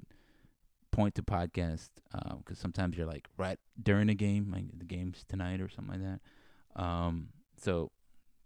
point 0.97 1.13
to 1.13 1.21
podcast 1.21 1.89
because 2.11 2.57
uh, 2.57 2.61
sometimes 2.61 2.97
you're 2.97 3.05
like 3.05 3.27
right 3.37 3.59
during 3.81 4.09
a 4.09 4.15
game, 4.15 4.49
like 4.51 4.65
the 4.75 4.83
game's 4.83 5.23
tonight 5.29 5.61
or 5.61 5.69
something 5.69 6.01
like 6.01 6.03
that. 6.03 6.81
Um, 6.83 7.29
so 7.55 7.91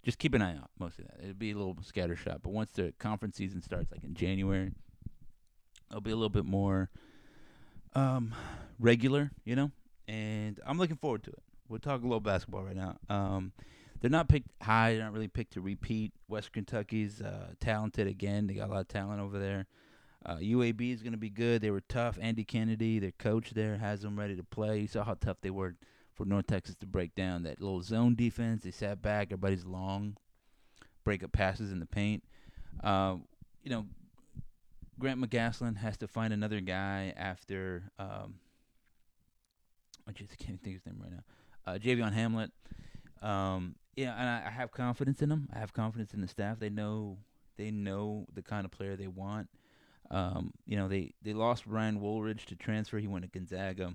just 0.03 0.19
keep 0.19 0.33
an 0.33 0.41
eye 0.41 0.57
out. 0.57 0.69
Most 0.77 0.99
of 0.99 1.05
that 1.05 1.15
it'll 1.21 1.33
be 1.33 1.51
a 1.51 1.55
little 1.55 1.75
scattershot, 1.75 2.41
but 2.43 2.51
once 2.51 2.71
the 2.73 2.93
conference 2.99 3.37
season 3.37 3.61
starts, 3.61 3.89
like 3.89 4.03
in 4.03 4.15
January, 4.15 4.73
it'll 5.89 6.01
be 6.01 6.11
a 6.11 6.15
little 6.15 6.29
bit 6.29 6.43
more 6.43 6.89
um, 7.95 8.35
regular, 8.77 9.31
you 9.45 9.55
know. 9.55 9.71
And 10.09 10.59
I'm 10.65 10.77
looking 10.77 10.97
forward 10.97 11.23
to 11.23 11.29
it. 11.29 11.43
We'll 11.69 11.79
talk 11.79 12.01
a 12.01 12.03
little 12.03 12.19
basketball 12.19 12.63
right 12.63 12.75
now. 12.75 12.97
Um, 13.07 13.53
they're 14.01 14.11
not 14.11 14.27
picked 14.27 14.49
high. 14.61 14.95
They're 14.95 15.03
not 15.05 15.13
really 15.13 15.29
picked 15.29 15.53
to 15.53 15.61
repeat. 15.61 16.11
West 16.27 16.51
Kentucky's 16.51 17.21
uh, 17.21 17.53
talented 17.61 18.07
again. 18.07 18.47
They 18.47 18.55
got 18.55 18.67
a 18.67 18.73
lot 18.73 18.81
of 18.81 18.89
talent 18.89 19.21
over 19.21 19.39
there. 19.39 19.67
Uh, 20.25 20.35
UAB 20.35 20.93
is 20.93 21.01
going 21.01 21.13
to 21.13 21.17
be 21.17 21.29
good. 21.29 21.61
They 21.61 21.71
were 21.71 21.81
tough. 21.81 22.17
Andy 22.21 22.43
Kennedy, 22.43 22.99
their 22.99 23.11
coach 23.11 23.51
there, 23.51 23.77
has 23.77 24.01
them 24.01 24.17
ready 24.19 24.35
to 24.35 24.43
play. 24.43 24.79
You 24.79 24.87
saw 24.87 25.03
how 25.03 25.15
tough 25.15 25.37
they 25.41 25.49
were 25.49 25.75
for 26.13 26.25
North 26.25 26.47
Texas 26.47 26.75
to 26.75 26.85
break 26.85 27.15
down 27.15 27.43
that 27.43 27.59
little 27.59 27.81
zone 27.81 28.15
defense. 28.15 28.63
They 28.63 28.71
sat 28.71 29.01
back. 29.01 29.27
Everybody's 29.27 29.65
long, 29.65 30.17
break 31.03 31.23
up 31.23 31.31
passes 31.31 31.71
in 31.71 31.79
the 31.79 31.87
paint. 31.87 32.23
Uh, 32.83 33.15
you 33.63 33.71
know, 33.71 33.85
Grant 34.99 35.19
McCasland 35.19 35.77
has 35.77 35.97
to 35.97 36.07
find 36.07 36.33
another 36.33 36.61
guy 36.61 37.13
after. 37.17 37.91
Um, 37.97 38.35
I 40.07 40.11
just 40.11 40.37
can't 40.37 40.61
think 40.61 40.77
of 40.77 40.83
his 40.83 40.85
name 40.85 41.01
right 41.01 41.11
now. 41.11 41.23
Uh, 41.65 41.77
Javion 41.77 42.13
Hamlet. 42.13 42.51
Um, 43.21 43.75
yeah, 43.95 44.15
and 44.17 44.29
I, 44.29 44.47
I 44.47 44.51
have 44.51 44.71
confidence 44.71 45.21
in 45.21 45.29
them. 45.29 45.49
I 45.53 45.59
have 45.59 45.73
confidence 45.73 46.13
in 46.13 46.21
the 46.21 46.27
staff. 46.27 46.59
They 46.59 46.69
know 46.69 47.17
they 47.57 47.71
know 47.71 48.25
the 48.33 48.41
kind 48.41 48.65
of 48.65 48.71
player 48.71 48.95
they 48.95 49.07
want. 49.07 49.47
Um, 50.11 50.51
you 50.65 50.75
know, 50.75 50.89
they 50.89 51.13
they 51.23 51.33
lost 51.33 51.65
Ryan 51.65 52.01
Woolridge 52.01 52.45
to 52.47 52.55
transfer. 52.55 52.99
He 52.99 53.07
went 53.07 53.23
to 53.23 53.31
Gonzaga, 53.31 53.93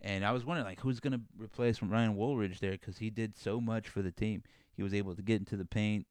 and 0.00 0.24
I 0.24 0.32
was 0.32 0.44
wondering 0.44 0.66
like 0.66 0.80
who's 0.80 0.98
going 0.98 1.12
to 1.12 1.20
replace 1.38 1.80
Ryan 1.80 2.16
Woolridge 2.16 2.58
there 2.58 2.72
because 2.72 2.98
he 2.98 3.08
did 3.08 3.36
so 3.38 3.60
much 3.60 3.88
for 3.88 4.02
the 4.02 4.10
team. 4.10 4.42
He 4.76 4.82
was 4.82 4.92
able 4.92 5.14
to 5.14 5.22
get 5.22 5.38
into 5.38 5.56
the 5.56 5.64
paint, 5.64 6.06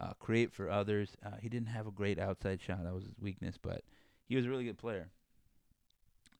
uh, 0.00 0.14
create 0.18 0.50
for 0.50 0.70
others. 0.70 1.14
Uh, 1.24 1.36
he 1.40 1.50
didn't 1.50 1.68
have 1.68 1.86
a 1.86 1.90
great 1.90 2.18
outside 2.18 2.62
shot; 2.62 2.82
that 2.82 2.94
was 2.94 3.04
his 3.04 3.14
weakness, 3.20 3.58
but 3.60 3.82
he 4.26 4.34
was 4.34 4.46
a 4.46 4.48
really 4.48 4.64
good 4.64 4.78
player. 4.78 5.10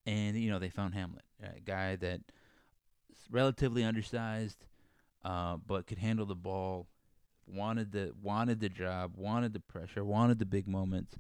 And 0.07 0.35
you 0.35 0.51
know, 0.51 0.59
they 0.59 0.71
found 0.71 0.95
Hamlet, 0.95 1.25
a 1.43 1.61
guy 1.61 1.97
that 1.97 2.23
relatively 3.31 3.85
undersized, 3.85 4.67
uh, 5.25 5.57
but 5.59 5.87
could 5.87 5.99
handle 5.99 6.25
the 6.27 6.35
ball. 6.35 6.87
Wanted 7.47 7.91
the 7.91 8.13
wanted 8.23 8.61
the 8.61 8.69
job, 8.69 9.15
wanted 9.17 9.53
the 9.53 9.61
pressure, 9.61 10.05
wanted 10.05 10.39
the 10.39 10.47
big 10.47 10.69
moments, 10.69 11.17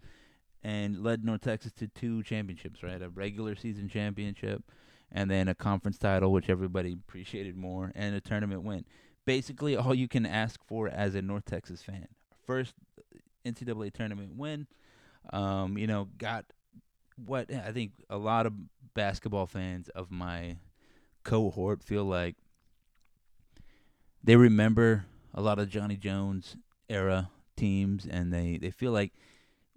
and 0.62 1.02
led 1.02 1.24
North 1.24 1.42
Texas 1.42 1.72
to 1.72 1.88
two 1.88 2.22
championships. 2.22 2.82
Right, 2.82 3.00
a 3.00 3.08
regular 3.08 3.54
season 3.54 3.88
championship, 3.88 4.62
and 5.12 5.30
then 5.30 5.48
a 5.48 5.54
conference 5.54 5.98
title, 5.98 6.32
which 6.32 6.50
everybody 6.50 6.92
appreciated 6.92 7.56
more, 7.56 7.92
and 7.94 8.14
a 8.14 8.20
tournament 8.20 8.62
win. 8.62 8.84
Basically, 9.24 9.76
all 9.76 9.94
you 9.94 10.08
can 10.08 10.26
ask 10.26 10.60
for 10.64 10.88
as 10.88 11.14
a 11.14 11.22
North 11.22 11.44
Texas 11.44 11.82
fan. 11.82 12.08
First 12.46 12.74
NCAA 13.44 13.92
tournament 13.92 14.36
win. 14.36 14.66
Um, 15.32 15.76
you 15.76 15.86
know, 15.86 16.08
got 16.18 16.46
what 17.26 17.52
I 17.52 17.72
think 17.72 17.92
a 18.08 18.16
lot 18.16 18.46
of 18.46 18.54
basketball 18.94 19.46
fans 19.46 19.88
of 19.90 20.10
my 20.10 20.56
cohort 21.22 21.82
feel 21.82 22.04
like 22.04 22.36
they 24.22 24.36
remember 24.36 25.04
a 25.34 25.40
lot 25.40 25.58
of 25.58 25.68
Johnny 25.68 25.96
Jones 25.96 26.56
era 26.88 27.30
teams, 27.56 28.06
and 28.06 28.32
they 28.32 28.58
they 28.60 28.70
feel 28.70 28.92
like 28.92 29.12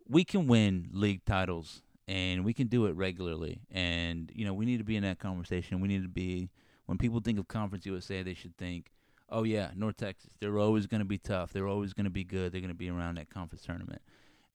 we 0.08 0.24
can 0.24 0.48
win 0.48 0.90
league 0.92 1.24
titles 1.26 1.82
and 2.08 2.44
we 2.44 2.54
can 2.54 2.68
do 2.68 2.86
it 2.86 2.96
regularly. 2.96 3.62
And 3.72 4.32
you 4.34 4.46
know, 4.46 4.54
we 4.54 4.66
need 4.66 4.78
to 4.78 4.84
be 4.84 4.96
in 4.96 5.04
that 5.04 5.20
conversation. 5.20 5.80
We 5.80 5.88
need 5.88 6.04
to 6.04 6.10
be 6.10 6.50
when 6.86 6.98
people 6.98 7.20
think 7.22 7.40
of 7.40 7.48
Conference 7.48 7.86
USA, 7.86 8.24
they 8.24 8.34
should 8.34 8.58
think, 8.58 8.92
"Oh 9.30 9.44
yeah, 9.44 9.72
North 9.76 9.98
Texas. 9.98 10.32
They're 10.40 10.60
always 10.60 10.88
going 10.88 11.00
to 11.00 11.06
be 11.06 11.18
tough. 11.18 11.54
They're 11.54 11.68
always 11.68 11.94
going 11.94 12.06
to 12.06 12.12
be 12.12 12.24
good. 12.24 12.52
They're 12.52 12.62
going 12.62 12.70
to 12.70 12.76
be 12.76 12.90
around 12.90 13.16
that 13.16 13.30
conference 13.30 13.64
tournament." 13.64 14.02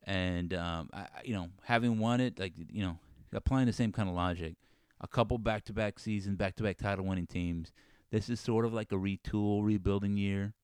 And 0.05 0.55
um, 0.55 0.91
I, 0.93 1.07
you 1.25 1.35
know, 1.35 1.49
having 1.65 1.99
won 1.99 2.21
it, 2.21 2.39
like 2.39 2.53
you 2.57 2.83
know, 2.83 2.99
applying 3.33 3.67
the 3.67 3.73
same 3.73 3.93
kind 3.93 4.09
of 4.09 4.15
logic, 4.15 4.57
a 5.01 5.09
couple 5.09 5.39
back-to-back 5.39 5.99
seasons, 5.99 6.37
back-to-back 6.37 6.79
title-winning 6.79 7.27
teams. 7.27 7.73
This 8.11 8.31
is 8.31 8.41
sort 8.41 8.65
of 8.65 8.73
like 8.73 8.91
a 8.93 8.95
retool, 8.95 9.63
rebuilding 9.63 10.17
year. 10.17 10.55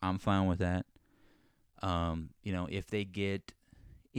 I'm 0.00 0.18
fine 0.18 0.46
with 0.46 0.60
that. 0.60 0.86
Um, 1.82 2.30
you 2.42 2.52
know, 2.52 2.68
if 2.70 2.88
they 2.88 3.04
get 3.04 3.52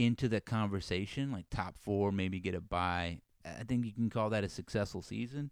into 0.00 0.28
the 0.28 0.40
conversation, 0.40 1.30
like 1.30 1.44
top 1.50 1.76
four, 1.76 2.10
maybe 2.10 2.40
get 2.40 2.54
a 2.54 2.60
bye, 2.60 3.20
I 3.44 3.64
think 3.64 3.84
you 3.84 3.92
can 3.92 4.08
call 4.08 4.30
that 4.30 4.44
a 4.44 4.48
successful 4.48 5.02
season. 5.02 5.50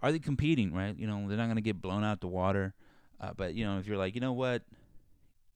Are 0.00 0.12
they 0.12 0.18
competing, 0.18 0.74
right? 0.74 0.94
You 0.96 1.06
know, 1.06 1.26
they're 1.26 1.38
not 1.38 1.46
going 1.46 1.56
to 1.56 1.62
get 1.62 1.80
blown 1.80 2.04
out 2.04 2.20
the 2.20 2.28
water. 2.28 2.74
Uh, 3.18 3.30
but, 3.34 3.54
you 3.54 3.64
know, 3.64 3.78
if 3.78 3.86
you're 3.86 3.96
like, 3.96 4.14
you 4.14 4.20
know 4.20 4.34
what, 4.34 4.62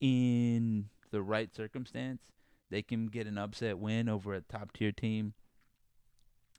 in 0.01 0.89
the 1.11 1.21
right 1.21 1.53
circumstance, 1.53 2.23
they 2.71 2.81
can 2.81 3.05
get 3.05 3.27
an 3.27 3.37
upset 3.37 3.77
win 3.77 4.09
over 4.09 4.33
a 4.33 4.41
top 4.41 4.73
tier 4.73 4.91
team, 4.91 5.33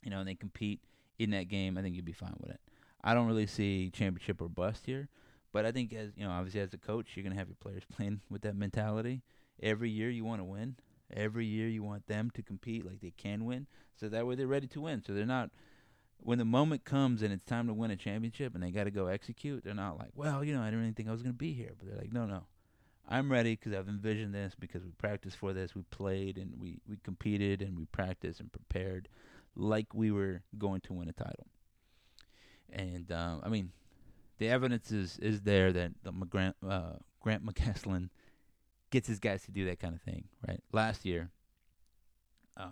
you 0.02 0.10
know, 0.10 0.20
and 0.20 0.28
they 0.28 0.36
compete 0.36 0.80
in 1.18 1.30
that 1.30 1.48
game, 1.48 1.76
I 1.76 1.82
think 1.82 1.96
you'd 1.96 2.04
be 2.04 2.12
fine 2.12 2.34
with 2.40 2.52
it. 2.52 2.60
I 3.02 3.14
don't 3.14 3.26
really 3.26 3.46
see 3.48 3.90
championship 3.90 4.40
or 4.40 4.48
bust 4.48 4.86
here, 4.86 5.08
but 5.52 5.66
I 5.66 5.72
think 5.72 5.92
as 5.92 6.12
you 6.16 6.24
know, 6.24 6.30
obviously 6.30 6.60
as 6.60 6.72
a 6.72 6.78
coach, 6.78 7.08
you're 7.14 7.24
gonna 7.24 7.36
have 7.36 7.48
your 7.48 7.56
players 7.60 7.82
playing 7.94 8.20
with 8.30 8.42
that 8.42 8.56
mentality. 8.56 9.22
Every 9.62 9.90
year 9.90 10.08
you 10.08 10.24
want 10.24 10.40
to 10.40 10.44
win. 10.44 10.76
Every 11.12 11.46
year 11.46 11.68
you 11.68 11.82
want 11.82 12.06
them 12.06 12.30
to 12.34 12.42
compete 12.42 12.86
like 12.86 13.00
they 13.00 13.12
can 13.16 13.44
win, 13.44 13.66
so 13.96 14.08
that 14.08 14.26
way 14.26 14.34
they're 14.34 14.46
ready 14.46 14.66
to 14.68 14.80
win. 14.80 15.02
So 15.04 15.12
they're 15.12 15.26
not 15.26 15.50
when 16.18 16.38
the 16.38 16.44
moment 16.44 16.84
comes 16.84 17.22
and 17.22 17.32
it's 17.32 17.44
time 17.44 17.66
to 17.66 17.74
win 17.74 17.90
a 17.90 17.96
championship 17.96 18.54
and 18.54 18.62
they 18.62 18.70
got 18.70 18.84
to 18.84 18.90
go 18.90 19.06
execute. 19.06 19.62
They're 19.62 19.74
not 19.74 19.98
like, 19.98 20.10
well, 20.14 20.42
you 20.42 20.54
know, 20.54 20.62
I 20.62 20.66
didn't 20.66 20.80
really 20.80 20.92
think 20.92 21.08
I 21.08 21.12
was 21.12 21.22
gonna 21.22 21.34
be 21.34 21.52
here, 21.52 21.72
but 21.78 21.88
they're 21.88 21.98
like, 21.98 22.12
no, 22.12 22.24
no, 22.24 22.44
I'm 23.08 23.30
ready 23.30 23.52
because 23.52 23.74
I've 23.74 23.88
envisioned 23.88 24.34
this 24.34 24.54
because 24.58 24.82
we 24.84 24.92
practiced 24.92 25.36
for 25.36 25.52
this, 25.52 25.74
we 25.74 25.82
played 25.90 26.38
and 26.38 26.54
we 26.58 26.78
we 26.88 26.96
competed 27.02 27.60
and 27.60 27.76
we 27.76 27.84
practiced 27.86 28.40
and 28.40 28.50
prepared 28.50 29.08
like 29.54 29.94
we 29.94 30.10
were 30.10 30.42
going 30.58 30.80
to 30.82 30.94
win 30.94 31.08
a 31.08 31.12
title. 31.12 31.46
And 32.72 33.12
um, 33.12 33.40
I 33.44 33.48
mean, 33.48 33.72
the 34.38 34.48
evidence 34.48 34.90
is 34.90 35.18
is 35.18 35.42
there 35.42 35.72
that 35.72 35.92
the 36.02 36.12
McGrant, 36.12 36.54
uh, 36.66 36.94
Grant 37.20 37.44
McCasland 37.44 38.08
gets 38.90 39.08
his 39.08 39.18
guys 39.18 39.42
to 39.44 39.50
do 39.50 39.66
that 39.66 39.80
kind 39.80 39.94
of 39.94 40.02
thing, 40.02 40.24
right? 40.46 40.62
Last 40.72 41.04
year, 41.04 41.30
uh, 42.56 42.68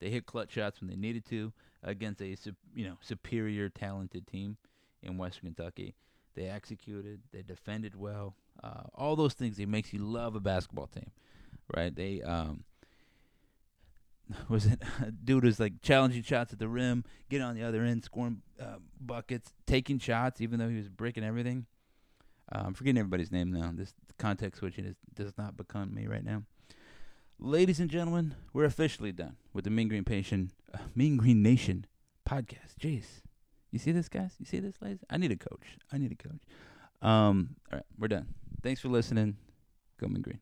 they 0.00 0.10
hit 0.10 0.26
clutch 0.26 0.52
shots 0.52 0.80
when 0.80 0.90
they 0.90 0.96
needed 0.96 1.24
to 1.26 1.52
against 1.82 2.20
a 2.20 2.36
you 2.74 2.84
know 2.86 2.96
superior, 3.00 3.68
talented 3.68 4.26
team 4.26 4.56
in 5.02 5.18
Western 5.18 5.52
Kentucky. 5.54 5.94
They 6.34 6.46
executed, 6.46 7.20
they 7.32 7.42
defended 7.42 7.94
well, 7.94 8.34
uh, 8.62 8.84
all 8.94 9.16
those 9.16 9.34
things. 9.34 9.58
It 9.58 9.68
makes 9.68 9.92
you 9.92 10.00
love 10.00 10.34
a 10.34 10.40
basketball 10.40 10.86
team, 10.86 11.10
right? 11.74 11.94
They 11.94 12.22
um, 12.22 12.64
was 14.48 14.66
it 14.66 14.82
dude 15.24 15.44
was 15.44 15.60
like 15.60 15.82
challenging 15.82 16.22
shots 16.22 16.52
at 16.52 16.58
the 16.58 16.68
rim, 16.68 17.04
getting 17.28 17.46
on 17.46 17.54
the 17.54 17.62
other 17.62 17.82
end, 17.82 18.04
scoring 18.04 18.42
uh, 18.60 18.76
buckets, 19.00 19.52
taking 19.66 19.98
shots, 19.98 20.40
even 20.40 20.58
though 20.58 20.68
he 20.68 20.76
was 20.76 20.88
breaking 20.88 21.24
everything. 21.24 21.66
Uh, 22.52 22.62
I'm 22.66 22.74
forgetting 22.74 22.98
everybody's 22.98 23.32
name 23.32 23.50
now. 23.52 23.70
This 23.74 23.94
context 24.18 24.60
switching 24.60 24.84
is, 24.84 24.96
does 25.14 25.32
not 25.38 25.56
become 25.56 25.94
me 25.94 26.06
right 26.06 26.24
now. 26.24 26.42
Ladies 27.38 27.80
and 27.80 27.90
gentlemen, 27.90 28.34
we're 28.52 28.64
officially 28.64 29.10
done 29.10 29.36
with 29.52 29.64
the 29.64 29.70
Mean 29.70 29.88
Green 29.88 30.04
Nation, 30.08 30.52
uh, 30.72 30.78
Mean 30.94 31.16
Green 31.16 31.42
Nation 31.42 31.86
podcast. 32.28 32.76
Jeez, 32.80 33.04
you 33.70 33.78
see 33.78 33.90
this, 33.90 34.08
guys? 34.08 34.34
You 34.38 34.46
see 34.46 34.60
this, 34.60 34.74
ladies? 34.80 35.02
I 35.10 35.16
need 35.16 35.32
a 35.32 35.36
coach. 35.36 35.78
I 35.92 35.98
need 35.98 36.12
a 36.12 36.28
coach. 36.28 36.42
Um, 37.00 37.56
all 37.72 37.78
right, 37.78 37.86
we're 37.98 38.08
done. 38.08 38.26
Thanks 38.62 38.80
for 38.80 38.88
listening. 38.88 39.36
Go 39.98 40.08
Mean 40.08 40.22
Green. 40.22 40.40